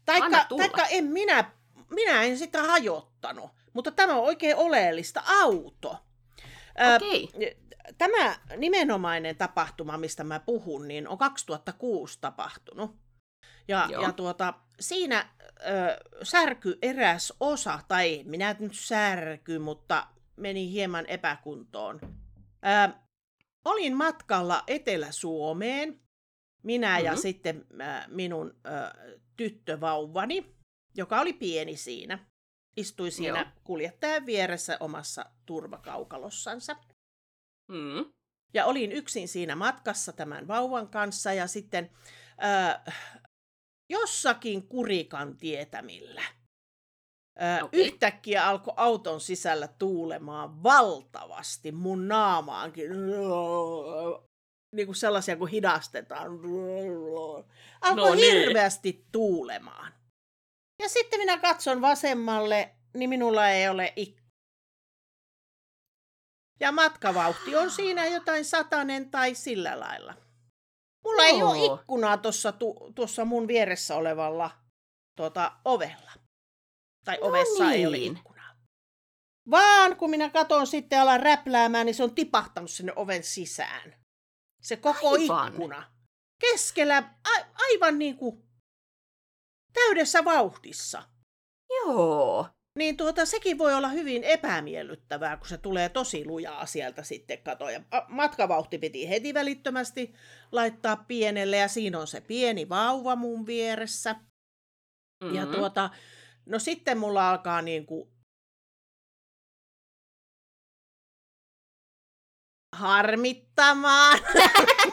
Taikka, 0.05 0.47
taikka 0.57 0.87
en 0.87 1.05
minä, 1.05 1.51
minä 1.91 2.23
en 2.23 2.39
sitä 2.39 2.63
hajottanut, 2.63 3.51
mutta 3.73 3.91
tämä 3.91 4.15
on 4.15 4.25
oikein 4.25 4.57
oleellista. 4.57 5.23
Auto. 5.43 5.97
Okei. 6.97 7.29
Tämä 7.99 8.37
nimenomainen 8.57 9.37
tapahtuma, 9.37 9.99
mistä 9.99 10.25
mä 10.25 10.41
puhun, 10.41 10.89
niin 10.89 11.09
on 11.09 11.19
2006 11.19 12.19
tapahtunut. 12.21 12.97
Ja, 13.69 13.89
Joo. 13.91 14.03
ja 14.03 14.13
tuota, 14.13 14.55
siinä 14.81 15.29
ö, 15.61 15.97
särky 16.23 16.79
eräs 16.83 17.33
osa, 17.41 17.81
tai 17.89 18.23
minä 18.27 18.57
nyt 18.59 18.73
särky, 18.75 19.59
mutta 19.59 20.07
meni 20.37 20.73
hieman 20.73 21.07
epäkuntoon. 21.07 22.01
Ö, 22.03 22.95
olin 23.65 23.97
matkalla 23.97 24.63
Etelä-Suomeen, 24.67 26.01
minä 26.63 26.99
ja 26.99 27.13
Mhm. 27.13 27.21
sitten 27.21 27.67
ö, 27.73 28.09
minun 28.09 28.57
ö, 28.67 28.71
tyttövauvani, 29.37 30.57
joka 30.95 31.21
oli 31.21 31.33
pieni 31.33 31.77
siinä. 31.77 32.19
Istui 32.77 33.11
siinä 33.11 33.39
Joo. 33.39 33.49
kuljettajan 33.65 34.27
vieressä 34.27 34.77
omassa 34.81 35.27
turvakaukalossansa. 35.47 36.77
Mm. 37.69 38.05
Ja 38.55 38.65
olin 38.67 38.93
yksin 38.93 39.29
siinä 39.29 39.57
matkassa 39.57 40.13
tämän 40.13 40.49
vauvan 40.49 40.89
kanssa 40.89 41.33
ja 41.33 41.47
sitten 41.47 41.91
äh, 42.45 42.95
jossakin 43.91 44.69
kurikan 44.69 45.37
tietämillä. 45.37 46.23
Äh, 47.43 47.65
Okei. 47.65 47.87
Yhtäkkiä 47.87 48.47
alkoi 48.47 48.75
auton 48.77 49.21
sisällä 49.21 49.69
tuulemaan 49.69 50.63
valtavasti 50.63 51.73
mun 51.73 52.09
naamaankin. 52.09 52.91
Niin 54.73 54.87
kuin 54.87 54.97
sellaisia, 54.97 55.37
kun 55.37 55.49
hidastetaan. 55.49 56.27
Alkoi 57.81 58.05
No 58.11 58.15
niin. 58.15 58.39
hirveästi 58.39 59.07
tuulemaan. 59.13 59.93
Ja 60.83 60.89
sitten 60.89 61.21
minä 61.21 61.39
katson 61.39 61.81
vasemmalle, 61.81 62.75
niin 62.95 63.11
minulla 63.11 63.49
ei 63.49 63.69
ole 63.69 63.93
ikkunaa. 63.97 64.26
Ja 66.61 66.73
matkavauhti 66.73 67.57
on 67.57 67.71
siinä 67.71 68.07
jotain 68.07 68.45
satanen 68.45 69.11
tai 69.11 69.35
sillä 69.35 69.81
lailla. 69.81 70.15
Mulla 71.05 71.25
ei 71.25 71.43
ole 71.43 71.75
ikkunaa 71.75 72.17
tuossa 72.17 72.53
tu, 72.53 72.93
tuossa 72.95 73.25
mun 73.25 73.49
vieressä 73.49 73.97
olevalla 73.97 74.51
tuota, 75.17 75.53
ovella. 75.65 76.13
Tai 77.05 77.17
No 77.17 77.27
ovessa 77.27 77.71
ei 77.71 77.87
ole 77.87 77.97
niin. 77.97 78.17
ikkunaa. 78.17 78.55
Vaan 79.51 79.97
kun 79.97 80.11
minä 80.11 80.31
katon 80.31 80.67
sitten 80.67 81.01
alan 81.01 81.21
räpläämään, 81.21 81.87
niin 81.87 81.95
se 81.95 82.05
on 82.05 82.15
tipahtanut 82.15 82.71
sinne 82.71 82.93
oven 82.97 83.23
sisään. 83.23 83.95
Se 84.63 84.77
koko 84.77 85.11
Aivan. 85.11 85.53
ikkuna. 85.53 85.93
Keskellä, 86.41 86.97
a, 87.25 87.45
aivan 87.55 87.99
niin 87.99 88.17
kuin 88.17 88.49
täydessä 89.73 90.25
vauhdissa. 90.25 91.03
Joo. 91.71 92.49
Niin 92.77 92.97
tuota, 92.97 93.27
sekin 93.27 93.59
voi 93.59 93.75
olla 93.75 93.89
hyvin 93.89 94.25
epämiellyttävää, 94.25 95.37
kun 95.37 95.49
se 95.49 95.59
tulee 95.59 95.89
tosi 95.89 96.25
lujaa 96.25 96.67
sieltä 96.67 97.03
sitten 97.03 97.43
katoja. 97.43 97.81
Matkavauhti 98.09 98.79
piti 98.79 99.09
heti 99.09 99.35
välittömästi 99.35 100.15
laittaa 100.53 100.97
pienelle 100.97 101.57
ja 101.57 101.69
siinä 101.69 101.99
on 101.99 102.07
se 102.07 102.21
pieni 102.21 102.69
vauva 102.69 103.17
mun 103.17 103.47
vieressä. 103.47 104.13
Mm-hmm. 104.13 105.35
Ja 105.37 105.47
tuota, 105.47 105.91
no 106.47 106.59
sitten 106.59 106.99
mulla 106.99 107.31
alkaa 107.31 107.63
niin 107.63 107.87
kuin 107.87 108.09
harmittamaan. 112.77 114.19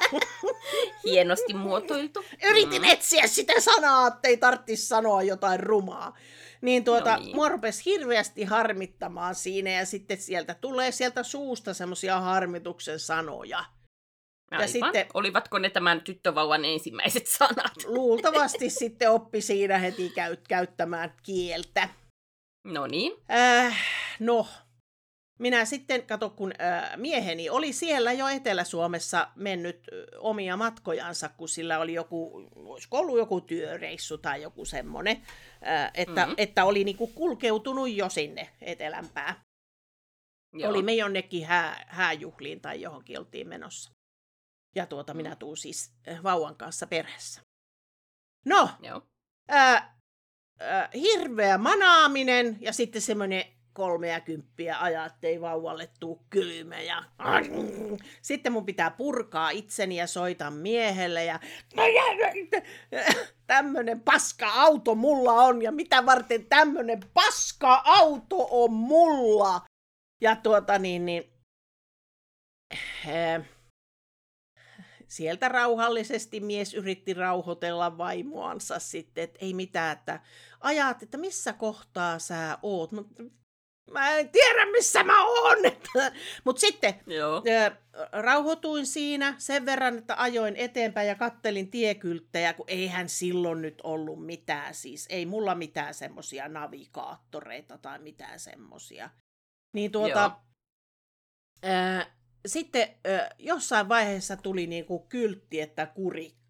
Hienosti 1.06 1.54
muotoiltu. 1.54 2.26
Yritin 2.50 2.82
Mm. 2.82 2.88
etsiä 2.90 3.28
sitä 3.28 3.60
sanaa, 3.62 4.08
ettei 4.08 4.38
tarvitsisi 4.38 4.88
sanoa 4.88 5.24
jotain 5.24 5.60
rumaa. 5.60 6.18
Niin 6.64 6.84
tuota, 6.84 7.10
No 7.12 7.18
no 7.18 7.24
niin. 7.24 7.36
mua 7.36 7.50
rupesi 7.50 7.86
hirveästi 7.86 8.44
harmittamaan 8.44 9.36
siinä 9.36 9.70
ja 9.70 9.86
sitten 9.86 10.18
sieltä 10.18 10.54
tulee 10.54 10.92
sieltä 10.92 11.24
suusta 11.24 11.74
semmoisia 11.74 12.20
harmituksen 12.20 13.00
sanoja. 13.00 13.66
Aivan. 14.52 14.70
sitten- 14.70 15.06
Olivatko 15.14 15.60
ne 15.60 15.70
tämän 15.70 16.02
tyttövauvan 16.02 16.66
ensimmäiset 16.66 17.28
sanat? 17.38 17.74
Luultavasti 17.86 18.70
sitten 18.70 19.12
oppi 19.12 19.42
siinä 19.42 19.78
heti 19.78 20.10
käyt, 20.10 20.48
käyttämään 20.48 21.14
kieltä. 21.24 21.90
No 22.64 22.88
niin. 22.88 23.14
Äh, 23.32 23.78
no, 24.20 24.48
minä 25.44 25.66
sitten, 25.66 26.06
kato 26.08 26.30
kun 26.30 26.54
äh, 26.62 26.98
mieheni 26.98 27.50
oli 27.50 27.74
siellä 27.74 28.12
jo 28.14 28.28
Etelä-Suomessa 28.28 29.28
mennyt 29.36 29.88
omia 30.18 30.58
matkojansa, 30.58 31.30
kun 31.30 31.50
sillä 31.50 31.80
oli 31.80 31.94
joku, 31.94 32.50
olisiko 32.56 32.98
ollut 32.98 33.18
joku 33.18 33.42
työreissu 33.42 34.18
tai 34.18 34.42
joku 34.42 34.66
semmoinen, 34.66 35.18
äh, 35.68 35.92
että, 35.94 36.12
Mhm. 36.12 36.20
mm-hmm. 36.20 36.36
että 36.38 36.66
oli 36.66 36.84
niinku 36.84 37.08
kulkeutunut 37.08 37.92
jo 37.92 38.10
sinne 38.10 38.50
etelämpää. 38.62 39.44
Joo. 40.54 40.70
Olimme 40.70 40.94
jonnekin 40.94 41.46
hää, 41.46 41.86
hääjuhliin 41.88 42.62
tai 42.62 42.82
johonkin 42.82 43.20
oltiin 43.20 43.48
menossa. 43.48 43.92
Ja 44.76 44.86
tuota, 44.86 45.14
minä 45.14 45.30
Mm. 45.30 45.38
tuun 45.38 45.58
siis 45.58 45.94
vauvan 46.24 46.56
kanssa 46.56 46.88
perheessä. 46.88 47.42
No, 48.46 48.70
Joo. 48.82 49.02
ää, 49.50 50.00
ää, 50.60 50.90
hirveä 50.94 51.58
manaaminen 51.58 52.58
ja 52.62 52.74
sitten 52.74 53.02
semmoinen 53.02 53.46
kolmea 53.74 54.20
kymppiä 54.20 54.80
ajaa, 54.80 55.06
ettei 55.06 55.42
vauvalle 55.42 55.90
tuu 56.00 56.26
kylmä. 56.30 56.82
Ja... 56.82 57.04
Sitten 58.22 58.52
mun 58.52 58.66
pitää 58.66 58.92
purkaa 58.92 59.50
itseni 59.50 59.96
ja 59.96 60.08
soitan 60.08 60.54
miehelle 60.54 61.26
ja 61.26 61.40
tämmönen 63.48 64.02
paska 64.02 64.48
auto 64.48 64.96
mulla 64.96 65.32
on 65.32 65.62
ja 65.62 65.72
mitä 65.72 66.06
varten 66.06 66.46
tämmönen 66.46 67.00
paska 67.14 67.82
auto 67.86 68.48
on 68.52 68.74
mulla. 68.74 69.62
Ja 70.22 70.36
tuota 70.36 70.80
niin, 70.80 71.06
niin 71.06 71.34
ää, 73.08 73.46
sieltä 75.08 75.50
rauhallisesti 75.50 76.40
mies 76.40 76.74
yritti 76.74 77.14
rauhoitella 77.14 77.98
vaimoansa 77.98 78.80
sitten, 78.80 79.24
että 79.24 79.40
ei 79.42 79.54
mitään, 79.54 79.98
että 79.98 80.20
ajat, 80.60 81.04
että 81.04 81.18
missä 81.18 81.54
kohtaa 81.54 82.20
sä 82.20 82.58
oot. 82.62 82.90
Mä 83.92 84.18
en 84.18 84.30
tiedä, 84.30 84.66
missä 84.66 85.04
mä 85.04 85.26
oon. 85.26 85.58
Mutta 86.46 86.60
sitten 86.60 86.94
Joo. 87.08 87.44
rauhoituin 88.12 88.86
siinä 88.86 89.36
sen 89.38 89.66
verran, 89.66 89.98
että 89.98 90.16
ajoin 90.18 90.56
eteenpäin 90.56 91.08
ja 91.08 91.16
kattelin 91.16 91.72
tiekylttejä, 91.72 92.54
kun 92.54 92.66
eihän 92.68 93.10
silloin 93.10 93.62
nyt 93.62 93.82
ollut 93.84 94.26
mitään. 94.26 94.74
Siis 94.74 95.08
ei 95.10 95.26
mulla 95.26 95.56
mitään 95.56 95.94
semmosia 95.94 96.48
navigaattoreita 96.48 97.78
tai 97.78 98.00
mitään 98.00 98.40
semmosia. 98.40 99.10
Niin 99.76 99.92
tuota, 99.92 100.40
ää, 101.64 102.06
sitten 102.46 102.88
ö, 103.08 103.30
jossain 103.40 103.90
vaiheessa 103.90 104.38
tuli 104.38 104.68
niinku 104.68 105.00
kyltti, 105.00 105.62
että 105.62 105.86
kurikka. 105.86 106.43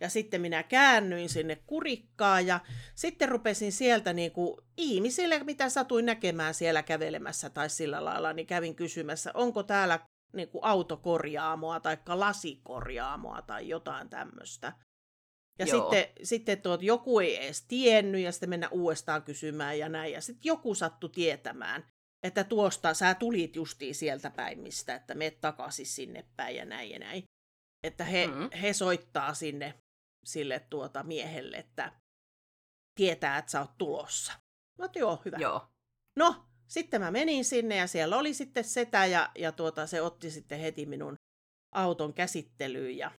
Ja 0.00 0.08
sitten 0.08 0.40
minä 0.40 0.62
käännyin 0.62 1.28
sinne 1.28 1.56
kurikkaan 1.66 2.46
ja 2.46 2.60
sitten 2.94 3.28
rupesin 3.28 3.72
sieltä 3.72 4.12
niin 4.12 4.32
kuin 4.32 4.60
ihmisille, 4.76 5.44
mitä 5.44 5.68
satuin 5.68 6.06
näkemään 6.06 6.54
siellä 6.54 6.82
kävelemässä 6.82 7.50
tai 7.50 7.70
sillä 7.70 8.04
lailla, 8.04 8.32
niin 8.32 8.46
kävin 8.46 8.74
kysymässä, 8.74 9.30
onko 9.34 9.62
täällä 9.62 10.00
niin 10.32 10.48
kuin 10.48 10.64
autokorjaamoa 10.64 11.80
tai 11.80 11.98
lasikorjaamoa 12.08 13.42
tai 13.42 13.68
jotain 13.68 14.08
tämmöistä. 14.08 14.72
Ja 15.58 15.66
Joo. 15.66 15.92
sitten, 15.92 16.12
sitten 16.22 16.62
tuot, 16.62 16.82
joku 16.82 17.20
ei 17.20 17.44
edes 17.44 17.62
tiennyt 17.62 18.20
ja 18.20 18.32
sitten 18.32 18.50
mennä 18.50 18.68
uudestaan 18.68 19.22
kysymään 19.22 19.78
ja 19.78 19.88
näin. 19.88 20.12
Ja 20.12 20.20
sitten 20.20 20.48
joku 20.48 20.74
sattui 20.74 21.10
tietämään, 21.10 21.86
että 22.22 22.44
tuosta 22.44 22.94
sä 22.94 23.14
tulit 23.14 23.56
justiin 23.56 23.94
sieltä 23.94 24.30
päin, 24.30 24.58
mistä, 24.58 24.94
että 24.94 25.14
me 25.14 25.30
takaisin 25.30 25.86
sinne 25.86 26.24
päin 26.36 26.56
ja 26.56 26.64
näin 26.64 26.90
ja 26.90 26.98
näin. 26.98 27.22
Että 27.86 28.04
he, 28.04 28.26
mm-hmm. 28.26 28.50
he 28.62 28.72
soittaa 28.72 29.34
sinne 29.34 29.74
sille 30.26 30.60
tuota 30.70 31.02
miehelle, 31.02 31.56
että 31.56 31.92
tietää, 32.94 33.38
että 33.38 33.50
sä 33.50 33.60
oot 33.60 33.78
tulossa. 33.78 34.32
No 34.78 34.88
joo, 34.94 35.22
hyvä. 35.24 35.36
Joo. 35.40 35.66
No, 36.18 36.46
sitten 36.66 37.00
mä 37.00 37.10
menin 37.10 37.44
sinne 37.44 37.76
ja 37.76 37.86
siellä 37.86 38.16
oli 38.16 38.34
sitten 38.34 38.64
setä 38.64 39.06
ja, 39.06 39.30
ja 39.38 39.52
tuota, 39.52 39.86
se 39.86 40.02
otti 40.02 40.30
sitten 40.30 40.60
heti 40.60 40.86
minun 40.86 41.14
auton 41.74 42.14
käsittelyyn 42.14 42.96
ja 42.96 43.10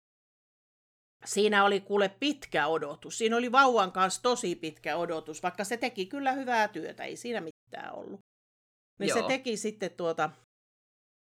siinä 1.25 1.65
oli 1.65 1.81
kuule 1.81 2.09
pitkä 2.09 2.67
odotus. 2.67 3.17
Siinä 3.17 3.37
oli 3.37 3.51
vauvan 3.51 3.91
kanssa 3.91 4.21
tosi 4.21 4.55
pitkä 4.55 4.97
odotus, 4.97 5.43
vaikka 5.43 5.63
se 5.63 5.77
teki 5.77 6.05
kyllä 6.05 6.31
hyvää 6.31 6.67
työtä, 6.67 7.03
ei 7.03 7.15
siinä 7.15 7.41
mitään 7.41 7.93
ollut. 7.93 8.19
Niin 8.99 9.09
Joo. 9.09 9.21
se 9.21 9.27
teki 9.27 9.57
sitten 9.57 9.91
tuota, 9.91 10.29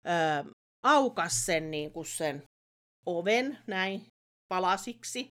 ö, 0.06 0.54
aukas 0.82 1.46
sen, 1.46 1.70
niin 1.70 1.92
kuin 1.92 2.06
sen 2.06 2.42
oven 3.06 3.58
näin 3.66 4.06
palasiksi. 4.48 5.28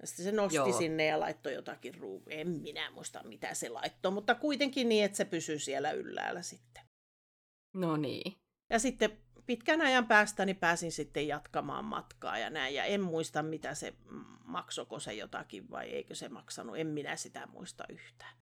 Ja 0.00 0.06
sitten 0.06 0.24
se 0.24 0.32
nosti 0.32 0.56
Joo. 0.56 0.78
sinne 0.78 1.06
ja 1.06 1.20
laittoi 1.20 1.54
jotakin 1.54 1.94
ruu... 1.94 2.22
En 2.28 2.48
minä 2.48 2.90
muista, 2.90 3.22
mitä 3.22 3.54
se 3.54 3.68
laittoi, 3.68 4.12
mutta 4.12 4.34
kuitenkin 4.34 4.88
niin, 4.88 5.04
että 5.04 5.16
se 5.16 5.24
pysyy 5.24 5.58
siellä 5.58 5.90
yllällä 5.90 6.42
sitten. 6.42 6.82
No 7.74 7.96
niin. 7.96 8.36
Ja 8.70 8.78
sitten 8.78 9.18
pitkän 9.46 9.80
ajan 9.80 10.06
päästä 10.06 10.44
niin 10.44 10.56
pääsin 10.56 10.92
sitten 10.92 11.28
jatkamaan 11.28 11.84
matkaa 11.84 12.38
ja 12.38 12.50
näin. 12.50 12.74
Ja 12.74 12.84
en 12.84 13.00
muista, 13.00 13.42
mitä 13.42 13.74
se 13.74 13.94
maksoko 14.44 15.00
se 15.00 15.14
jotakin 15.14 15.70
vai 15.70 15.88
eikö 15.88 16.14
se 16.14 16.28
maksanut. 16.28 16.78
En 16.78 16.86
minä 16.86 17.16
sitä 17.16 17.46
muista 17.46 17.84
yhtään. 17.88 18.36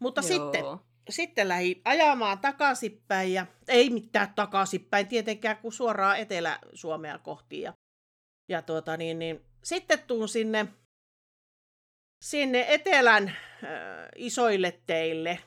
Mutta 0.00 0.20
Joo. 0.20 0.28
sitten, 0.28 0.64
sitten 1.10 1.48
lähdin 1.48 1.80
ajamaan 1.84 2.38
takaisinpäin 2.38 3.32
ja 3.32 3.46
ei 3.68 3.90
mitään 3.90 4.34
takaisinpäin 4.34 5.08
tietenkään 5.08 5.56
kuin 5.56 5.72
suoraan 5.72 6.18
Etelä-Suomea 6.18 7.18
kohti. 7.18 7.60
Ja, 7.60 7.72
ja 8.48 8.62
tuota, 8.62 8.96
niin, 8.96 9.18
niin, 9.18 9.44
sitten 9.62 9.98
tuun 9.98 10.28
sinne, 10.28 10.66
sinne 12.24 12.66
etelän 12.68 13.28
äh, 13.28 13.36
isoille 14.16 14.80
teille. 14.86 15.38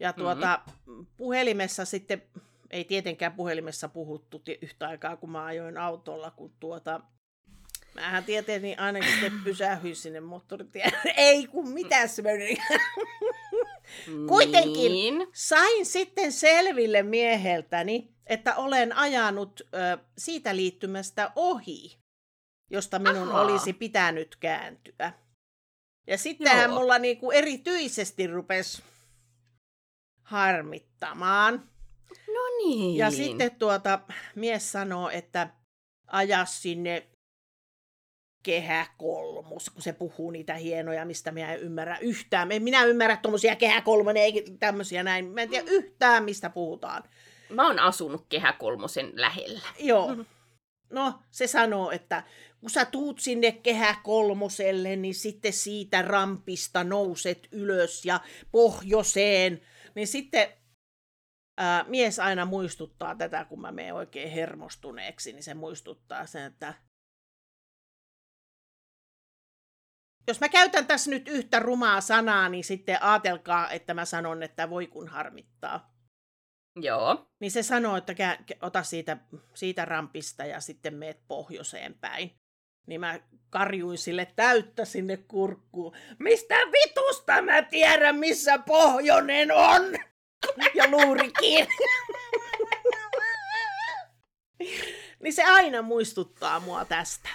Ja 0.00 0.12
tuota, 0.12 0.60
mm-hmm. 0.66 1.06
puhelimessa 1.16 1.84
sitten 1.84 2.22
ei 2.70 2.84
tietenkään 2.84 3.32
puhelimessa 3.32 3.88
puhuttu 3.88 4.42
yhtä 4.62 4.88
aikaa, 4.88 5.16
kun 5.16 5.30
mä 5.30 5.44
ajoin 5.44 5.78
autolla, 5.78 6.30
kun 6.30 6.56
tuota, 6.60 7.00
Mähän 7.94 8.24
tietenkin 8.24 8.62
niin 8.62 8.80
aina 8.80 8.98
sitten 9.10 9.32
pysähyin 9.44 9.96
sinne 9.96 10.20
moottoritien. 10.20 10.92
Ei 11.16 11.46
kun 11.46 11.68
mitä 11.68 12.06
se 12.06 12.22
meni. 12.22 12.56
Kuitenkin 14.28 14.92
niin. 14.92 15.28
sain 15.34 15.86
sitten 15.86 16.32
selville 16.32 17.02
mieheltäni, 17.02 18.14
että 18.26 18.56
olen 18.56 18.96
ajanut 18.96 19.60
ö, 19.60 19.98
siitä 20.18 20.56
liittymästä 20.56 21.32
ohi, 21.36 21.98
josta 22.74 22.98
minun 22.98 23.28
Aha. 23.28 23.40
olisi 23.40 23.72
pitänyt 23.72 24.36
kääntyä. 24.36 25.12
Ja 26.06 26.18
sittenhän 26.18 26.70
Joo. 26.70 26.78
mulla 26.78 26.98
niinku 26.98 27.30
erityisesti 27.30 28.26
rupesi 28.26 28.82
harmittamaan. 30.22 31.70
No 32.10 32.40
niin. 32.58 32.96
Ja 32.96 33.10
sitten 33.10 33.56
tuota, 33.58 34.00
mies 34.34 34.72
sanoo, 34.72 35.10
että 35.10 35.48
aja 36.06 36.44
sinne 36.44 37.08
kehä 38.42 38.86
kolmos, 38.98 39.70
kun 39.70 39.82
se 39.82 39.92
puhuu 39.92 40.30
niitä 40.30 40.54
hienoja, 40.54 41.04
mistä 41.04 41.32
minä 41.32 41.52
en 41.52 41.60
ymmärrä 41.60 41.98
yhtään. 41.98 42.52
En 42.52 42.62
minä 42.62 42.84
ymmärrä 42.84 43.16
tuommoisia 43.16 43.56
kehä 43.56 43.80
kolmonen, 43.80 44.22
eikä 44.22 44.40
tämmöisiä 44.58 45.02
näin. 45.02 45.26
Mä 45.26 45.40
en 45.40 45.48
tiedä 45.48 45.70
yhtään, 45.70 46.24
mistä 46.24 46.50
puhutaan. 46.50 47.02
Mä 47.50 47.66
oon 47.66 47.78
asunut 47.78 48.26
kehä 48.28 48.52
kolmosen 48.52 49.12
lähellä. 49.14 49.60
Joo. 49.78 50.16
No, 50.90 51.14
se 51.30 51.46
sanoo, 51.46 51.90
että 51.90 52.22
kun 52.64 52.70
sä 52.70 52.84
tuut 52.84 53.20
sinne 53.20 53.52
kehä 53.52 53.96
kolmoselle, 54.04 54.96
niin 54.96 55.14
sitten 55.14 55.52
siitä 55.52 56.02
rampista 56.02 56.84
nouset 56.84 57.48
ylös 57.52 58.04
ja 58.04 58.20
pohjoiseen. 58.52 59.60
Niin 59.94 60.06
sitten 60.06 60.52
ää, 61.58 61.84
mies 61.88 62.18
aina 62.18 62.44
muistuttaa 62.44 63.14
tätä, 63.14 63.44
kun 63.44 63.60
mä 63.60 63.72
menen 63.72 63.94
oikein 63.94 64.30
hermostuneeksi, 64.30 65.32
niin 65.32 65.42
se 65.42 65.54
muistuttaa 65.54 66.26
sen, 66.26 66.42
että 66.42 66.74
jos 70.28 70.40
mä 70.40 70.48
käytän 70.48 70.86
tässä 70.86 71.10
nyt 71.10 71.28
yhtä 71.28 71.58
rumaa 71.58 72.00
sanaa, 72.00 72.48
niin 72.48 72.64
sitten 72.64 73.02
ajatelkaa, 73.02 73.70
että 73.70 73.94
mä 73.94 74.04
sanon, 74.04 74.42
että 74.42 74.70
voi 74.70 74.86
kun 74.86 75.08
harmittaa. 75.08 75.94
Joo. 76.76 77.30
Niin 77.40 77.50
se 77.50 77.62
sanoo, 77.62 77.96
että 77.96 78.12
kä- 78.12 78.56
ota 78.62 78.82
siitä, 78.82 79.16
siitä 79.54 79.84
rampista 79.84 80.44
ja 80.44 80.60
sitten 80.60 80.94
meet 80.94 81.28
pohjoiseen 81.28 81.94
päin. 81.94 82.43
Niin 82.86 83.00
mä 83.00 83.20
karjuin 83.50 83.98
sille 83.98 84.26
täyttä 84.36 84.84
sinne 84.84 85.16
kurkkuun. 85.16 85.96
Mistä 86.18 86.54
vitusta 86.54 87.42
mä 87.42 87.62
tiedän, 87.62 88.16
missä 88.16 88.58
pohjoinen 88.58 89.52
on? 89.52 89.82
ja 90.74 90.90
luurikin. 90.90 91.66
niin 95.22 95.32
se 95.32 95.42
aina 95.44 95.82
muistuttaa 95.82 96.60
mua 96.60 96.84
tästä. 96.84 97.28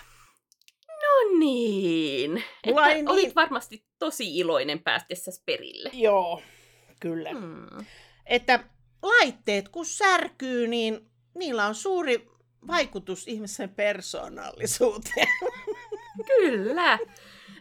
No 0.87 1.39
niin. 1.39 2.43
Että 2.63 2.87
niin... 2.87 3.09
olit 3.09 3.35
varmasti 3.35 3.85
tosi 3.99 4.37
iloinen 4.37 4.79
päästessä 4.79 5.31
perille. 5.45 5.89
Joo, 5.93 6.41
kyllä. 6.99 7.29
Hmm. 7.29 7.85
Että 8.25 8.63
laitteet 9.03 9.69
kun 9.69 9.85
särkyy, 9.85 10.67
niin 10.67 11.11
niillä 11.35 11.65
on 11.65 11.75
suuri 11.75 12.27
vaikutus 12.67 13.27
ihmisen 13.27 13.69
persoonallisuuteen. 13.69 15.27
Kyllä. 16.35 16.99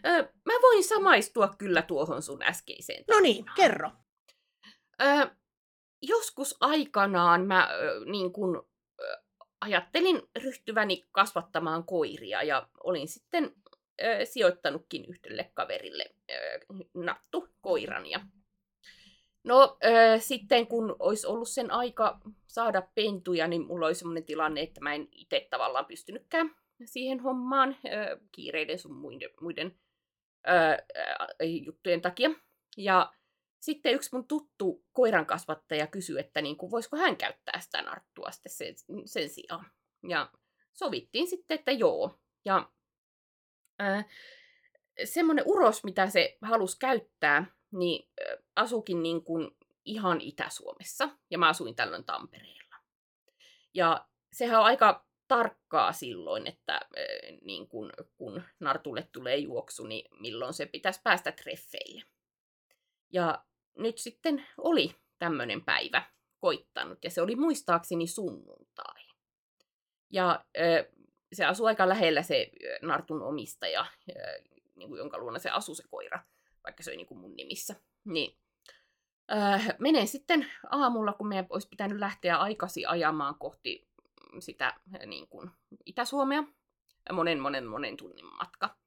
Ö, 0.05 0.33
mä 0.45 0.53
voin 0.61 0.83
samaistua 0.83 1.55
kyllä 1.57 1.81
tuohon 1.81 2.21
sun 2.21 2.43
äskeiseen. 2.43 3.03
No 3.07 3.19
niin, 3.19 3.45
kerro. 3.55 3.91
Ö, 5.01 5.29
joskus 6.01 6.55
aikanaan 6.59 7.47
mä 7.47 7.69
ö, 7.71 8.05
niin 8.05 8.33
kun, 8.33 8.69
ajattelin 9.61 10.21
ryhtyväni 10.43 11.05
kasvattamaan 11.11 11.83
koiria 11.83 12.43
ja 12.43 12.69
olin 12.83 13.07
sitten 13.07 13.55
ö, 14.03 14.25
sijoittanutkin 14.25 15.05
yhdelle 15.05 15.51
kaverille 15.53 16.05
ö, 16.31 16.35
nattu 16.93 17.47
koiran. 17.61 18.05
Ja... 18.05 18.19
No 19.43 19.77
ö, 19.85 20.19
sitten 20.19 20.67
kun 20.67 20.95
olisi 20.99 21.27
ollut 21.27 21.49
sen 21.49 21.71
aika 21.71 22.19
saada 22.47 22.81
pentuja, 22.95 23.47
niin 23.47 23.67
mulla 23.67 23.85
oli 23.85 23.95
sellainen 23.95 24.25
tilanne, 24.25 24.61
että 24.61 24.81
mä 24.81 24.93
en 24.93 25.07
itse 25.11 25.47
tavallaan 25.49 25.85
pystynytkään 25.85 26.55
siihen 26.85 27.19
hommaan 27.19 27.77
ö, 27.85 28.19
kiireiden 28.31 28.79
sun 28.79 28.95
muiden, 28.95 29.29
muiden 29.41 29.79
ö, 30.47 31.45
juttujen 31.65 32.01
takia. 32.01 32.29
Ja 32.77 33.13
sitten 33.59 33.93
yksi 33.93 34.09
mun 34.13 34.27
tuttu 34.27 34.85
koirankasvattaja 34.93 35.87
kysyi, 35.87 36.19
että 36.19 36.41
niin 36.41 36.57
kuin, 36.57 36.71
voisiko 36.71 36.97
hän 36.97 37.17
käyttää 37.17 37.59
sitä 37.59 37.81
narttua 37.81 38.31
sitten 38.31 38.51
sen, 38.51 38.75
sen 39.05 39.29
sijaan. 39.29 39.65
Ja 40.09 40.31
sovittiin 40.73 41.27
sitten, 41.27 41.55
että 41.55 41.71
joo. 41.71 42.19
Ja 42.45 42.71
äh, 43.81 44.05
semmoinen 45.03 45.45
uros, 45.47 45.83
mitä 45.83 46.09
se 46.09 46.37
halusi 46.41 46.79
käyttää, 46.79 47.45
niin 47.71 48.09
asukin 48.55 49.03
niin 49.03 49.23
kuin 49.23 49.57
ihan 49.85 50.21
Itä-Suomessa. 50.21 51.09
Ja 51.29 51.37
mä 51.37 51.49
asuin 51.49 51.75
tällöin 51.75 52.05
Tampereella. 52.05 52.75
Ja 53.73 54.07
sehän 54.33 54.59
on 54.59 54.65
aika 54.65 55.05
tarkkaa 55.27 55.93
silloin, 55.93 56.47
että 56.47 56.79
niin 57.41 57.67
kun, 57.67 57.93
kun 58.17 58.43
Nartulle 58.59 59.09
tulee 59.11 59.37
juoksu, 59.37 59.83
niin 59.83 60.05
milloin 60.19 60.53
se 60.53 60.65
pitäisi 60.65 61.01
päästä 61.03 61.31
treffeille. 61.31 62.01
Ja 63.11 63.45
nyt 63.77 63.97
sitten 63.97 64.47
oli 64.57 64.95
tämmöinen 65.19 65.65
päivä 65.65 66.03
koittanut, 66.39 67.03
ja 67.03 67.09
se 67.09 67.21
oli 67.21 67.35
muistaakseni 67.35 68.07
sunnuntai. 68.07 69.05
Ja 70.09 70.45
se 71.33 71.45
asuu 71.45 71.65
aika 71.65 71.89
lähellä 71.89 72.23
se 72.23 72.51
Nartun 72.81 73.21
omistaja, 73.21 73.85
niin 74.75 74.95
jonka 74.97 75.17
luona 75.17 75.39
se 75.39 75.49
asuu 75.49 75.75
se 75.75 75.83
koira, 75.89 76.19
vaikka 76.63 76.83
se 76.83 76.89
oli 76.89 76.97
niin 76.97 77.07
kuin 77.07 77.19
mun 77.19 77.35
nimissä. 77.35 77.75
Niin, 78.05 78.37
ö, 79.31 79.75
menen 79.79 80.07
sitten 80.07 80.51
aamulla, 80.69 81.13
kun 81.13 81.27
meidän 81.27 81.47
olisi 81.49 81.67
pitänyt 81.67 81.99
lähteä 81.99 82.37
aikaisin 82.37 82.89
ajamaan 82.89 83.35
kohti 83.35 83.89
sitä 84.39 84.73
niin 85.05 85.27
kuin 85.27 85.51
Itä-Suomea, 85.85 86.43
monen 87.11 87.39
monen 87.39 87.67
monen 87.67 87.97
tunnin 87.97 88.25
matka. 88.25 88.77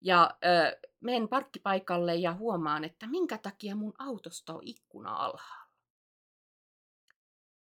Ja 0.00 0.30
ö, 0.44 0.88
menen 1.00 1.28
parkkipaikalle 1.28 2.14
ja 2.14 2.34
huomaan, 2.34 2.84
että 2.84 3.06
minkä 3.06 3.38
takia 3.38 3.76
mun 3.76 3.94
autosta 3.98 4.54
on 4.54 4.60
ikkuna 4.64 5.16
alhaalla. 5.16 5.70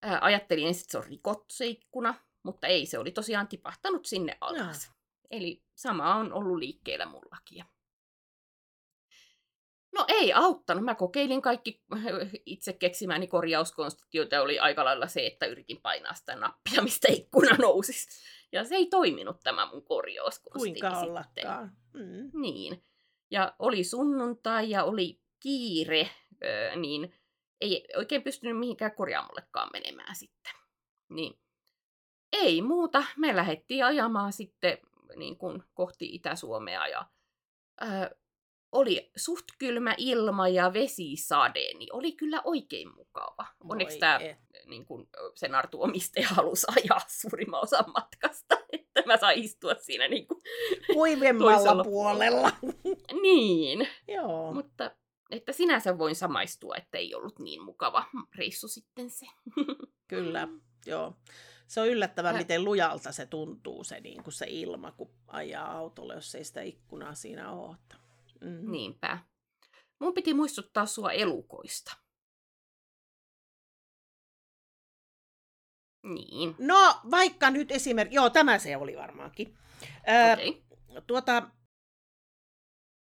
Ö, 0.05 0.19
ajattelin 0.21 0.67
ensin, 0.67 0.81
että 0.81 0.93
se 0.93 0.99
on 0.99 1.05
rikottu 1.05 1.55
se 1.55 1.67
ikkuna, 1.67 2.15
mutta 2.43 2.67
ei, 2.67 2.87
se 2.87 2.99
oli 2.99 3.11
tosiaan 3.11 3.49
tipahtanut 3.49 4.07
sinne 4.07 4.39
alas. 4.41 4.89
No. 4.89 4.95
Eli 5.31 5.63
sama 5.75 6.15
on 6.15 6.33
ollut 6.33 6.59
liikkeellä 6.59 7.07
mullakin. 7.07 7.65
No 9.93 10.05
ei 10.09 10.33
auttanut. 10.33 10.85
Mä 10.85 10.95
kokeilin 10.95 11.43
kaikki 11.43 11.83
itse 12.47 12.73
keksimäni 12.73 13.27
korjauskonstit, 13.27 14.15
joita 14.15 14.43
oli 14.43 14.59
aika 14.59 14.85
lailla 14.85 15.07
se, 15.07 15.27
että 15.27 15.47
yritin 15.47 15.81
painaa 15.83 16.15
sitä 16.15 16.37
nappia, 16.37 16.83
mistä 16.83 17.13
ikkuna 17.13 17.57
nousisi. 17.59 18.09
Ja 18.53 18.65
se 18.65 18.75
ei 18.75 18.87
toiminut 18.87 19.41
tämä 19.43 19.67
mun 19.67 19.85
korjauskonsti. 19.85 20.59
Kuinka 20.59 21.01
ollakaan. 21.01 21.77
Mm. 21.93 22.41
Niin. 22.41 22.85
Ja 23.31 23.55
oli 23.59 23.85
sunnuntai 23.85 24.71
ja 24.71 24.85
oli 24.85 25.21
kiire, 25.41 26.11
niin 26.77 27.15
ei 27.61 27.89
oikein 27.97 28.23
pystynyt 28.23 28.59
mihinkään 28.59 28.95
korjaamollekaan 28.95 29.71
menemään 29.73 30.17
sitten. 30.17 30.53
Niin 31.09 31.39
ei 32.33 32.63
muuta. 32.63 33.05
Me 33.17 33.37
lähdettiin 33.37 33.85
ajamaan 33.85 34.33
sitten 34.33 34.79
niin 35.17 35.39
kuin 35.39 35.63
kohti 35.75 36.15
Itä-Suomea 36.15 36.89
ja 36.89 37.07
oli 38.73 39.11
suht 39.17 39.45
kylmä 39.59 39.95
ilma 39.99 40.49
ja 40.49 40.73
vesisade, 40.73 41.75
niin 41.79 41.89
oli 41.93 42.13
kyllä 42.13 42.43
oikein 42.45 42.95
mukava. 42.95 43.47
Onneksi 43.71 43.99
tämä 43.99 44.21
niin 44.67 44.87
kun, 44.87 45.09
sen 45.35 45.55
Artu-omistaja 45.55 46.29
halusi 46.29 46.67
ajaa 46.77 47.01
suurimman 47.21 47.63
osan 47.63 47.85
matkasta, 47.95 48.59
että 48.73 49.03
mä 49.07 49.17
sain 49.17 49.45
istua 49.45 49.75
siinä 49.75 50.09
niin 50.09 50.27
kuin 50.27 50.43
Kuivemmalla 50.95 51.85
puolella. 51.85 52.53
niin. 53.23 53.89
Joo. 54.09 54.55
Mutta 54.55 54.91
että 55.31 55.53
sinänsä 55.53 55.99
voin 55.99 56.15
samaistua, 56.15 56.75
että 56.77 56.99
ei 56.99 57.15
ollut 57.15 57.39
niin 57.39 57.63
mukava 57.63 58.05
reissu 58.35 58.69
sitten 58.69 59.11
se. 59.11 59.27
Kyllä, 60.09 60.49
joo. 60.87 61.17
Se 61.69 61.81
on 61.81 61.89
yllättävää, 61.89 62.33
miten 62.33 62.65
lujalta 62.65 63.13
se 63.13 63.27
tuntuu, 63.27 63.85
se, 63.85 64.01
niin 64.01 64.23
kuin 64.23 64.35
se 64.35 64.47
ilma, 64.49 64.93
kun 64.93 65.15
ajaa 65.27 65.73
autolle, 65.73 66.15
jos 66.15 66.35
ei 66.35 66.45
sitä 66.45 66.63
ikkunaa 66.63 67.15
siinä 67.15 67.53
ole. 67.53 67.77
Mm. 68.43 68.71
Niinpä. 68.71 69.19
Mun 70.01 70.15
piti 70.15 70.35
muistuttaa 70.35 70.87
sua 70.87 71.13
elukoista. 71.13 71.97
Niin. 76.03 76.55
No, 76.59 77.01
vaikka 77.11 77.51
nyt 77.51 77.71
esimerkiksi, 77.71 78.17
joo, 78.17 78.31
tämä 78.31 78.59
se 78.59 78.77
oli 78.77 78.97
varmaankin. 78.97 79.59
Öö, 80.09 80.33
okay. 80.33 81.03
Tuota, 81.07 81.51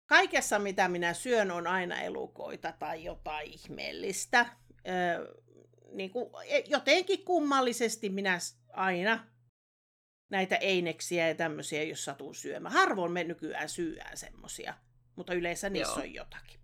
kaikessa, 0.06 0.60
mitä 0.60 0.88
minä 0.88 1.14
syön, 1.14 1.52
on 1.52 1.68
aina 1.68 2.02
elukoita 2.02 2.74
tai 2.80 3.04
jotain 3.04 3.52
ihmeellistä. 3.52 4.46
Öö, 4.88 5.34
niin 5.92 6.10
kuin, 6.12 6.30
e, 6.48 6.64
jotenkin 6.68 7.26
kummallisesti 7.26 8.10
minä 8.10 8.40
aina 8.74 9.28
näitä 10.30 10.56
eineksiä 10.56 11.28
ja 11.28 11.36
tämmöisiä, 11.36 11.84
jos 11.84 12.06
satun 12.06 12.36
syömään. 12.36 12.74
Harvoin 12.74 13.12
me 13.12 13.24
nykyään 13.24 13.70
syyään 13.70 14.18
semmosia 14.18 14.74
mutta 15.20 15.34
yleensä 15.34 15.70
niissä 15.70 16.00
Joo. 16.00 16.04
on 16.04 16.14
jotakin. 16.14 16.60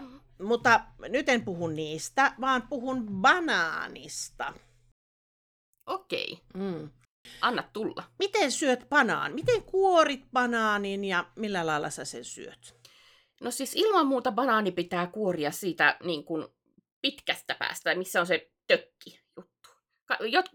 Ö, 0.00 0.04
mutta 0.42 0.80
nyt 1.08 1.28
en 1.28 1.44
puhu 1.44 1.66
niistä, 1.66 2.32
vaan 2.40 2.62
puhun 2.68 3.06
banaanista. 3.06 4.54
Okei. 5.86 6.38
Mm. 6.54 6.90
Anna 7.40 7.62
tulla. 7.72 8.04
Miten 8.18 8.52
syöt 8.52 8.88
banaan? 8.88 9.34
Miten 9.34 9.62
kuorit 9.62 10.24
banaanin 10.32 11.04
ja 11.04 11.24
millä 11.36 11.66
lailla 11.66 11.90
sä 11.90 12.04
sen 12.04 12.24
syöt? 12.24 12.74
No 13.40 13.50
siis 13.50 13.76
ilman 13.76 14.06
muuta 14.06 14.32
banaani 14.32 14.72
pitää 14.72 15.06
kuoria 15.06 15.50
siitä 15.50 15.96
niin 16.04 16.24
kuin 16.24 16.46
pitkästä 17.02 17.54
päästä, 17.54 17.94
missä 17.94 18.20
on 18.20 18.26
se 18.26 18.50
tökki 18.66 19.20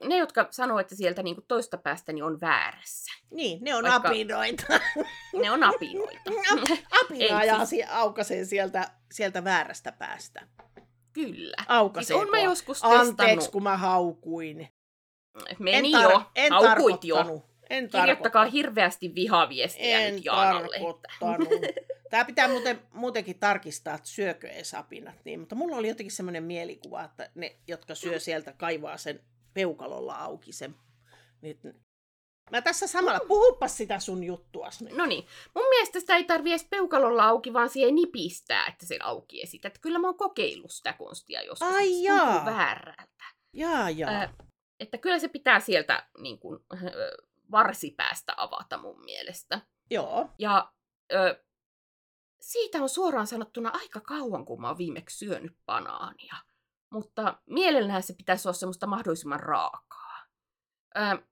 ne, 0.03 0.17
jotka 0.17 0.47
sanoo, 0.51 0.79
että 0.79 0.95
sieltä 0.95 1.23
niin 1.23 1.35
kuin 1.35 1.45
toista 1.47 1.77
päästä 1.77 2.13
niin 2.13 2.23
on 2.23 2.41
väärässä. 2.41 3.11
Niin, 3.31 3.63
ne 3.63 3.75
on 3.75 3.83
Vaikka... 3.83 4.09
apinoita. 4.09 4.63
Ne 5.41 5.51
on 5.51 5.63
apinoita. 5.63 6.31
Apina 7.03 7.43
ja 7.43 7.65
siis... 7.65 7.85
aukasen 7.89 8.45
sieltä, 8.45 8.89
sieltä 9.11 9.43
väärästä 9.43 9.91
päästä. 9.91 10.47
Kyllä. 11.13 11.57
Aukasen 11.67 12.07
siis 12.07 12.19
on 12.19 12.29
mä 12.29 12.39
joskus 12.39 12.81
testannut. 12.81 13.07
Anteeksi, 13.07 13.51
kun 13.51 13.63
mä 13.63 13.77
haukuin. 13.77 14.67
Meni 15.59 15.93
en 15.93 15.99
tar- 15.99 16.11
jo. 16.11 16.23
En 16.35 16.53
Haukuit 16.53 17.03
jo. 17.03 17.43
En 17.69 17.89
Kirjoittakaa 17.89 18.45
hirveästi 18.45 19.15
vihaviestejä 19.15 19.99
en 19.99 20.15
nyt 20.15 20.25
Jaanalle. 20.25 20.77
Tämä 22.09 22.25
pitää 22.25 22.47
muuten, 22.47 22.79
muutenkin 22.91 23.39
tarkistaa, 23.39 23.95
että 23.95 24.09
syökö 24.09 24.47
edes 24.47 24.73
apinat. 24.73 25.15
Niin, 25.25 25.39
mutta 25.39 25.55
mulla 25.55 25.77
oli 25.77 25.87
jotenkin 25.87 26.11
semmoinen 26.11 26.43
mielikuva, 26.43 27.03
että 27.03 27.29
ne, 27.35 27.55
jotka 27.67 27.95
syö 27.95 28.19
sieltä, 28.19 28.53
kaivaa 28.57 28.97
sen 28.97 29.19
peukalolla 29.53 30.15
auki 30.15 30.51
sen. 30.51 30.75
Niin, 31.41 31.59
Mä 32.51 32.61
tässä 32.61 32.87
samalla, 32.87 33.19
puhuppa 33.27 33.67
sitä 33.67 33.99
sun 33.99 34.23
juttua. 34.23 34.69
No 34.91 35.05
niin, 35.05 35.27
mun 35.55 35.69
mielestä 35.69 35.99
sitä 35.99 36.15
ei 36.15 36.23
tarvi 36.23 36.49
edes 36.49 36.67
peukalolla 36.69 37.23
auki, 37.23 37.53
vaan 37.53 37.69
siihen 37.69 37.95
nipistää, 37.95 38.67
että 38.67 38.85
se 38.85 38.99
auki 39.03 39.41
esitä. 39.41 39.67
Että 39.67 39.79
kyllä 39.81 39.99
mä 39.99 40.07
oon 40.07 40.17
kokeillut 40.17 40.71
sitä 40.71 40.93
konstia 40.93 41.41
joskus. 41.41 41.75
Ai 41.75 42.03
jaa. 42.03 42.45
väärältä. 42.45 43.23
Jaa, 43.53 43.89
jaa. 43.89 44.11
Äh, 44.11 44.33
että 44.79 44.97
kyllä 44.97 45.19
se 45.19 45.27
pitää 45.27 45.59
sieltä 45.59 46.07
niin 46.17 46.39
kuin, 46.39 46.59
äh, 46.73 46.81
varsipäästä 47.51 48.33
avata 48.37 48.77
mun 48.77 49.03
mielestä. 49.05 49.61
Joo. 49.91 50.29
Ja 50.39 50.73
äh, 51.13 51.35
siitä 52.41 52.81
on 52.81 52.89
suoraan 52.89 53.27
sanottuna 53.27 53.69
aika 53.73 53.99
kauan, 53.99 54.45
kun 54.45 54.61
mä 54.61 54.67
oon 54.67 54.77
viimeksi 54.77 55.17
syönyt 55.17 55.57
banaania 55.65 56.35
mutta 56.93 57.37
mielellään 57.45 58.03
se 58.03 58.13
pitäisi 58.13 58.47
olla 58.47 58.57
semmoista 58.57 58.87
mahdollisimman 58.87 59.39
raakaa. 59.39 60.25
Ö, 60.97 61.23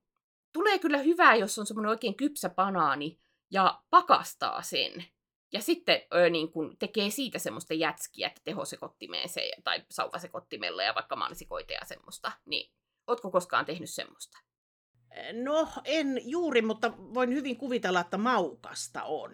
tulee 0.53 0.79
kyllä 0.79 0.97
hyvää, 0.97 1.35
jos 1.35 1.59
on 1.59 1.65
semmoinen 1.65 1.89
oikein 1.89 2.17
kypsä 2.17 2.49
banaani 2.49 3.19
ja 3.51 3.83
pakastaa 3.89 4.61
sen. 4.61 5.05
Ja 5.53 5.61
sitten 5.61 6.01
ö, 6.13 6.29
niin 6.29 6.51
kun 6.51 6.77
tekee 6.77 7.09
siitä 7.09 7.39
semmoista 7.39 7.73
jätskiä, 7.73 8.27
että 8.27 8.41
tehosekottimeen 8.43 9.29
se, 9.29 9.51
tai 9.63 9.85
sauvasekottimella 9.91 10.83
ja 10.83 10.95
vaikka 10.95 11.15
mansikoita 11.15 11.73
ja 11.73 11.85
semmoista. 11.85 12.31
Niin, 12.45 12.73
ootko 13.07 13.31
koskaan 13.31 13.65
tehnyt 13.65 13.89
semmoista? 13.89 14.37
No, 15.43 15.67
en 15.85 16.21
juuri, 16.23 16.61
mutta 16.61 16.93
voin 16.97 17.29
hyvin 17.29 17.57
kuvitella, 17.57 17.99
että 17.99 18.17
maukasta 18.17 19.03
on. 19.03 19.31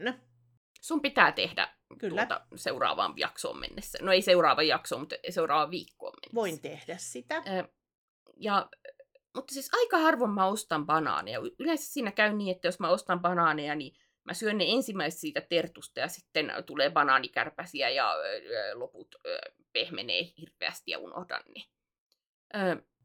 Sun 0.87 1.01
pitää 1.01 1.31
tehdä 1.31 1.73
Kyllä. 1.99 2.25
Tuota, 2.25 2.45
seuraavaan 2.55 3.13
jaksoon 3.17 3.59
mennessä. 3.59 3.97
No 4.01 4.11
ei 4.11 4.21
seuraavaan 4.21 4.67
jaksoon, 4.67 5.01
mutta 5.01 5.15
seuraavaan 5.29 5.71
viikkoon 5.71 6.13
mennessä. 6.13 6.35
Voin 6.35 6.61
tehdä 6.61 6.97
sitä. 6.97 7.43
ja, 8.37 8.69
mutta 9.35 9.53
siis 9.53 9.69
aika 9.73 9.97
harvoin 9.97 10.31
mä 10.31 10.45
ostan 10.45 10.85
banaaneja. 10.85 11.39
Yleensä 11.59 11.93
siinä 11.93 12.11
käy 12.11 12.33
niin, 12.33 12.55
että 12.55 12.67
jos 12.67 12.79
mä 12.79 12.89
ostan 12.89 13.19
banaaneja, 13.19 13.75
niin 13.75 13.97
mä 14.23 14.33
syön 14.33 14.57
ne 14.57 14.65
ensimmäiset 14.67 15.19
siitä 15.19 15.41
tertusta 15.41 15.99
ja 15.99 16.07
sitten 16.07 16.53
tulee 16.65 16.89
banaanikärpäsiä 16.89 17.89
ja 17.89 18.13
loput 18.73 19.15
pehmenee 19.73 20.21
hirveästi 20.37 20.91
ja 20.91 20.99
unohdan 20.99 21.43
ne. 21.55 21.63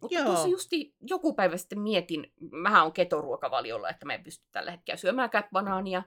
Mutta 0.02 0.18
Joo. 0.18 0.24
tuossa 0.24 0.48
justi 0.48 0.94
joku 1.00 1.34
päivä 1.34 1.56
sitten 1.56 1.80
mietin, 1.80 2.32
mähän 2.50 2.84
on 2.84 2.92
ketoruokavaliolla, 2.92 3.90
että 3.90 4.06
mä 4.06 4.14
en 4.14 4.24
pysty 4.24 4.46
tällä 4.52 4.70
hetkellä 4.70 4.96
syömäänkään 4.96 5.44
banaania, 5.52 6.02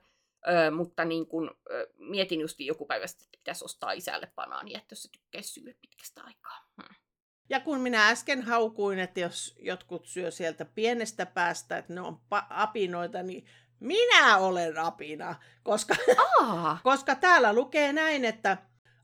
Mutta 0.75 1.05
niin 1.05 1.27
kun, 1.27 1.57
ö, 1.71 1.87
mietin 1.97 2.41
just 2.41 2.59
joku 2.59 2.85
päivä 2.85 3.07
sitten, 3.07 3.25
että 3.25 3.37
pitäisi 3.37 3.65
ostaa 3.65 3.91
isälle 3.91 4.31
banaania, 4.35 4.77
että 4.77 4.93
jos 4.93 5.03
se 5.03 5.09
tykkäisi 5.11 5.53
syödä 5.53 5.73
pitkästä 5.81 6.21
aikaa. 6.23 6.67
Hmm. 6.81 6.95
Ja 7.49 7.59
kun 7.59 7.79
minä 7.79 8.09
äsken 8.09 8.41
haukuin, 8.41 8.99
että 8.99 9.19
jos 9.19 9.55
jotkut 9.59 10.05
syö 10.05 10.31
sieltä 10.31 10.65
pienestä 10.65 11.25
päästä, 11.25 11.77
että 11.77 11.93
ne 11.93 12.01
on 12.01 12.13
pa- 12.35 12.47
apinoita, 12.49 13.23
niin 13.23 13.45
minä 13.79 14.37
olen 14.37 14.77
apina, 14.77 15.35
koska, 15.63 15.95
koska 16.83 17.15
täällä 17.15 17.53
lukee 17.53 17.93
näin, 17.93 18.25
että 18.25 18.57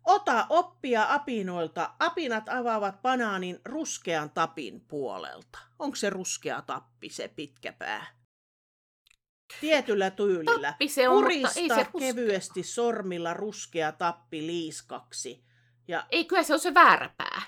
ota 0.04 0.46
oppia 0.50 1.06
apinoilta. 1.10 1.94
Apinat 2.00 2.50
avaavat 2.50 3.02
banaanin 3.02 3.60
ruskean 3.66 4.30
tapin 4.30 4.82
puolelta. 4.82 5.60
Onko 5.80 5.96
se 5.96 6.10
ruskea 6.10 6.62
tappi, 6.62 7.10
se 7.10 7.28
pitkä 7.28 7.74
pää? 7.74 8.21
Tietyllä 9.60 10.12
tyylillä. 10.12 10.68
Tappi 10.68 10.88
se 10.88 11.10
on, 11.10 11.24
mutta 11.24 11.60
ei 11.60 11.70
se 11.70 11.88
kevyesti 12.00 12.64
sormilla 12.64 13.34
ruskea 13.34 13.92
tappi 13.92 14.48
liiskaksi. 14.48 15.44
Ja... 15.88 16.08
Ei, 16.10 16.26
kyllä 16.26 16.44
se 16.44 16.54
on 16.54 16.60
se 16.60 16.74
väärä 16.74 17.14
pää. 17.18 17.42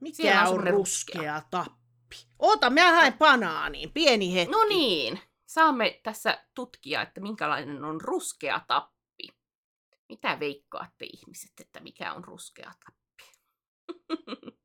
Mikä 0.00 0.42
on, 0.42 0.54
on 0.54 0.66
ruskea, 0.66 0.70
ruskea 0.70 1.42
tappi? 1.50 2.16
Oota, 2.38 2.70
mä 2.70 2.92
haen 2.92 3.18
banaaniin, 3.18 3.92
pieni 3.92 4.34
hetki. 4.34 4.52
No 4.52 4.64
niin, 4.64 5.20
saamme 5.46 6.00
tässä 6.02 6.44
tutkia, 6.54 7.02
että 7.02 7.20
minkälainen 7.20 7.84
on 7.84 8.00
ruskea 8.00 8.60
tappi. 8.68 9.28
Mitä 10.08 10.40
veikkaatte 10.40 11.06
ihmiset, 11.12 11.52
että 11.60 11.80
mikä 11.80 12.12
on 12.12 12.24
ruskea 12.24 12.72
tappi? 12.84 13.24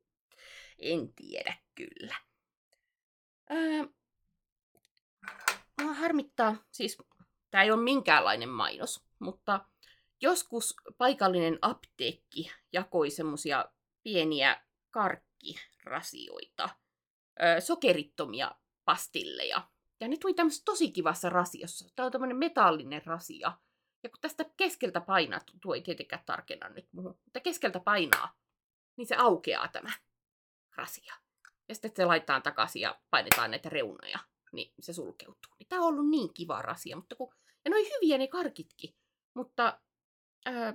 en 0.78 1.14
tiedä 1.14 1.56
kyllä. 1.74 2.16
Öö, 3.50 3.86
Mua 5.84 5.94
harmittaa, 5.94 6.56
siis 6.70 6.98
tämä 7.50 7.62
ei 7.62 7.70
ole 7.70 7.82
minkäänlainen 7.82 8.48
mainos, 8.48 9.04
mutta 9.18 9.64
joskus 10.20 10.76
paikallinen 10.98 11.58
apteekki 11.62 12.52
jakoi 12.72 13.10
semmoisia 13.10 13.64
pieniä 14.02 14.62
karkkirasioita, 14.90 16.68
sokerittomia 17.60 18.54
pastilleja. 18.84 19.68
Ja 20.00 20.08
ne 20.08 20.16
tuli 20.16 20.34
tämmöisessä 20.34 20.64
tosi 20.64 20.90
kivassa 20.90 21.28
rasiossa. 21.28 21.88
Tämä 21.96 22.06
on 22.06 22.12
tämmöinen 22.12 22.36
metallinen 22.36 23.06
rasia. 23.06 23.52
Ja 24.02 24.10
kun 24.10 24.20
tästä 24.20 24.44
keskeltä 24.56 25.00
painaa, 25.00 25.40
tuo 25.60 25.74
ei 25.74 25.82
tietenkään 25.82 26.22
tarkenna 26.26 26.68
nyt 26.68 26.88
muuhun, 26.92 27.18
mutta 27.24 27.40
keskeltä 27.40 27.80
painaa, 27.80 28.36
niin 28.96 29.06
se 29.06 29.16
aukeaa 29.16 29.68
tämä 29.68 29.90
rasia. 30.76 31.14
Ja 31.68 31.74
sitten 31.74 31.92
se 31.96 32.04
laitetaan 32.04 32.42
takaisin 32.42 32.82
ja 32.82 33.00
painetaan 33.10 33.50
näitä 33.50 33.68
reunoja, 33.68 34.18
niin 34.54 34.74
se 34.80 34.92
sulkeutuu. 34.92 35.54
Niin 35.58 35.68
tämä 35.68 35.82
on 35.82 35.88
ollut 35.88 36.10
niin 36.10 36.34
kiva 36.34 36.62
rasia, 36.62 36.96
mutta 36.96 37.16
kun... 37.16 37.34
Ja 37.64 37.70
ne 37.70 37.76
hyviä 37.76 38.18
ne 38.18 38.28
karkitkin, 38.28 38.94
mutta 39.34 39.80
öö, 40.48 40.72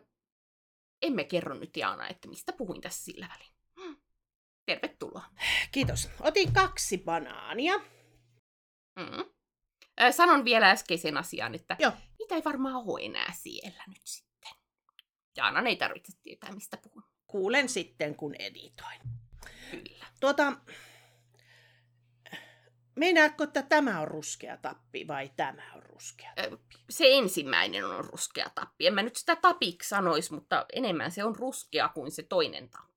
emme 1.01 1.23
kerro 1.23 1.55
nyt 1.55 1.77
Jaana, 1.77 2.07
että 2.07 2.27
mistä 2.27 2.53
puhuin 2.53 2.81
tässä 2.81 3.03
sillä 3.03 3.29
välin. 3.33 3.53
Hmm. 3.81 4.01
Tervetuloa. 4.65 5.25
Kiitos. 5.71 6.09
Otin 6.19 6.53
kaksi 6.53 6.97
banaania. 6.97 7.77
Mm. 8.95 9.25
Sanon 10.11 10.45
vielä 10.45 10.69
äskeisen 10.69 11.17
asian, 11.17 11.55
että 11.55 11.75
Joo. 11.79 11.91
niitä 12.19 12.35
ei 12.35 12.41
varmaan 12.45 12.75
ole 12.75 13.05
enää 13.05 13.33
siellä 13.37 13.83
nyt 13.87 14.01
sitten. 14.03 14.51
Jaana 15.37 15.69
ei 15.69 15.75
tarvitse 15.75 16.13
tietää, 16.23 16.51
mistä 16.51 16.77
puhun. 16.77 17.03
Kuulen 17.27 17.69
sitten, 17.69 18.15
kun 18.15 18.35
editoin. 18.39 18.99
Kyllä. 19.71 20.05
Tuota, 20.19 20.53
meinaatko, 22.95 23.43
että 23.43 23.61
tämä 23.61 23.99
on 23.99 24.07
ruskea 24.07 24.57
tappi 24.57 25.07
vai 25.07 25.31
tämä 25.35 25.63
on 25.75 25.83
ruskea 25.83 26.31
tappi? 26.35 26.77
Se 26.89 27.05
ensimmäinen 27.07 27.85
on 27.85 28.05
ruskea 28.05 28.49
tappi. 28.55 28.87
En 28.87 28.93
mä 28.93 29.03
nyt 29.03 29.15
sitä 29.15 29.35
tapiksi 29.35 29.89
sanoisi, 29.89 30.33
mutta 30.33 30.65
enemmän 30.73 31.11
se 31.11 31.23
on 31.23 31.35
ruskea 31.35 31.89
kuin 31.89 32.11
se 32.11 32.23
toinen 32.23 32.69
tappi. 32.69 32.89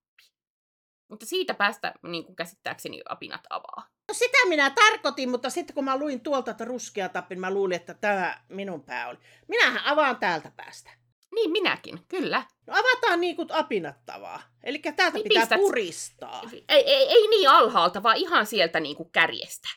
Mutta 1.08 1.26
siitä 1.26 1.54
päästä 1.54 1.94
niin 2.02 2.24
kuin 2.24 2.36
käsittääkseni 2.36 3.02
apinat 3.08 3.40
avaa. 3.50 3.88
No 4.08 4.14
sitä 4.14 4.38
minä 4.48 4.70
tarkoitin, 4.70 5.30
mutta 5.30 5.50
sitten 5.50 5.74
kun 5.74 5.84
mä 5.84 5.98
luin 5.98 6.20
tuolta, 6.20 6.50
että 6.50 6.64
ruskea 6.64 7.08
tappi, 7.08 7.34
niin 7.34 7.40
mä 7.40 7.50
luulin, 7.50 7.76
että 7.76 7.94
tämä 7.94 8.42
minun 8.48 8.84
pää 8.84 9.08
oli. 9.08 9.18
Minähän 9.48 9.84
avaan 9.84 10.16
täältä 10.16 10.52
päästä. 10.56 10.90
Niin, 11.34 11.50
minäkin, 11.50 11.98
kyllä. 12.08 12.42
No 12.66 12.74
avataan 12.74 13.20
niin 13.20 13.36
kuin 13.36 13.48
apinattavaa. 13.52 14.42
Eli 14.64 14.78
täältä 14.78 15.18
niin 15.18 15.28
pitää 15.28 15.42
pistät... 15.42 15.60
puristaa. 15.60 16.42
Ei, 16.68 16.90
ei, 16.90 17.08
ei 17.08 17.28
niin 17.28 17.48
alhaalta, 17.50 18.02
vaan 18.02 18.16
ihan 18.16 18.46
sieltä 18.46 18.80
niin 18.80 18.96
kuin 18.96 19.12
kärjestä. 19.12 19.68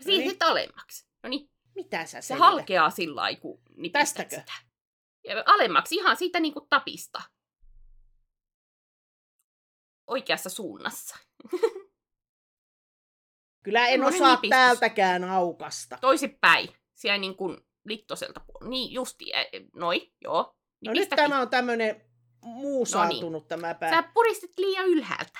Siitä 0.00 0.44
niin. 0.44 0.52
alemmaksi. 0.52 1.06
No 1.22 1.28
niin. 1.28 1.50
Mitä 1.74 2.06
sä 2.06 2.20
Se 2.20 2.34
halkeaa 2.34 2.90
sillä 2.90 3.20
lailla, 3.20 3.40
kun 3.40 3.62
Tästäkö? 3.92 4.36
sitä. 4.36 4.52
Ja 5.24 5.42
alemmaksi, 5.46 5.94
ihan 5.94 6.16
siitä 6.16 6.40
niin 6.40 6.52
kuin 6.54 6.68
tapista. 6.68 7.22
Oikeassa 10.06 10.50
suunnassa. 10.50 11.16
Kyllä 13.64 13.86
en 13.86 14.00
no, 14.00 14.06
osaa 14.06 14.38
niin, 14.42 14.50
täältäkään 14.50 15.24
aukasta. 15.24 15.98
Toisinpäin. 16.00 16.68
Siellä 16.94 17.18
niin 17.18 17.36
kuin 17.36 17.60
littoselta 17.84 18.40
puolella. 18.46 18.70
Niin 18.70 18.92
justi, 18.92 19.32
noi, 19.74 20.12
joo. 20.20 20.56
No 20.84 20.92
nyt 20.92 21.08
tämä 21.08 21.40
on 21.40 21.50
tämmöinen 21.50 22.04
muusautunut 22.42 23.32
no 23.32 23.38
niin. 23.38 23.48
tämä 23.48 23.74
pää. 23.74 23.90
Sä 23.90 24.10
puristit 24.14 24.58
liian 24.58 24.86
ylhäältä. 24.86 25.38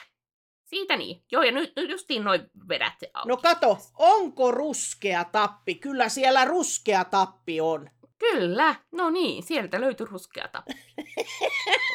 Siitä 0.72 0.96
niin. 0.96 1.22
Joo, 1.32 1.42
ja 1.42 1.52
nyt, 1.52 1.72
nyt 1.76 1.90
justiin 1.90 2.24
noin 2.24 2.50
vedät 2.68 2.92
se 3.00 3.10
auki. 3.14 3.28
No 3.28 3.36
kato, 3.36 3.78
onko 3.98 4.50
ruskea 4.50 5.24
tappi? 5.24 5.74
Kyllä 5.74 6.08
siellä 6.08 6.44
ruskea 6.44 7.04
tappi 7.04 7.60
on. 7.60 7.90
Kyllä, 8.18 8.74
no 8.92 9.10
niin, 9.10 9.42
sieltä 9.42 9.80
löytyy 9.80 10.06
ruskea 10.06 10.48
tappi. 10.48 10.72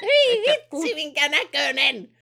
Ei 0.04 0.44
vitsi, 0.48 0.68
kun... 0.70 0.96
minkä 0.96 1.30
näköinen! 1.30 1.96
Niin. 1.96 2.18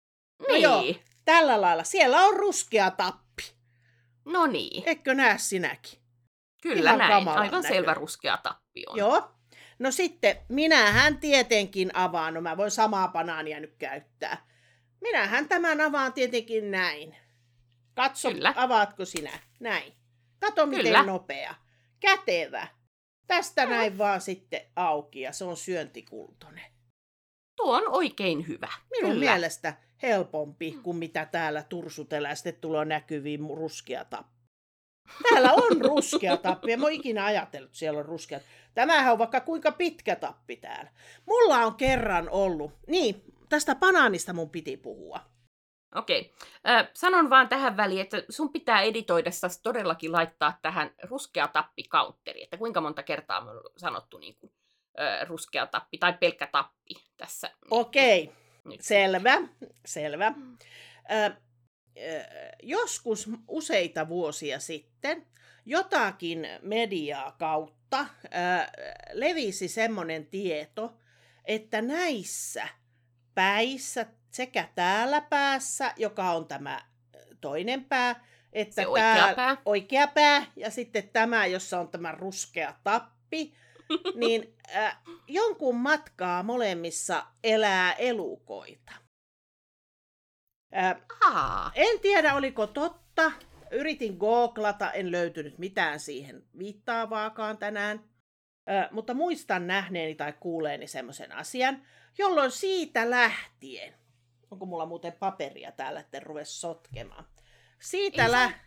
No 0.48 0.55
joo, 0.57 0.84
tällä 1.24 1.61
lailla. 1.61 1.84
Siellä 1.84 2.20
on 2.20 2.36
ruskea 2.36 2.90
tappi. 2.90 3.42
No 4.24 4.46
niin. 4.46 4.82
Eikö 4.86 5.14
näe 5.14 5.38
sinäkin? 5.38 6.01
Kyllä 6.62 6.90
Ihan 6.90 6.98
näin, 6.98 7.12
aivan 7.12 7.44
näköinen. 7.44 7.72
selvä 7.72 7.94
ruskea 7.94 8.36
tappi 8.36 8.84
on. 8.86 8.98
Joo, 8.98 9.30
No 9.78 9.90
sitten, 9.90 10.36
minähän 10.48 11.18
tietenkin 11.18 11.90
avaan, 11.94 12.34
no 12.34 12.40
mä 12.40 12.57
voin 12.57 12.70
samaa 12.70 13.09
banaania 13.09 13.61
nyt 13.61 13.74
käyttää. 13.78 14.46
Minähän 15.01 15.48
tämän 15.48 15.80
avaan 15.80 16.12
tietenkin 16.12 16.70
näin. 16.70 17.16
Katso, 17.94 18.30
Kyllä. 18.30 18.53
avaatko 18.57 19.05
sinä? 19.05 19.38
Näin. 19.61 19.92
Kato, 20.40 20.66
miten 20.66 20.84
Kyllä. 20.84 21.03
nopea. 21.03 21.55
Kätevä. 22.01 22.66
Tästä 23.26 23.62
Kyllä. 23.62 23.76
näin 23.76 23.98
vaan 23.98 24.20
sitten 24.20 24.61
auki 24.76 25.20
ja 25.20 25.32
se 25.32 25.44
on 25.44 25.57
syöntikultonen. 25.57 26.72
Tuo 27.57 27.76
on 27.76 27.88
oikein 27.88 28.48
hyvä. 28.48 28.68
Minun 28.90 29.12
Kyllä. 29.12 29.32
mielestä 29.32 29.74
helpompi 30.03 30.78
kuin 30.82 30.96
mitä 30.96 31.26
täällä 31.26 31.62
tursutellaan. 31.62 32.36
Sitten 32.36 32.55
tulee 32.55 32.84
näkyviin 32.84 33.40
ruskea 33.57 34.05
tappi. 34.05 34.40
Täällä 35.30 35.53
on 35.53 35.80
ruskea 35.90 36.36
tappi. 36.36 36.72
En 36.72 36.82
ole 36.82 36.92
ikinä 36.92 37.24
ajatellut, 37.24 37.68
että 37.68 37.78
siellä 37.78 37.98
on 37.98 38.07
ruskea. 38.07 38.40
Tämähän 38.74 39.12
on 39.12 39.18
vaikka 39.18 39.40
kuinka 39.40 39.72
pitkä 39.72 40.16
tappi 40.16 40.57
täällä. 40.57 40.90
Mulla 41.26 41.57
on 41.57 41.74
kerran 41.74 42.28
ollut, 42.30 42.72
niin, 42.86 43.24
tästä 43.51 43.74
banaanista 43.74 44.32
mun 44.32 44.51
piti 44.51 44.76
puhua. 44.76 45.20
Okei. 45.94 46.34
Äh, 46.68 46.88
sanon 46.94 47.30
vaan 47.30 47.48
tähän 47.48 47.76
väliin, 47.76 48.01
että 48.01 48.22
sun 48.28 48.53
pitää 48.53 48.82
editoidessa 48.82 49.48
todellakin 49.62 50.12
laittaa 50.12 50.59
tähän 50.62 50.90
ruskea 51.03 51.48
tappi 51.48 51.82
counteri, 51.82 52.42
että 52.42 52.57
kuinka 52.57 52.80
monta 52.80 53.03
kertaa 53.03 53.38
on 53.38 53.61
sanottu 53.76 54.18
niin 54.18 54.36
kuin, 54.36 54.53
äh, 55.01 55.28
ruskea 55.28 55.66
tappi 55.66 55.98
tai 55.98 56.12
pelkkä 56.12 56.46
tappi 56.46 56.94
tässä. 57.16 57.51
Okei, 57.70 58.32
nyt. 58.64 58.80
selvä, 58.80 59.38
selvä. 59.86 60.26
Äh, 60.26 61.36
joskus 62.62 63.30
useita 63.48 64.09
vuosia 64.09 64.59
sitten 64.59 65.26
jotakin 65.66 66.48
mediaa 66.62 67.32
kautta 67.32 68.07
ää, 68.30 68.72
levisi 69.12 69.68
semmoinen 69.68 70.26
tieto, 70.26 70.96
että 71.44 71.82
näissä 71.82 72.68
päissä, 73.35 74.07
sekä 74.31 74.68
täällä 74.74 75.20
päässä, 75.20 75.93
joka 75.97 76.33
on 76.33 76.47
tämä 76.47 76.81
toinen 77.41 77.85
pää, 77.85 78.24
että 78.53 78.74
Se 78.74 78.87
oikea 78.87 79.14
tää, 79.14 79.35
pää. 79.35 79.57
oikea 79.64 80.07
pää 80.07 80.47
ja 80.57 80.70
sitten 80.70 81.09
tämä, 81.09 81.47
jossa 81.47 81.81
on 81.81 81.89
tämä 81.89 82.12
ruskea 82.12 82.74
tappi, 82.85 83.55
niin 84.20 84.57
äh, 84.76 84.99
jonkun 85.28 85.76
matkaa 85.76 86.43
molemmissa 86.43 87.26
elää 87.45 87.93
elukoita. 87.93 88.93
Äh, 90.76 90.97
en 91.74 92.01
tiedä, 92.01 92.35
oliko 92.35 92.66
totta. 92.66 93.33
Yritin 93.70 94.16
googlata, 94.16 94.93
en 94.93 95.12
löytynyt 95.12 95.59
mitään 95.59 96.01
siihen 96.01 96.43
viittaavaakaan 96.59 97.59
tänään. 97.59 98.05
Äh, 98.70 98.89
mutta 98.91 99.14
muistan 99.14 99.66
nähneeni 99.66 100.14
tai 100.14 100.33
kuuleeni 100.41 100.87
semmoisen 100.87 101.33
asian, 101.33 101.87
jolloin 102.19 102.51
siitä 102.51 103.11
lähtien, 103.11 103.95
onko 104.51 104.67
mulla 104.67 104.87
muuten 104.87 105.13
paperia 105.13 105.73
täällä, 105.73 106.01
että 106.01 106.21
ruve 106.21 106.45
sotkemaan. 106.45 107.25
Siitä 107.81 108.31
lä- 108.33 108.61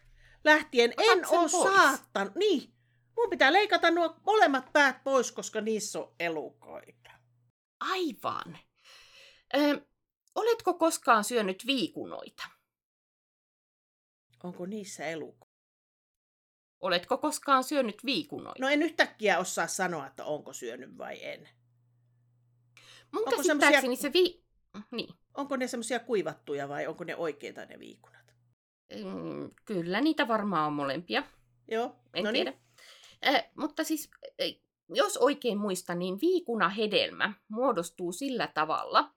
lähtien 0.44 0.94
en 0.98 1.28
ole 1.30 1.50
saattanut, 1.50 2.36
niin, 2.36 2.74
mun 3.18 3.30
pitää 3.30 3.54
leikata 3.54 3.92
nuo 3.92 4.16
molemmat 4.26 4.74
päät 4.74 5.04
pois, 5.04 5.32
koska 5.32 5.62
niissä 5.62 6.00
on 6.00 6.16
elukoita. 6.20 7.12
Aivan. 7.80 8.58
Ö, 9.58 9.82
Oletko 10.36 10.74
koskaan 10.74 11.24
syönyt 11.24 11.64
viikunoita? 11.66 12.44
Onko 14.44 14.66
niissä 14.66 15.06
eluko? 15.08 15.48
Oletko 16.80 17.18
koskaan 17.18 17.64
syönyt 17.64 18.06
viikunoita? 18.06 18.60
No 18.62 18.70
en 18.70 18.84
yhtäkkiä 18.84 19.40
osaa 19.40 19.68
sanoa, 19.68 20.08
että 20.08 20.26
onko 20.26 20.54
syönyt 20.54 20.98
vai 20.98 21.26
en. 21.26 21.50
Mun 23.14 23.24
onko 23.24 23.38
käsittääkseni 23.38 23.96
se 23.96 24.14
vi... 24.14 24.44
Niin. 24.92 25.14
Onko 25.34 25.56
ne 25.56 25.68
semmoisia 25.68 26.00
kuivattuja 26.00 26.70
vai 26.70 26.88
onko 26.88 27.04
ne 27.04 27.16
oikeita 27.16 27.66
ne 27.66 27.80
viikunat? 27.80 28.34
Mm, 29.04 29.52
kyllä, 29.66 30.02
niitä 30.02 30.28
varmaan 30.28 30.68
on 30.68 30.74
molempia. 30.74 31.24
Joo, 31.68 31.96
en 32.14 32.24
no 32.24 32.32
tiedä. 32.32 32.52
Niin. 32.52 33.36
Äh, 33.36 33.50
mutta 33.58 33.84
siis, 33.84 34.12
jos 34.90 35.18
oikein 35.18 35.58
muistan, 35.58 36.00
niin 36.00 36.22
viikunahedelmä 36.22 37.34
muodostuu 37.48 38.12
sillä 38.12 38.48
tavalla, 38.48 39.14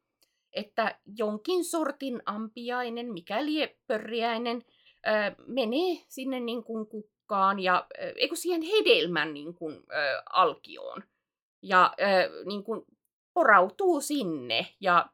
että 0.52 0.98
jonkin 1.16 1.64
sortin 1.64 2.22
ampiainen, 2.26 3.12
mikäli 3.12 3.76
pörriäinen, 3.86 4.64
ö, 5.06 5.44
menee 5.46 5.96
sinne 6.08 6.40
niin 6.40 6.64
kuin 6.64 6.86
kukkaan 6.86 7.60
ja 7.60 7.86
eikö 8.16 8.36
siihen 8.36 8.62
hedelmän 8.62 9.34
niin 9.34 9.54
kuin, 9.54 9.74
ö, 9.74 10.22
alkioon 10.30 11.02
ja 11.62 11.94
ö, 12.00 12.44
niin 12.44 12.64
kuin 12.64 12.82
porautuu 13.36 14.00
sinne 14.00 14.66
ja 14.80 15.06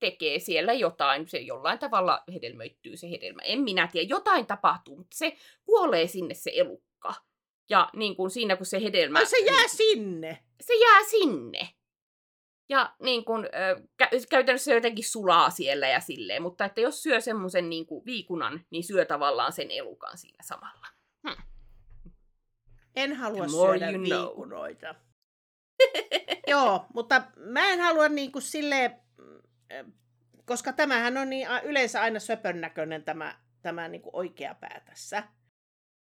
tekee 0.00 0.38
siellä 0.38 0.72
jotain, 0.72 1.28
se 1.28 1.38
jollain 1.38 1.78
tavalla 1.78 2.22
hedelmöittyy 2.32 2.96
se 2.96 3.10
hedelmä. 3.10 3.42
En 3.42 3.60
minä 3.60 3.88
tiedä, 3.92 4.08
jotain 4.08 4.46
tapahtuu, 4.46 4.96
mutta 4.96 5.16
se 5.16 5.36
kuolee 5.64 6.06
sinne 6.06 6.34
se 6.34 6.52
elukka. 6.54 7.14
Ja 7.70 7.90
niin 7.96 8.16
kuin 8.16 8.30
siinä, 8.30 8.56
kun 8.56 8.66
se 8.66 8.82
hedelmä... 8.82 9.18
Ai 9.18 9.26
se 9.26 9.38
jää 9.38 9.68
sinne? 9.68 10.44
Se 10.60 10.74
jää 10.74 11.04
sinne. 11.04 11.68
Ja 12.68 12.94
niin 13.02 13.24
kuin, 13.24 13.44
kä- 14.02 14.26
käytännössä 14.30 14.64
se 14.64 14.74
jotenkin 14.74 15.04
sulaa 15.04 15.50
siellä 15.50 15.88
ja 15.88 16.00
silleen, 16.00 16.42
mutta 16.42 16.64
että 16.64 16.80
jos 16.80 17.02
syö 17.02 17.20
semmoisen 17.20 17.70
niin 17.70 17.86
kuin 17.86 18.04
viikunan, 18.04 18.66
niin 18.70 18.84
syö 18.84 19.04
tavallaan 19.04 19.52
sen 19.52 19.70
elukan 19.70 20.18
siinä 20.18 20.44
samalla. 20.44 20.86
Hm. 21.28 21.42
En 22.96 23.16
halua 23.16 23.48
syödä 23.48 23.92
viikunoita. 23.92 24.94
Joo, 26.46 26.86
mutta 26.94 27.22
mä 27.36 27.68
en 27.68 27.80
halua 27.80 28.08
niin 28.08 28.32
kuin 28.32 28.42
silleen, 28.42 28.96
mm, 29.18 29.92
koska 30.44 30.72
tämähän 30.72 31.16
on 31.16 31.30
niin 31.30 31.48
yleensä 31.62 32.02
aina 32.02 32.20
söpön 32.20 32.60
näköinen 32.60 33.04
tämä, 33.04 33.38
tämä 33.62 33.88
niin 33.88 34.02
kuin 34.02 34.16
oikea 34.16 34.54
pää 34.54 34.80
tässä. 34.84 35.22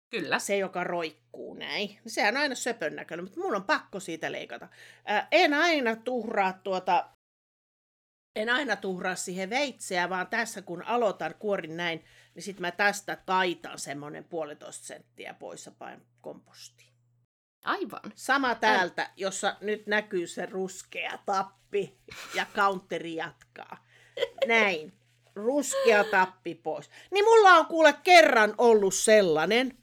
Kyllä. 0.10 0.40
Se, 0.40 0.58
joka 0.58 0.84
roikkuu 0.84 1.54
näin. 1.54 2.00
Sehän 2.08 2.36
on 2.36 2.42
aina 2.42 2.56
söpön 2.56 2.96
näköinen, 2.96 3.26
mutta 3.26 3.40
mulla 3.40 3.58
on 3.58 3.64
pakko 3.64 4.00
siitä 4.00 4.32
leikata. 4.32 4.68
Ää, 5.06 5.28
en 5.32 5.54
aina 5.54 5.96
tuhraa 5.96 6.54
tuota, 6.54 7.10
en 8.36 8.50
aina 8.50 8.76
tuhraa 8.76 9.16
siihen 9.16 9.50
veitseä, 9.50 10.10
vaan 10.10 10.28
tässä 10.28 10.62
kun 10.62 10.84
aloitan 10.84 11.36
kuorin 11.40 11.78
näin, 11.78 12.06
niin 12.36 12.44
sitten 12.44 12.62
mä 12.62 12.72
tästä 12.72 13.16
taitan 13.26 13.80
semmoinen 13.80 14.24
puolitoista 14.24 14.86
senttiä 14.86 15.34
pois 15.34 15.66
ja 15.66 15.72
pain 15.72 16.02
kompostiin. 16.22 16.91
Aivan. 17.64 18.12
Sama 18.16 18.56
täältä, 18.56 19.10
jossa 19.16 19.56
nyt 19.62 19.88
näkyy 19.88 20.28
se 20.28 20.46
ruskea 20.46 21.18
tappi 21.26 21.98
ja 22.36 22.46
counteri 22.56 23.16
jatkaa. 23.16 23.86
Näin. 24.48 24.94
Ruskea 25.36 26.04
tappi 26.04 26.56
pois. 26.56 26.90
Niin 27.12 27.26
mulla 27.26 27.50
on 27.50 27.66
kuule 27.66 27.94
kerran 28.04 28.56
ollut 28.58 28.94
sellainen, 28.94 29.78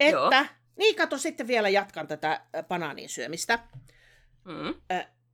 että... 0.00 0.16
Joo. 0.16 0.30
Niin, 0.76 0.96
kato, 0.96 1.18
sitten 1.18 1.46
vielä 1.46 1.68
jatkan 1.68 2.06
tätä 2.06 2.46
banaanin 2.68 3.08
syömistä. 3.08 3.58
Mm. 4.44 4.74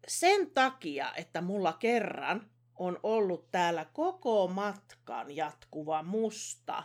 Sen 0.09 0.51
takia, 0.51 1.15
että 1.15 1.41
mulla 1.41 1.73
kerran 1.73 2.51
on 2.75 3.01
ollut 3.03 3.51
täällä 3.51 3.85
koko 3.85 4.49
matkan 4.49 5.37
jatkuva 5.37 6.03
musta. 6.03 6.85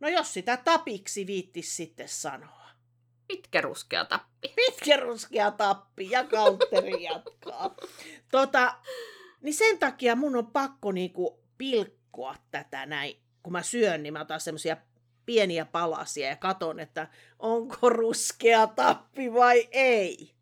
No 0.00 0.08
jos 0.08 0.34
sitä 0.34 0.56
tapiksi 0.56 1.26
viittis 1.26 1.76
sitten 1.76 2.08
sanoa. 2.08 2.63
Pitkä 3.28 3.60
ruskea 3.60 4.04
tappi. 4.04 4.52
Pitkä 4.56 4.96
ruskea 4.96 5.50
tappi 5.50 6.10
ja 6.10 6.24
counteri 6.24 7.02
jatkaa. 7.02 7.74
tota, 8.32 8.74
niin 9.40 9.54
sen 9.54 9.78
takia 9.78 10.16
mun 10.16 10.36
on 10.36 10.46
pakko 10.46 10.92
niinku 10.92 11.44
pilkkoa 11.58 12.34
tätä 12.50 12.86
näin. 12.86 13.16
Kun 13.42 13.52
mä 13.52 13.62
syön, 13.62 14.02
niin 14.02 14.12
mä 14.12 14.20
otan 14.20 14.40
semmosia 14.40 14.76
pieniä 15.26 15.64
palasia 15.64 16.28
ja 16.28 16.36
katon, 16.36 16.80
että 16.80 17.08
onko 17.38 17.88
ruskea 17.88 18.66
tappi 18.66 19.32
vai 19.32 19.68
ei. 19.70 20.34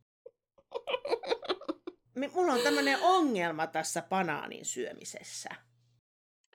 Mulla 2.33 2.53
on 2.53 2.61
tämmöinen 2.61 2.99
ongelma 3.03 3.67
tässä 3.67 4.03
banaanin 4.03 4.65
syömisessä. 4.65 5.51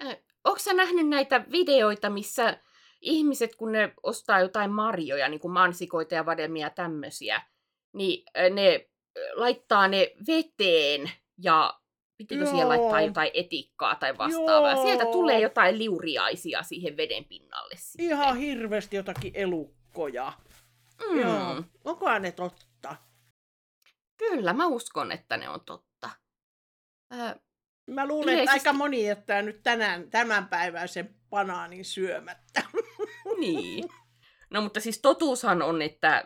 Äh, 0.06 0.18
Onko 0.48 0.60
sä 0.60 0.74
nähnyt 0.74 1.08
näitä 1.08 1.46
videoita, 1.52 2.10
missä 2.10 2.60
ihmiset, 3.02 3.56
kun 3.56 3.72
ne 3.72 3.94
ostaa 4.04 4.40
jotain 4.40 4.72
marjoja, 4.72 5.30
niin 5.30 5.40
kuin 5.40 5.52
mansikoita 5.52 6.16
ja 6.16 6.26
vadelmia 6.26 6.66
ja 6.66 6.70
tämmöisiä, 6.70 7.42
niin 7.94 8.26
ne 8.54 8.90
laittaa 9.36 9.88
ne 9.88 10.12
veteen 10.28 11.12
ja 11.38 11.80
pitikö 12.18 12.42
Joo. 12.42 12.50
siihen 12.52 12.70
laittaa 12.70 13.02
jotain 13.02 13.32
etikkaa 13.34 13.96
tai 13.96 14.18
vastaavaa. 14.18 14.72
Joo. 14.72 14.84
Sieltä 14.84 15.06
tulee 15.06 15.40
jotain 15.40 15.78
liuriaisia 15.78 16.64
siihen 16.64 16.98
veden 16.98 17.26
pinnalle. 17.26 17.76
Sitten. 17.78 18.06
Ihan 18.06 18.38
hirveästi 18.38 18.96
jotakin 18.96 19.32
elukkoja. 19.36 20.34
Mm. 21.10 21.20
Joo. 21.20 21.64
Onkohan 21.86 22.22
ne 22.22 22.32
totta? 22.32 22.96
Kyllä, 24.18 24.54
mä 24.54 24.68
uskon, 24.68 25.12
että 25.12 25.38
ne 25.38 25.50
on 25.50 25.62
totta. 25.66 26.10
Ö, 27.14 27.40
mä 27.88 28.08
luulen, 28.08 28.34
yleisesti... 28.34 28.58
että 28.58 28.70
aika 28.70 28.78
moni 28.78 29.06
jättää 29.06 29.42
nyt 29.42 29.64
tänään, 29.64 30.10
tämän 30.10 30.48
sen 30.86 31.16
banaanin 31.30 31.86
syömättä. 31.86 32.64
niin. 33.40 33.90
No 34.50 34.62
mutta 34.62 34.80
siis 34.80 35.02
totuushan 35.02 35.62
on, 35.62 35.82
että 35.82 36.26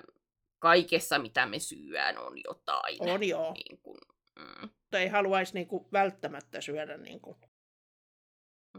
kaikessa 0.59 1.19
mitä 1.19 1.45
me 1.45 1.59
syöään 1.59 2.17
on 2.17 2.33
jotain. 2.43 2.97
On 2.99 3.27
joo. 3.27 3.53
Niin 3.53 3.81
kuin, 3.81 3.97
mm. 4.39 4.69
Mutta 4.91 4.99
ei 4.99 5.07
haluaisi 5.07 5.53
niinku 5.53 5.89
välttämättä 5.93 6.61
syödä 6.61 6.97
niinku 6.97 7.37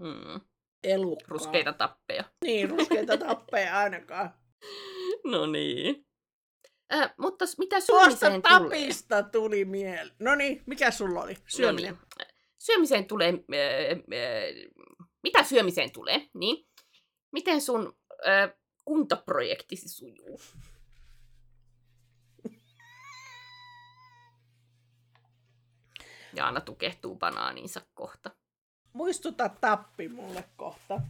mm. 0.01 0.41
elukkaa. 0.85 1.28
Ruskeita 1.28 1.72
tappeja. 1.72 2.24
Niin, 2.45 2.70
ruskeita 2.70 3.16
tappeja 3.16 3.78
ainakaan. 3.78 4.35
no 5.33 5.47
niin. 5.47 6.07
Äh, 6.95 7.14
mutta 7.18 7.45
mitä 7.59 7.80
syömiseen 7.80 8.43
Tuosta 8.43 8.59
tapista 8.59 9.22
tulee? 9.22 9.33
tuli 9.33 9.64
mieleen. 9.64 10.16
No 10.18 10.35
niin, 10.35 10.62
mikä 10.66 10.91
sulla 10.91 11.22
oli? 11.22 11.37
Syöminen. 11.49 11.95
No 11.95 12.01
niin. 12.18 12.35
Syömiseen 12.59 13.05
tulee... 13.05 13.28
Äh, 13.28 13.91
äh, 13.91 14.72
mitä 15.22 15.43
syömiseen 15.43 15.93
tulee, 15.93 16.28
niin 16.35 16.66
miten 17.33 17.61
sun 17.61 17.99
kuntaprojektisi 18.84 19.88
sujuu? 19.88 20.40
Ja 26.36 26.46
Anna 26.46 26.60
tukehtuu 26.60 27.16
banaaninsa 27.16 27.80
kohta. 27.94 28.30
Muistuta 28.92 29.48
tappi 29.48 30.08
mulle 30.08 30.44
kohta. 30.56 31.00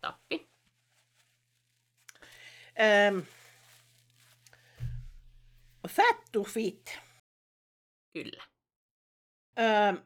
Tappi. 0.00 0.50
Ähm, 2.80 3.18
fat 5.88 6.16
to 6.32 6.44
fit. 6.44 6.98
Kyllä. 8.12 8.44
Ähm, 9.58 9.96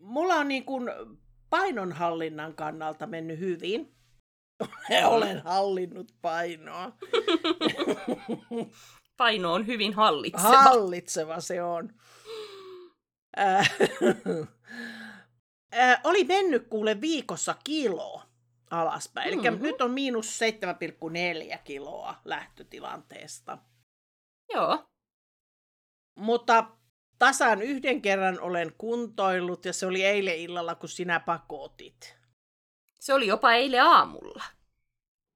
mulla 0.00 0.34
on 0.34 0.48
niin 0.48 0.64
kuin 0.64 0.90
painonhallinnan 1.50 2.54
kannalta 2.54 3.06
mennyt 3.06 3.38
hyvin. 3.38 3.95
Olen 5.08 5.42
hallinnut 5.42 6.12
painoa. 6.22 6.92
Paino 9.16 9.52
on 9.52 9.66
hyvin 9.66 9.94
hallitseva. 9.94 10.48
Hallitseva 10.48 11.40
se 11.40 11.62
on. 11.62 11.90
oli 16.04 16.24
mennyt 16.24 16.66
kuule 16.68 17.00
viikossa 17.00 17.54
kilo 17.64 18.22
alaspäin. 18.70 19.34
Mm-hmm. 19.34 19.46
Eli 19.46 19.58
nyt 19.58 19.80
on 19.80 19.90
miinus 19.90 20.40
7,4 21.52 21.58
kiloa 21.64 22.14
lähtötilanteesta. 22.24 23.58
Joo. 24.54 24.84
Mutta 26.18 26.70
tasan 27.18 27.62
yhden 27.62 28.02
kerran 28.02 28.40
olen 28.40 28.72
kuntoillut 28.78 29.64
ja 29.64 29.72
se 29.72 29.86
oli 29.86 30.04
eilen 30.04 30.36
illalla, 30.36 30.74
kun 30.74 30.88
sinä 30.88 31.20
pakotit. 31.20 32.15
Se 33.00 33.14
oli 33.14 33.26
jopa 33.26 33.52
eilen 33.52 33.82
aamulla. 33.82 34.44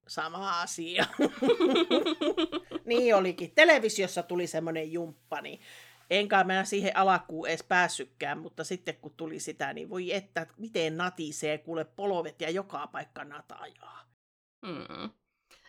Sama 0.09 0.61
asia. 0.61 1.07
niin 2.85 3.15
olikin. 3.15 3.55
Televisiossa 3.55 4.23
tuli 4.23 4.47
semmoinen 4.47 4.93
jumppa, 4.93 5.41
niin 5.41 5.61
enkä 6.11 6.45
mä 6.45 6.65
siihen 6.65 6.97
alakuun 6.97 7.49
edes 7.49 7.63
päässytkään, 7.63 8.39
mutta 8.39 8.65
sitten 8.65 8.97
kun 8.97 9.15
tuli 9.17 9.41
sitä, 9.41 9.73
niin 9.73 9.91
voi 9.91 10.13
että, 10.13 10.47
miten 10.57 10.97
natisee, 10.97 11.59
kuule 11.59 11.85
polvet 11.85 12.41
ja 12.41 12.51
joka 12.51 12.87
paikka 12.87 13.25
natajaa. 13.25 14.05
Mm. 14.63 15.11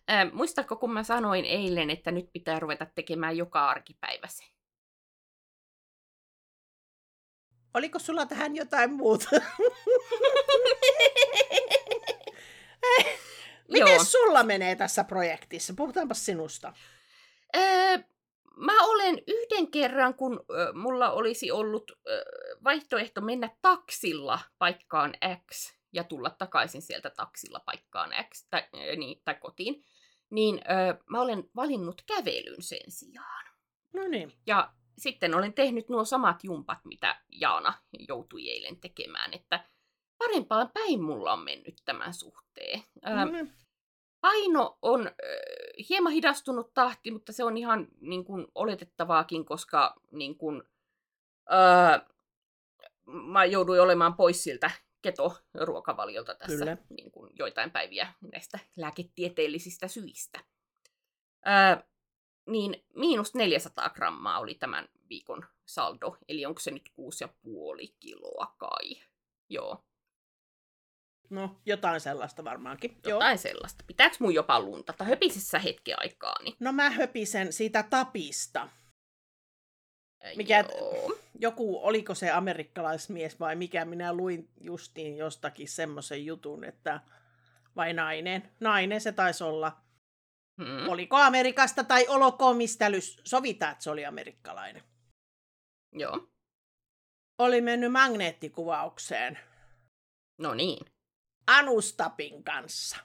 Äh, 0.10 0.34
muistatko, 0.34 0.76
kun 0.76 0.94
mä 0.94 1.04
sanoin 1.04 1.46
eilen, 1.46 1.90
että 1.90 2.12
nyt 2.12 2.30
pitää 2.34 2.60
ruveta 2.60 2.86
tekemään 2.86 3.38
joka 3.38 3.70
arkipäivä 3.70 4.28
se? 4.28 4.44
Oliko 7.74 8.00
sulla 8.00 8.26
tähän 8.26 8.56
jotain 8.56 8.94
muuta? 8.94 9.30
Miten 13.72 13.94
Joo. 13.96 14.04
sulla 14.04 14.44
menee 14.44 14.76
tässä 14.76 15.04
projektissa? 15.04 15.74
Puhutaanpa 15.78 16.14
sinusta. 16.14 16.74
Öö, 17.56 17.98
mä 18.56 18.86
olen 18.86 19.22
yhden 19.28 19.72
kerran, 19.72 20.14
kun 20.14 20.46
ö, 20.50 20.74
mulla 20.74 21.12
olisi 21.12 21.52
ollut 21.52 21.92
ö, 21.92 22.26
vaihtoehto 22.64 23.22
mennä 23.22 23.50
taksilla 23.62 24.40
paikkaan 24.58 25.14
X 25.52 25.74
ja 25.94 26.04
tulla 26.04 26.30
takaisin 26.30 26.82
sieltä 26.82 27.10
taksilla 27.10 27.60
paikkaan 27.66 28.12
X 28.34 28.48
tai, 28.50 28.64
ö, 28.76 28.96
niin, 28.96 29.22
tai 29.26 29.36
kotiin, 29.36 29.84
niin 30.30 30.56
ö, 30.56 31.04
mä 31.10 31.22
olen 31.22 31.44
valinnut 31.56 32.02
kävelyn 32.02 32.62
sen 32.62 32.92
sijaan. 32.92 33.46
No 33.94 34.08
niin. 34.08 34.34
Ja 34.48 34.74
sitten 34.98 35.36
olen 35.36 35.54
tehnyt 35.54 35.90
nuo 35.90 36.06
samat 36.06 36.44
jumpat, 36.44 36.80
mitä 36.86 37.22
Jaana 37.30 37.74
joutui 38.08 38.50
eilen 38.50 38.80
tekemään, 38.80 39.34
että 39.34 39.66
parempaan 40.18 40.72
päin 40.74 41.04
mulla 41.04 41.34
on 41.34 41.40
mennyt 41.40 41.82
tämän 41.86 42.14
suhteen. 42.14 42.84
No 43.06 43.26
niin. 43.26 43.54
Paino 44.22 44.78
on 44.82 45.08
äh, 45.08 45.14
hieman 45.90 46.14
hidastunut 46.14 46.74
tahti, 46.74 47.12
mutta 47.12 47.34
se 47.34 47.44
on 47.44 47.58
ihan 47.58 47.88
niin 48.02 48.26
kuin, 48.26 48.48
oletettavaakin, 48.56 49.46
koska 49.46 49.96
niin 50.12 50.38
kuin, 50.38 50.64
äh, 51.54 52.02
mä 53.06 53.46
jouduin 53.46 53.82
olemaan 53.82 54.14
pois 54.14 54.44
siltä 54.44 54.72
keto-ruokavaliolta 55.02 56.36
tässä 56.36 56.58
Kyllä. 56.58 56.78
Niin 56.90 57.12
kuin, 57.12 57.32
joitain 57.40 57.72
päiviä 57.72 58.14
näistä 58.32 58.60
lääketieteellisistä 58.78 59.88
syistä. 59.88 60.40
Äh, 61.48 61.84
niin 62.48 62.86
miinus 62.96 63.36
400 63.36 63.90
grammaa 63.90 64.40
oli 64.40 64.56
tämän 64.56 64.90
viikon 65.10 65.46
saldo. 65.66 66.18
Eli 66.28 66.46
onko 66.46 66.60
se 66.60 66.72
nyt 66.72 66.90
6,5 66.90 67.96
kiloa 68.00 68.56
kai? 68.58 69.02
Joo. 69.50 69.84
No, 71.32 71.56
jotain 71.66 72.02
sellaista 72.02 72.44
varmaankin. 72.44 72.98
Jotain 73.08 73.32
Joo. 73.32 73.38
sellaista. 73.38 73.84
Pitääkö 73.88 74.16
mun 74.20 74.34
jopa 74.34 74.60
luntata? 74.60 75.04
Höpisissä 75.04 75.60
hetki 75.60 75.94
aikaa? 75.94 76.36
Niin... 76.44 76.56
No 76.60 76.72
mä 76.72 76.90
höpisen 76.90 77.54
siitä 77.54 77.84
tapista. 77.84 78.70
Mikä, 80.36 80.66
Joo. 80.78 81.18
joku, 81.40 81.86
oliko 81.86 82.16
se 82.16 82.32
amerikkalaismies 82.32 83.40
vai 83.40 83.56
mikä, 83.56 83.86
minä 83.86 84.14
luin 84.14 84.50
justiin 84.62 85.18
jostakin 85.18 85.68
semmoisen 85.68 86.26
jutun, 86.26 86.64
että 86.64 87.00
vai 87.76 87.94
nainen, 87.94 88.52
nainen 88.60 89.02
se 89.02 89.12
taisi 89.12 89.44
olla. 89.44 89.78
Hmm. 90.62 90.90
Oliko 90.90 91.18
Amerikasta 91.18 91.84
tai 91.84 92.08
olokomistälys, 92.08 93.22
sovitaan, 93.26 93.72
että 93.72 93.84
se 93.84 93.90
oli 93.90 94.06
amerikkalainen. 94.06 94.84
Joo. 95.92 96.28
Oli 97.38 97.62
mennyt 97.62 97.92
magneettikuvaukseen. 97.92 99.40
No 100.38 100.54
niin. 100.54 100.86
Anustapin 101.52 102.44
kanssa. 102.44 102.98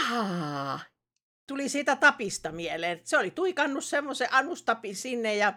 Ahaa. 0.00 0.80
Tuli 1.46 1.68
siitä 1.68 1.96
tapista 1.96 2.52
mieleen. 2.52 3.00
Se 3.04 3.18
oli 3.18 3.30
tuikannut 3.30 3.84
semmoisen 3.84 4.28
Anustapin 4.30 4.96
sinne 4.96 5.36
ja 5.36 5.52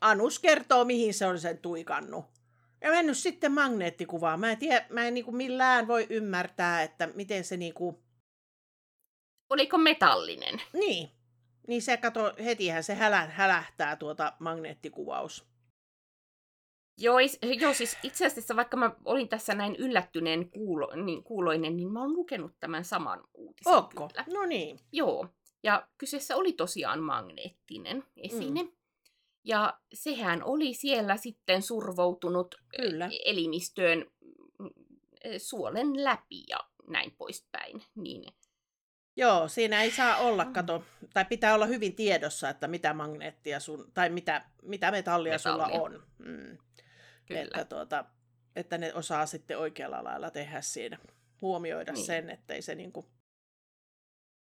Anus 0.00 0.38
kertoo, 0.38 0.84
mihin 0.84 1.14
se 1.14 1.26
on 1.26 1.38
sen 1.38 1.58
tuikannut. 1.58 2.24
Ja 2.80 2.90
mennyt 2.90 3.18
sitten 3.18 3.52
magneettikuvaan. 3.52 4.40
Mä 4.40 4.50
en, 4.50 4.58
tiedä, 4.58 4.86
mä 4.90 5.06
en 5.06 5.14
niinku 5.14 5.32
millään 5.32 5.88
voi 5.88 6.06
ymmärtää, 6.10 6.82
että 6.82 7.06
miten 7.06 7.44
se 7.44 7.56
niinku... 7.56 8.02
Oliko 9.50 9.78
metallinen? 9.78 10.62
Niin. 10.72 11.10
Niin 11.68 11.82
se 11.82 11.96
kato, 11.96 12.34
hetihän 12.44 12.84
se 12.84 12.94
hälä, 12.94 13.26
hälähtää 13.26 13.96
tuota 13.96 14.32
magneettikuvaus. 14.38 15.49
Joo, 17.00 17.16
joo, 17.60 17.74
siis 17.74 17.98
itse 18.02 18.26
asiassa 18.26 18.56
vaikka 18.56 18.76
mä 18.76 18.90
olin 19.04 19.28
tässä 19.28 19.54
näin 19.54 19.76
yllättyneen 19.76 20.50
kuulo, 20.50 20.94
niin, 21.04 21.24
kuuloinen, 21.24 21.76
niin 21.76 21.92
mä 21.92 22.00
oon 22.00 22.12
lukenut 22.12 22.52
tämän 22.60 22.84
saman 22.84 23.24
uutisen 23.34 23.72
Ootko? 23.72 24.08
Kyllä. 24.08 24.24
No 24.32 24.46
niin. 24.46 24.78
Joo, 24.92 25.28
ja 25.62 25.88
kyseessä 25.98 26.36
oli 26.36 26.52
tosiaan 26.52 27.00
magneettinen 27.00 28.04
esine. 28.16 28.62
Mm. 28.62 28.72
Ja 29.44 29.80
sehän 29.94 30.42
oli 30.44 30.74
siellä 30.74 31.16
sitten 31.16 31.62
survoutunut 31.62 32.54
Kyllä. 32.76 33.06
E, 33.06 33.30
elimistöön 33.30 34.10
mm, 34.58 34.70
e, 35.24 35.38
suolen 35.38 36.04
läpi 36.04 36.44
ja 36.48 36.58
näin 36.88 37.14
poispäin. 37.18 37.82
Niin 37.94 38.32
Joo, 39.16 39.48
siinä 39.48 39.82
ei 39.82 39.90
saa 39.90 40.16
olla, 40.16 40.44
mm. 40.44 40.52
kato, 40.52 40.84
tai 41.14 41.24
pitää 41.24 41.54
olla 41.54 41.66
hyvin 41.66 41.96
tiedossa, 41.96 42.48
että 42.48 42.68
mitä 42.68 42.94
magneettia 42.94 43.60
sun, 43.60 43.92
tai 43.94 44.10
mitä, 44.10 44.44
mitä 44.62 44.90
metallia, 44.90 45.32
metallia. 45.32 45.66
sulla 45.66 45.80
on. 45.82 46.02
Mm. 46.18 46.58
Kyllä. 47.34 47.42
Että, 47.42 47.64
tuota, 47.64 48.04
että 48.56 48.78
ne 48.78 48.94
osaa 48.94 49.26
sitten 49.26 49.58
oikealla 49.58 50.04
lailla 50.04 50.30
tehdä 50.30 50.60
siinä, 50.60 50.98
huomioida 51.42 51.92
niin. 51.92 52.06
sen, 52.06 52.30
ettei 52.30 52.62
se 52.62 52.74
niinku 52.74 53.06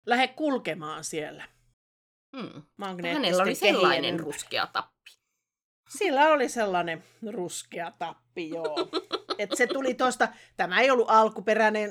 lähde 0.06 0.28
kulkemaan 0.28 1.04
siellä. 1.04 1.44
Mm. 2.32 2.62
Hänellä 3.12 3.42
oli 3.42 3.54
sellainen 3.54 4.20
ruskea 4.20 4.66
tappi. 4.66 5.10
Sillä 5.98 6.28
oli 6.28 6.48
sellainen 6.48 7.04
ruskea 7.32 7.92
tappi, 7.98 8.48
joo. 8.48 8.76
Et 9.38 9.50
se 9.54 9.66
tuli 9.66 9.94
tuosta, 9.94 10.28
tämä 10.56 10.80
ei 10.80 10.90
ollut 10.90 11.10
alkuperäinen 11.10 11.90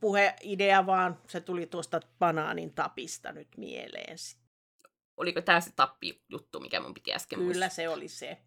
puheidea, 0.00 0.86
vaan 0.86 1.18
se 1.28 1.40
tuli 1.40 1.66
tuosta 1.66 2.00
banaanin 2.18 2.74
tapista 2.74 3.32
nyt 3.32 3.48
mieleen. 3.56 4.16
Oliko 5.16 5.40
tämä 5.40 5.60
se 5.60 5.70
tappi-juttu, 5.76 6.60
mikä 6.60 6.80
mun 6.80 6.94
piti 6.94 7.14
äsken 7.14 7.38
Kyllä 7.38 7.46
muistaa? 7.46 7.68
se 7.68 7.88
oli 7.88 8.08
se. 8.08 8.38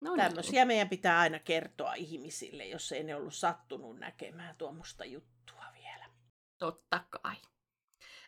No 0.00 0.16
niin. 0.16 0.26
Tämmöisiä 0.26 0.64
meidän 0.64 0.88
pitää 0.88 1.18
aina 1.18 1.38
kertoa 1.38 1.94
ihmisille, 1.94 2.66
jos 2.66 2.92
ei 2.92 3.04
ne 3.04 3.14
ollut 3.14 3.34
sattunut 3.34 3.98
näkemään 3.98 4.56
tuommoista 4.56 5.04
juttua 5.04 5.64
vielä. 5.74 6.10
Totta 6.58 7.04
kai. 7.10 7.36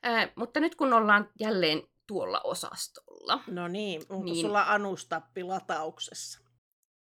Äh, 0.07 0.33
mutta 0.37 0.61
nyt 0.61 0.75
kun 0.75 0.93
ollaan 0.93 1.31
jälleen 1.41 1.83
tuolla 2.07 2.41
osastolla. 2.41 3.43
No 3.47 3.69
niin, 3.69 4.03
onko 4.09 4.25
niin... 4.25 4.47
sulla 4.47 4.63
anustappi 4.63 5.43
latauksessa? 5.43 6.41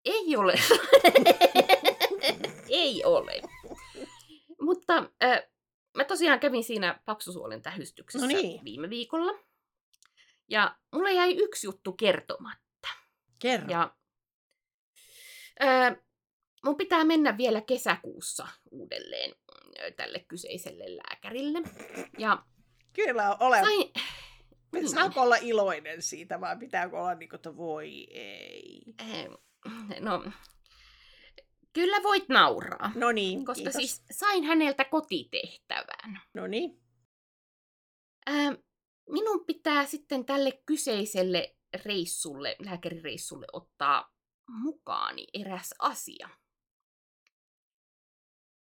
Ei 0.04 0.36
ole. 0.36 0.54
ei 2.68 3.04
ole. 3.04 3.42
Mutta 4.60 5.10
äh, 5.22 5.42
mä 5.96 6.04
tosiaan 6.04 6.40
kävin 6.40 6.64
siinä 6.64 7.00
paksusuolen 7.04 7.62
tähystyksessä 7.62 8.26
no 8.26 8.32
niin. 8.32 8.64
viime 8.64 8.90
viikolla. 8.90 9.38
Ja 10.48 10.76
mulle 10.94 11.12
jäi 11.12 11.36
yksi 11.36 11.66
juttu 11.66 11.92
kertomatta. 11.92 12.88
Kerro. 13.38 13.70
Ja 13.70 13.97
mun 16.64 16.76
pitää 16.76 17.04
mennä 17.04 17.36
vielä 17.36 17.61
kesäkuussa 17.61 18.48
uudelleen 18.70 19.34
tälle 19.96 20.18
kyseiselle 20.28 20.96
lääkärille. 20.96 21.59
Ja 22.18 22.44
Kyllä, 22.92 23.36
ole. 23.40 23.61
Sain, 23.61 23.90
Mm. 24.72 24.86
Saako 24.86 25.20
olla 25.22 25.36
iloinen 25.36 26.02
siitä 26.02 26.40
vai 26.40 26.56
pitääkö 26.56 26.98
olla 26.98 27.14
niin 27.14 27.28
kuin, 27.28 27.36
että 27.38 27.56
voi 27.56 28.06
ei? 28.11 28.82
No, 30.00 30.24
kyllä 31.72 32.02
voit 32.02 32.28
nauraa. 32.28 32.92
No 32.94 33.12
niin, 33.12 33.44
Koska 33.44 33.54
kiitos. 33.62 33.74
siis 33.74 34.02
sain 34.11 34.44
häneltä 34.44 34.84
kotitehtävän. 34.84 36.20
No 36.34 36.46
niin. 36.46 36.80
Minun 39.11 39.44
pitää 39.46 39.86
sitten 39.86 40.24
tälle 40.24 40.62
kyseiselle 40.66 41.56
reissulle, 41.84 42.56
lääkärireissulle 42.59 43.46
ottaa 43.52 44.12
mukaani 44.49 45.26
eräs 45.32 45.74
asia, 45.78 46.28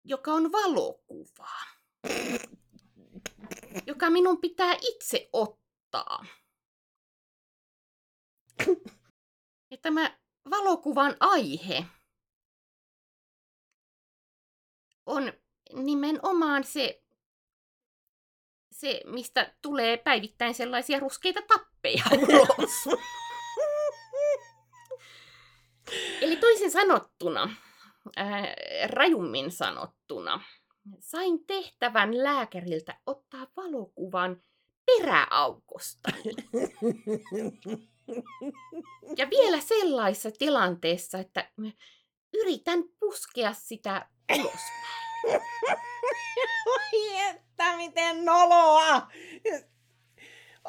joka 0.04 0.34
on 0.34 0.52
valokuva, 0.52 1.50
joka 3.88 4.10
minun 4.10 4.42
pitää 4.42 4.76
itse 4.82 5.30
ottaa. 5.34 6.26
Ja 9.72 9.78
tämä 9.82 10.18
valokuvan 10.50 11.18
aihe 11.20 11.86
on 15.06 15.34
nimenomaan 15.74 16.64
se, 16.64 17.04
se, 18.72 19.02
mistä 19.06 19.56
tulee 19.62 19.98
päivittäin 19.98 20.54
sellaisia 20.54 21.00
ruskeita 21.00 21.42
tappeja 21.42 22.04
ulos. 22.22 23.00
Eli 26.22 26.36
toisin 26.36 26.72
sanottuna, 26.72 27.56
ää, 28.16 28.56
rajummin 28.86 29.52
sanottuna, 29.52 30.44
sain 31.00 31.46
tehtävän 31.46 32.24
lääkäriltä 32.24 33.00
ottaa 33.06 33.48
valokuvan 33.58 34.42
peräaukosta. 34.86 36.10
Ja 39.18 39.30
vielä 39.30 39.60
sellaisessa 39.60 40.32
tilanteessa, 40.32 41.20
että 41.20 41.52
yritän 42.34 42.84
puskea 43.00 43.54
sitä 43.54 44.10
ulospäin. 44.32 44.94
Oi 46.74 47.20
että, 47.30 47.78
miten 47.78 48.26
noloa! 48.26 49.08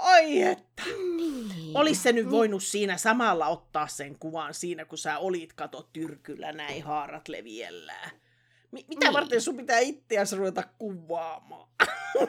Oi 0.05 0.43
että. 0.43 0.82
Niin. 1.16 1.76
Olisi 1.76 2.02
se 2.02 2.12
nyt 2.12 2.24
niin. 2.24 2.31
voinut 2.31 2.62
siinä 2.62 2.97
samalla 2.97 3.47
ottaa 3.47 3.86
sen 3.86 4.18
kuvan 4.18 4.55
siinä, 4.55 4.85
kun 4.85 4.98
sä 4.98 5.18
olit 5.18 5.52
kato 5.52 5.89
tyrkyllä 5.93 6.52
näin 6.52 6.82
haarat 6.82 7.28
leviellään. 7.28 8.10
M- 8.70 8.89
mitä 8.89 9.06
niin. 9.06 9.12
varten 9.12 9.40
sun 9.40 9.56
pitää 9.56 9.78
itseäsi 9.78 10.36
ruveta 10.36 10.62
kuvaamaan? 10.78 11.68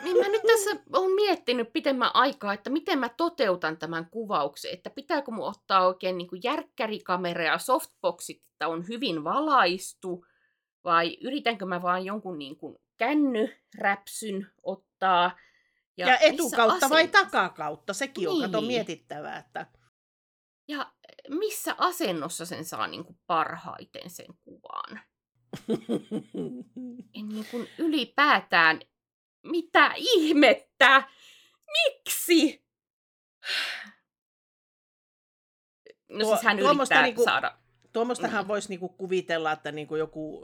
Niin 0.04 0.18
mä 0.18 0.28
nyt 0.28 0.42
tässä 0.48 0.70
olen 0.94 1.12
miettinyt 1.12 1.74
pitemmän 1.74 2.12
aikaa, 2.14 2.54
että 2.54 2.70
miten 2.70 3.00
mä 3.00 3.10
toteutan 3.10 3.78
tämän 3.78 4.06
kuvauksen, 4.06 4.74
että 4.74 4.90
pitääkö 4.90 5.32
mun 5.32 5.48
ottaa 5.48 5.88
oikein 5.88 6.18
niin 6.18 6.30
järkkärikamera 6.44 7.44
ja 7.44 7.58
softboxit, 7.58 8.42
että 8.52 8.68
on 8.68 8.88
hyvin 8.88 9.24
valaistu, 9.24 10.26
vai 10.84 11.18
yritänkö 11.22 11.66
mä 11.66 11.82
vaan 11.82 12.06
jonkun 12.06 12.40
niin 12.40 12.58
kuin 12.58 12.76
kännyräpsyn 12.98 14.48
ottaa. 14.64 15.38
Ja, 15.98 16.08
ja 16.08 16.18
etukautta 16.18 16.90
vai 16.90 17.08
takakautta, 17.08 17.94
sekin 17.94 18.22
niin. 18.22 18.30
on 18.30 18.42
kato 18.42 18.60
niin. 18.60 18.68
mietittävää. 18.68 19.38
Että... 19.38 19.68
Ja 20.68 20.94
missä 21.30 21.76
asennossa 21.78 22.46
sen 22.46 22.66
saa 22.66 22.88
niin 22.88 23.06
kuin 23.06 23.20
parhaiten 23.28 24.10
sen 24.10 24.28
kuvan? 24.44 25.00
En 27.16 27.30
niin 27.30 27.46
kuin 27.52 27.68
ylipäätään, 27.78 28.80
mitä 29.44 29.94
ihmettä? 29.96 31.04
Miksi? 31.72 32.66
No 36.10 36.20
Tuo, 36.20 36.36
siis 36.36 36.44
hän 36.44 36.60
yrittää 36.60 37.02
niinku, 37.02 37.24
saada... 37.24 37.58
Tuommoistahan 37.94 38.42
niin. 38.42 38.48
voisi 38.48 38.70
niinku 38.70 38.90
kuvitella, 38.90 39.52
että 39.52 39.72
niinku 39.72 39.96
joku 39.96 40.44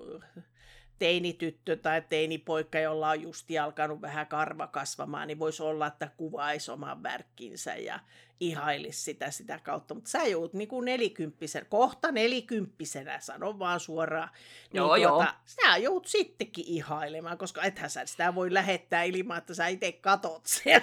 teinityttö 1.01 1.75
tai 1.75 2.01
teinipoika, 2.09 2.79
jolla 2.79 3.09
on 3.09 3.21
just 3.21 3.47
alkanut 3.63 4.01
vähän 4.01 4.27
karva 4.27 4.67
kasvamaan, 4.67 5.27
niin 5.27 5.39
voisi 5.39 5.63
olla, 5.63 5.87
että 5.87 6.09
kuvaisi 6.17 6.71
oman 6.71 7.03
värkkinsä 7.03 7.75
ja 7.75 7.99
ihailisi 8.39 9.01
sitä 9.01 9.31
sitä 9.31 9.59
kautta. 9.63 9.93
Mutta 9.93 10.09
sä 10.09 10.23
joudut 10.23 10.53
niin 10.53 10.67
kuin 10.67 10.85
nelikymppisen, 10.85 11.65
kohta 11.69 12.11
nelikymppisenä, 12.11 13.19
sano 13.19 13.59
vaan 13.59 13.79
suoraan. 13.79 14.29
Niin 14.73 14.77
joo, 14.77 14.87
tuota, 14.87 15.01
joo. 15.01 15.25
Sä 15.45 15.77
joudut 15.77 16.07
sittenkin 16.07 16.65
ihailemaan, 16.67 17.37
koska 17.37 17.63
ethän 17.63 17.89
sä 17.89 18.05
sitä 18.05 18.35
voi 18.35 18.53
lähettää 18.53 19.03
ilman, 19.03 19.37
että 19.37 19.53
sä 19.53 19.67
itse 19.67 19.91
katot 19.91 20.45
sen. 20.45 20.81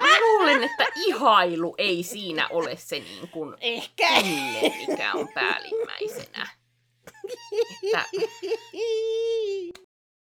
Mä 0.00 0.20
luulen, 0.20 0.64
että 0.64 0.86
ihailu 0.96 1.74
ei 1.78 2.02
siinä 2.02 2.48
ole 2.48 2.76
se 2.76 2.98
niin 2.98 3.28
kuin 3.28 3.56
Ehkä. 3.60 4.08
mikä 4.88 5.12
on 5.12 5.28
päällimmäisenä. 5.34 6.63
Että... 7.82 8.04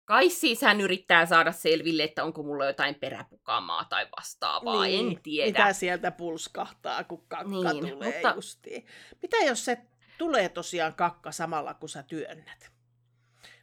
Kai 0.06 0.30
siis 0.30 0.62
hän 0.62 0.82
yrittää 0.82 1.26
saada 1.26 1.52
selville, 1.52 2.04
että 2.04 2.24
onko 2.24 2.44
mulla 2.44 2.66
jotain 2.66 2.96
peräpukamaa 2.96 3.86
tai 3.86 4.08
vastaavaa, 4.18 4.84
niin, 4.84 5.08
en 5.08 5.24
tiedä. 5.24 5.48
Mitä 5.48 5.74
sieltä 5.74 6.12
pulskahtaa, 6.12 7.04
kun 7.04 7.26
kakka 7.28 7.74
niin, 7.74 7.90
tulee 7.90 8.14
mutta... 8.14 8.34
justiin. 8.36 8.86
Mitä 9.22 9.38
jos 9.38 9.66
se 9.66 9.78
tulee 10.18 10.50
tosiaan 10.50 10.94
kakka 10.94 11.32
samalla, 11.32 11.74
kun 11.74 11.90
sä 11.90 12.04
työnnät? 12.04 12.72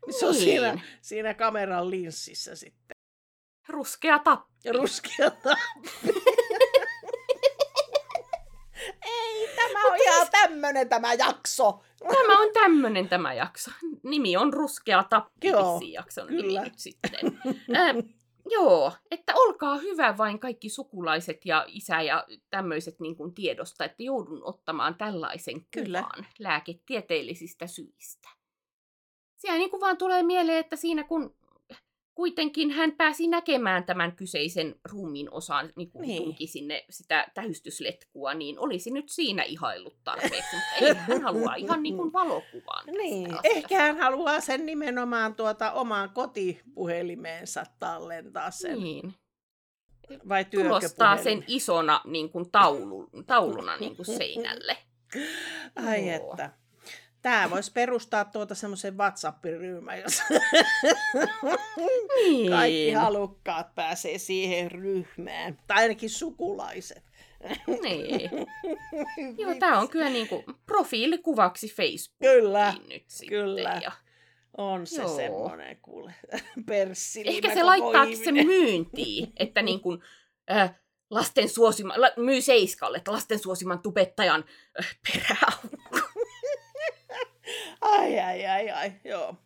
Niin. 0.07 0.19
Se 0.19 0.27
on 0.27 0.32
niin. 0.32 0.44
siinä, 0.44 0.81
siinä 1.01 1.35
kameran 1.35 1.90
linssissä 1.90 2.57
sitten. 2.57 2.97
Ruskea 3.69 4.19
tappi. 4.19 4.73
Ruskea 4.73 5.31
tappi. 5.31 6.12
on 9.85 9.97
ihan 10.03 10.28
tämmönen 10.31 10.89
tämä 10.89 11.15
jakso. 11.15 11.82
Tämä 12.02 12.40
on 12.40 12.52
tämmönen 12.52 13.08
tämä 13.08 13.34
jakso. 13.34 13.70
Nimi 14.02 14.36
on 14.36 14.52
Ruskea 14.52 15.04
tappi 15.04 15.48
jakson 15.92 16.26
nimi 16.26 16.58
nyt 16.58 16.78
sitten. 16.78 17.38
äh, 17.76 17.96
joo, 18.50 18.92
että 19.10 19.32
olkaa 19.36 19.76
hyvä 19.76 20.18
vain 20.18 20.38
kaikki 20.38 20.68
sukulaiset 20.68 21.46
ja 21.46 21.64
isä 21.68 22.02
ja 22.02 22.26
tämmöiset 22.50 23.00
niin 23.00 23.16
kuin 23.16 23.34
tiedosta, 23.34 23.84
että 23.84 24.02
joudun 24.02 24.44
ottamaan 24.44 24.94
tällaisen 24.94 25.66
Kyllä. 25.70 26.02
kuvan 26.02 26.26
lääketieteellisistä 26.38 27.66
syistä. 27.66 28.28
Siellä 29.36 29.58
niin 29.58 29.70
kuin 29.70 29.80
vaan 29.80 29.96
tulee 29.96 30.22
mieleen, 30.22 30.58
että 30.58 30.76
siinä 30.76 31.04
kun 31.04 31.34
kuitenkin 32.14 32.70
hän 32.70 32.93
pääsi 32.93 33.28
näkemään 33.28 33.84
tämän 33.84 34.16
kyseisen 34.16 34.74
ruumiin 34.90 35.32
osan, 35.32 35.72
niin 35.76 35.90
kuin 35.90 36.02
niin. 36.02 36.22
tunki 36.22 36.47
sinne 36.47 36.84
sitä 36.90 37.26
tähystysletkua, 37.34 38.34
niin 38.34 38.59
olisi 38.59 38.90
nyt 38.90 39.09
siinä 39.09 39.43
ihaillut 39.43 39.97
tarpeeksi, 40.05 40.56
mutta 40.56 40.86
ei 40.86 40.94
hän 40.94 41.22
halua 41.22 41.55
ihan 41.55 41.82
niin 41.82 41.97
kuin 41.97 42.12
valokuvan. 42.12 42.86
Niin, 42.86 43.36
ehkä 43.44 43.78
hän 43.78 43.98
haluaa 43.98 44.40
sen 44.40 44.66
nimenomaan 44.66 45.34
tuota 45.34 45.72
omaan 45.72 46.10
kotipuhelimeensa 46.10 47.64
tallentaa 47.78 48.51
sen. 48.51 48.78
Niin. 48.78 49.14
Vai 50.28 50.44
Tulostaa 50.44 51.16
sen 51.16 51.44
isona 51.47 52.01
niin 52.05 52.30
kuin 52.30 52.51
taulu, 52.51 53.10
tauluna 53.26 53.76
niin 53.76 53.97
kuin 53.97 54.06
seinälle. 54.06 54.76
Ai 55.86 56.09
Joo. 56.09 56.16
että. 56.16 56.61
Tämä 57.23 57.51
voisi 57.51 57.73
perustaa 57.73 58.24
tuota 58.24 58.55
semmoisen 58.55 58.99
WhatsApp-ryhmän, 58.99 60.01
jos 60.01 60.23
niin. 62.16 62.51
kaikki 62.51 62.93
halukkaat 62.93 63.74
pääsee 63.74 64.19
siihen 64.19 64.70
ryhmään. 64.70 65.59
Tai 65.66 65.82
ainakin 65.82 66.11
sukulaiset. 66.11 67.03
Niin. 67.82 68.31
Joo, 69.39 69.55
tämä 69.55 69.78
on 69.78 69.89
kyllä 69.89 70.09
niin 70.09 70.28
kuin 70.28 70.44
profiilikuvaksi 70.66 71.74
Facebookiin 71.77 72.43
kyllä, 72.43 72.74
nyt 72.89 73.05
sitten. 73.07 73.28
Kyllä. 73.28 73.81
Ja... 73.82 73.93
On 74.57 74.86
se 74.86 75.03
Joo. 75.03 75.16
semmoinen, 75.16 75.77
kuule, 75.82 76.15
perssilima 76.66 77.35
Ehkä 77.35 77.55
se 77.55 77.62
laittaa 77.62 78.07
sen 78.24 78.35
myyntiin, 78.35 79.32
että 79.36 79.62
niin 79.69 79.81
kuin, 79.81 80.01
äh, 80.51 80.74
lasten 81.11 81.49
suosima, 81.49 81.94
la, 81.97 82.11
myy 82.16 82.40
Seiskalle, 82.40 82.97
että 82.99 83.12
lasten 83.12 83.39
suosiman 83.39 83.82
tubettajan 83.82 84.44
äh, 84.81 84.97
peräaukko. 85.12 85.81
Ai, 87.82 88.20
ai, 88.20 88.46
ai, 88.46 88.70
ai, 88.70 88.92
joo. 89.04 89.36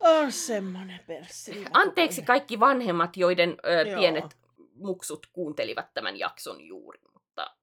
On 0.00 0.32
semmoinen 0.32 1.00
perssi. 1.06 1.64
Anteeksi 1.72 2.22
kaikki 2.22 2.60
vanhemmat, 2.60 3.16
joiden 3.16 3.50
ö, 3.50 3.96
pienet 3.96 4.36
muksut 4.74 5.26
kuuntelivat 5.32 5.94
tämän 5.94 6.18
jakson 6.18 6.60
juuri, 6.60 7.00
mutta... 7.12 7.56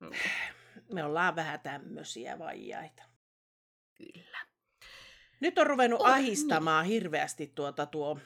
Mm. 0.00 0.10
Me 0.92 1.04
ollaan 1.04 1.36
vähän 1.36 1.60
tämmöisiä 1.60 2.38
vaijaita. 2.38 3.02
Kyllä. 3.94 4.38
Nyt 5.40 5.58
on 5.58 5.66
ruvennut 5.66 6.00
oh, 6.00 6.06
ahistamaan 6.06 6.84
niin. 6.84 6.92
hirveästi 6.92 7.52
tuota 7.54 7.86
tuo, 7.86 8.18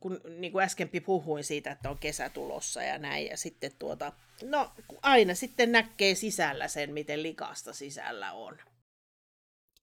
kun 0.00 0.20
niin 0.38 0.52
kuin 0.52 0.64
äsken 0.64 0.90
puhuin 1.06 1.44
siitä, 1.44 1.70
että 1.70 1.90
on 1.90 1.98
kesä 1.98 2.28
tulossa 2.28 2.82
ja 2.82 2.98
näin, 2.98 3.26
ja 3.26 3.36
sitten 3.36 3.72
tuota, 3.78 4.12
no 4.42 4.72
aina 5.02 5.34
sitten 5.34 5.72
näkee 5.72 6.14
sisällä 6.14 6.68
sen, 6.68 6.92
miten 6.92 7.22
likasta 7.22 7.72
sisällä 7.72 8.32
on. 8.32 8.58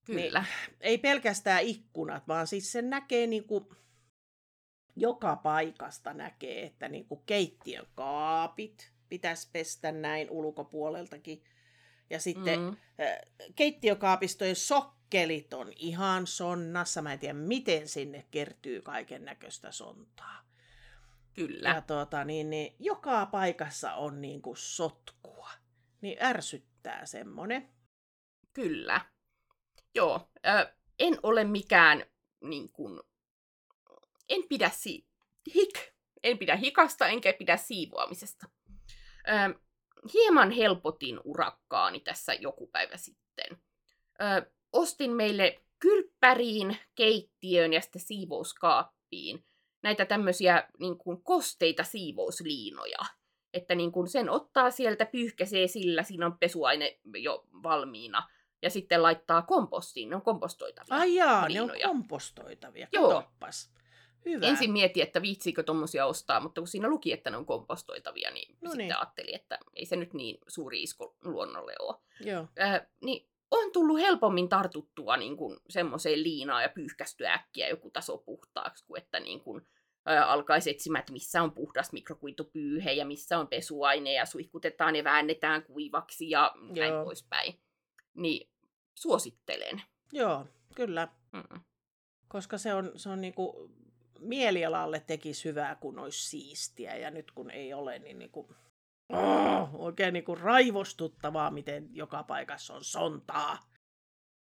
Kyllä. 0.06 0.40
Niin, 0.40 0.76
ei 0.80 0.98
pelkästään 0.98 1.62
ikkunat, 1.62 2.28
vaan 2.28 2.46
siis 2.46 2.72
sen 2.72 2.90
näkee 2.90 3.26
niin 3.26 3.44
kuin, 3.44 3.64
joka 4.96 5.36
paikasta 5.36 6.14
näkee, 6.14 6.66
että 6.66 6.88
niin 6.88 7.06
kuin 7.06 7.20
keittiön 7.26 7.86
kaapit 7.94 8.92
pitäisi 9.08 9.48
pestä 9.52 9.92
näin 9.92 10.30
ulkopuoleltakin. 10.30 11.42
Ja 12.10 12.20
sitten 12.20 12.60
mm. 12.60 12.76
keittiökaapistojen 13.56 14.56
sokkelit 14.56 15.54
on 15.54 15.72
ihan 15.76 16.26
sonnassa. 16.26 17.02
Mä 17.02 17.12
en 17.12 17.18
tiedä, 17.18 17.34
miten 17.34 17.88
sinne 17.88 18.26
kertyy 18.30 18.82
kaiken 18.82 19.24
näköistä 19.24 19.72
sontaa. 19.72 20.46
Kyllä. 21.34 21.68
Ja 21.68 21.80
tuota, 21.80 22.24
niin, 22.24 22.50
niin, 22.50 22.76
joka 22.78 23.26
paikassa 23.26 23.94
on 23.94 24.20
niin 24.20 24.42
kuin 24.42 24.56
sotkua. 24.56 25.50
Niin 26.00 26.18
ärsyttää 26.22 27.06
semmonen. 27.06 27.68
Kyllä. 28.52 29.00
Joo, 29.96 30.28
äh, 30.46 30.66
en 30.98 31.18
ole 31.22 31.44
mikään, 31.44 32.06
niin 32.40 32.72
kuin, 32.72 33.00
en 34.28 34.42
pidä 34.48 34.70
si- 34.74 35.06
hik, 35.54 35.78
en 36.22 36.38
pidä 36.38 36.56
hikasta 36.56 37.06
enkä 37.06 37.32
pidä 37.32 37.56
siivoamisesta. 37.56 38.46
Äh, 39.28 39.54
hieman 40.14 40.50
helpotin 40.50 41.20
urakkaani 41.24 42.00
tässä 42.00 42.34
joku 42.34 42.66
päivä 42.66 42.96
sitten. 42.96 43.62
Äh, 44.22 44.46
ostin 44.72 45.10
meille 45.10 45.62
kylppäriin, 45.78 46.76
keittiöön 46.94 47.72
ja 47.72 47.80
sitten 47.80 48.02
siivouskaappiin 48.02 49.44
näitä 49.82 50.06
tämmöisiä 50.06 50.68
niin 50.80 50.98
kuin 50.98 51.22
kosteita 51.22 51.84
siivousliinoja. 51.84 52.98
Että 53.54 53.74
niin 53.74 53.92
kuin 53.92 54.08
sen 54.08 54.30
ottaa 54.30 54.70
sieltä, 54.70 55.06
pyyhkäsee 55.06 55.66
sillä, 55.66 56.02
siinä 56.02 56.26
on 56.26 56.38
pesuaine 56.38 56.98
jo 57.14 57.46
valmiina 57.62 58.28
ja 58.62 58.70
sitten 58.70 59.02
laittaa 59.02 59.42
kompostiin. 59.42 60.10
Ne 60.10 60.16
on 60.16 60.22
kompostoitavia. 60.22 60.94
Ai 60.96 61.14
jaa, 61.14 61.48
ne 61.48 61.62
on 61.62 61.70
kompostoitavia. 61.82 62.88
Katoppas. 62.94 63.76
Hyvä. 64.24 64.46
Ensin 64.46 64.72
mietin, 64.72 65.02
että 65.02 65.22
viitsiikö 65.22 65.62
tuommoisia 65.62 66.06
ostaa, 66.06 66.40
mutta 66.40 66.60
kun 66.60 66.68
siinä 66.68 66.88
luki, 66.88 67.12
että 67.12 67.30
ne 67.30 67.36
on 67.36 67.46
kompostoitavia, 67.46 68.30
niin 68.30 68.56
no 68.60 68.70
sitten 68.70 68.78
niin. 68.88 68.96
ajattelin, 68.96 69.34
että 69.34 69.58
ei 69.74 69.86
se 69.86 69.96
nyt 69.96 70.14
niin 70.14 70.38
suuri 70.48 70.82
isku 70.82 71.16
luonnolle 71.24 71.74
ole. 71.78 71.96
Joo. 72.20 72.46
Äh, 72.60 72.86
niin 73.00 73.28
on 73.50 73.72
tullut 73.72 73.98
helpommin 73.98 74.48
tartuttua 74.48 75.16
niin 75.16 75.36
kuin 75.36 75.56
semmoiseen 75.68 76.22
liinaan 76.22 76.62
ja 76.62 76.68
pyyhkästyä 76.68 77.32
äkkiä 77.32 77.68
joku 77.68 77.90
taso 77.90 78.18
puhtaaksi, 78.18 78.84
kuin 78.86 79.02
että 79.02 79.20
niin 79.20 79.40
kuin, 79.40 79.66
äh, 80.10 80.30
alkaisi 80.30 80.70
etsimään, 80.70 81.00
että 81.00 81.12
missä 81.12 81.42
on 81.42 81.52
puhdas 81.52 81.92
mikrokuitupyyhe 81.92 82.92
ja 82.92 83.06
missä 83.06 83.38
on 83.38 83.48
pesuaine 83.48 84.12
ja 84.12 84.26
suihkutetaan 84.26 84.96
ja 84.96 85.04
väännetään 85.04 85.62
kuivaksi 85.62 86.30
ja 86.30 86.52
Joo. 86.54 86.74
näin 86.74 87.04
poispäin 87.04 87.60
niin 88.16 88.48
suosittelen. 88.94 89.82
Joo, 90.12 90.46
kyllä. 90.74 91.08
Mm. 91.32 91.60
Koska 92.28 92.58
se 92.58 92.74
on, 92.74 92.92
se 92.96 93.08
on 93.08 93.20
niinku, 93.20 93.70
mielialalle 94.20 95.00
tekisi 95.00 95.44
hyvää, 95.44 95.74
kun 95.74 95.98
olisi 95.98 96.28
siistiä, 96.28 96.96
ja 96.96 97.10
nyt 97.10 97.30
kun 97.30 97.50
ei 97.50 97.74
ole, 97.74 97.98
niin 97.98 98.18
niinku, 98.18 98.54
oh, 99.08 99.68
oikein 99.72 100.12
niinku 100.12 100.34
raivostuttavaa, 100.34 101.50
miten 101.50 101.88
joka 101.92 102.22
paikassa 102.22 102.74
on 102.74 102.84
sontaa. 102.84 103.70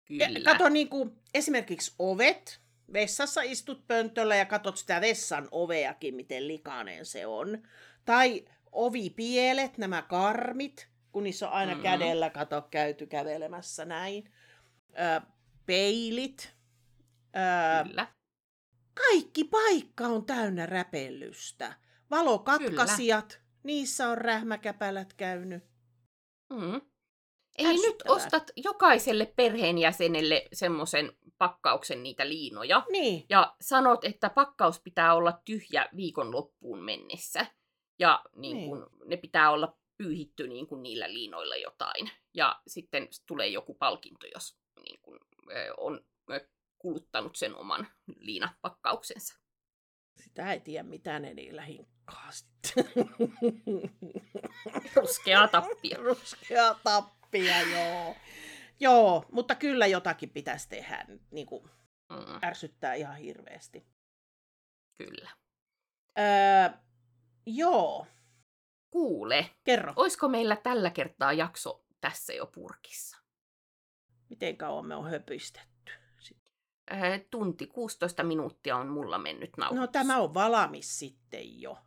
Kyllä. 0.05 0.25
Ja 0.25 0.43
kato 0.43 0.69
niinku, 0.69 1.15
esimerkiksi 1.33 1.95
ovet, 1.99 2.61
vessassa 2.93 3.41
istut 3.41 3.87
pöntöllä 3.87 4.35
ja 4.35 4.45
katot 4.45 4.77
sitä 4.77 5.01
vessan 5.01 5.47
oveakin, 5.51 6.15
miten 6.15 6.47
likainen 6.47 7.05
se 7.05 7.25
on. 7.25 7.63
Tai 8.05 8.45
ovipielet, 8.71 9.77
nämä 9.77 10.01
karmit, 10.01 10.89
kun 11.11 11.23
niissä 11.23 11.47
on 11.47 11.53
aina 11.53 11.71
mm-hmm. 11.71 11.83
kädellä, 11.83 12.29
kato, 12.29 12.61
käyty 12.61 13.05
kävelemässä 13.05 13.85
näin. 13.85 14.31
Ö, 14.89 15.21
peilit. 15.65 16.55
Ö, 17.35 17.87
Kyllä. 17.87 18.07
Kaikki 18.93 19.43
paikka 19.43 20.07
on 20.07 20.25
täynnä 20.25 20.65
räpellystä. 20.65 21.75
Valokatkaisijat, 22.11 23.27
Kyllä. 23.27 23.43
niissä 23.63 24.09
on 24.09 24.17
rähmäkäpälät 24.17 25.13
käynyt. 25.13 25.63
Mm. 26.49 26.81
Eli 27.57 27.87
nyt 27.87 28.03
ostat 28.07 28.51
jokaiselle 28.55 29.25
perheenjäsenelle 29.35 30.45
semmoisen 30.53 31.11
pakkauksen 31.37 32.03
niitä 32.03 32.29
liinoja. 32.29 32.85
Niin. 32.91 33.25
Ja 33.29 33.55
sanot, 33.61 34.05
että 34.05 34.29
pakkaus 34.29 34.79
pitää 34.79 35.13
olla 35.13 35.41
tyhjä 35.45 35.85
viikonloppuun 35.95 36.83
mennessä. 36.83 37.45
Ja 37.99 38.23
niin 38.35 38.57
niin. 38.57 38.69
Kun, 38.69 38.89
ne 39.05 39.17
pitää 39.17 39.51
olla 39.51 39.77
pyyhitty 40.03 40.47
niin 40.47 40.67
kuin 40.67 40.83
niillä 40.83 41.13
liinoilla 41.13 41.55
jotain. 41.55 42.11
Ja 42.33 42.61
sitten 42.67 43.07
tulee 43.25 43.47
joku 43.47 43.73
palkinto, 43.73 44.27
jos 44.33 44.57
niin 44.83 44.99
kuin, 45.01 45.19
on 45.77 46.05
kuluttanut 46.77 47.35
sen 47.35 47.55
oman 47.55 47.87
liinapakkauksensa. 48.15 49.39
Sitä 50.23 50.53
ei 50.53 50.59
tiedä, 50.59 50.83
mitä 50.83 51.19
ne 51.19 51.33
niillä 51.33 51.61
hinkkaa 51.61 52.31
sitten. 52.31 52.85
Ruskea 54.95 55.47
tappia. 55.47 55.97
Ruskea 55.97 56.75
tappia, 56.83 57.61
joo. 57.61 58.15
Joo, 58.79 59.25
mutta 59.31 59.55
kyllä 59.55 59.87
jotakin 59.87 60.29
pitäisi 60.29 60.69
tehdä. 60.69 61.05
Niin 61.31 61.47
kuin 61.47 61.63
mm. 62.09 62.39
ärsyttää 62.43 62.93
ihan 62.93 63.17
hirveästi. 63.17 63.85
Kyllä. 64.97 65.29
Öö, 66.19 66.79
joo. 67.45 68.07
Kuule. 68.91 69.49
Kerro. 69.63 69.93
Olisiko 69.95 70.27
meillä 70.27 70.55
tällä 70.55 70.89
kertaa 70.89 71.33
jakso 71.33 71.83
tässä 72.01 72.33
jo 72.33 72.45
purkissa? 72.45 73.17
Miten 74.29 74.57
kauan 74.57 74.85
me 74.85 74.95
on 74.95 75.09
höpystetty? 75.09 75.69
Äh, 76.91 77.21
tunti 77.31 77.67
16 77.67 78.23
minuuttia 78.23 78.77
on 78.77 78.87
mulla 78.87 79.17
mennyt 79.17 79.57
nauhoitus. 79.57 79.81
No 79.81 79.87
tämä 79.87 80.17
on 80.17 80.33
valamis 80.33 80.99
sitten 80.99 81.61
jo. 81.61 81.77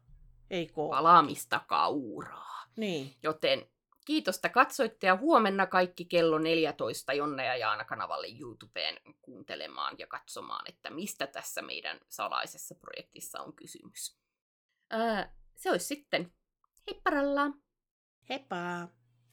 Ei 0.50 0.70
Valamista 0.76 1.60
kauraa. 1.68 2.64
Niin. 2.76 3.16
Joten 3.22 3.66
kiitos, 4.04 4.36
että 4.36 4.48
katsoitte 4.48 5.06
ja 5.06 5.16
huomenna 5.16 5.66
kaikki 5.66 6.04
kello 6.04 6.38
14 6.38 7.12
Jonne 7.12 7.46
ja 7.46 7.56
Jaana 7.56 7.84
kanavalle 7.84 8.26
YouTubeen 8.40 8.98
kuuntelemaan 9.22 9.94
ja 9.98 10.06
katsomaan, 10.06 10.64
että 10.68 10.90
mistä 10.90 11.26
tässä 11.26 11.62
meidän 11.62 12.00
salaisessa 12.08 12.74
projektissa 12.74 13.40
on 13.40 13.52
kysymys. 13.52 14.18
Ää, 14.90 15.34
se 15.56 15.70
olisi 15.70 15.86
sitten. 15.86 16.32
Heipparalla! 16.86 17.44
Heippa! 18.28 18.90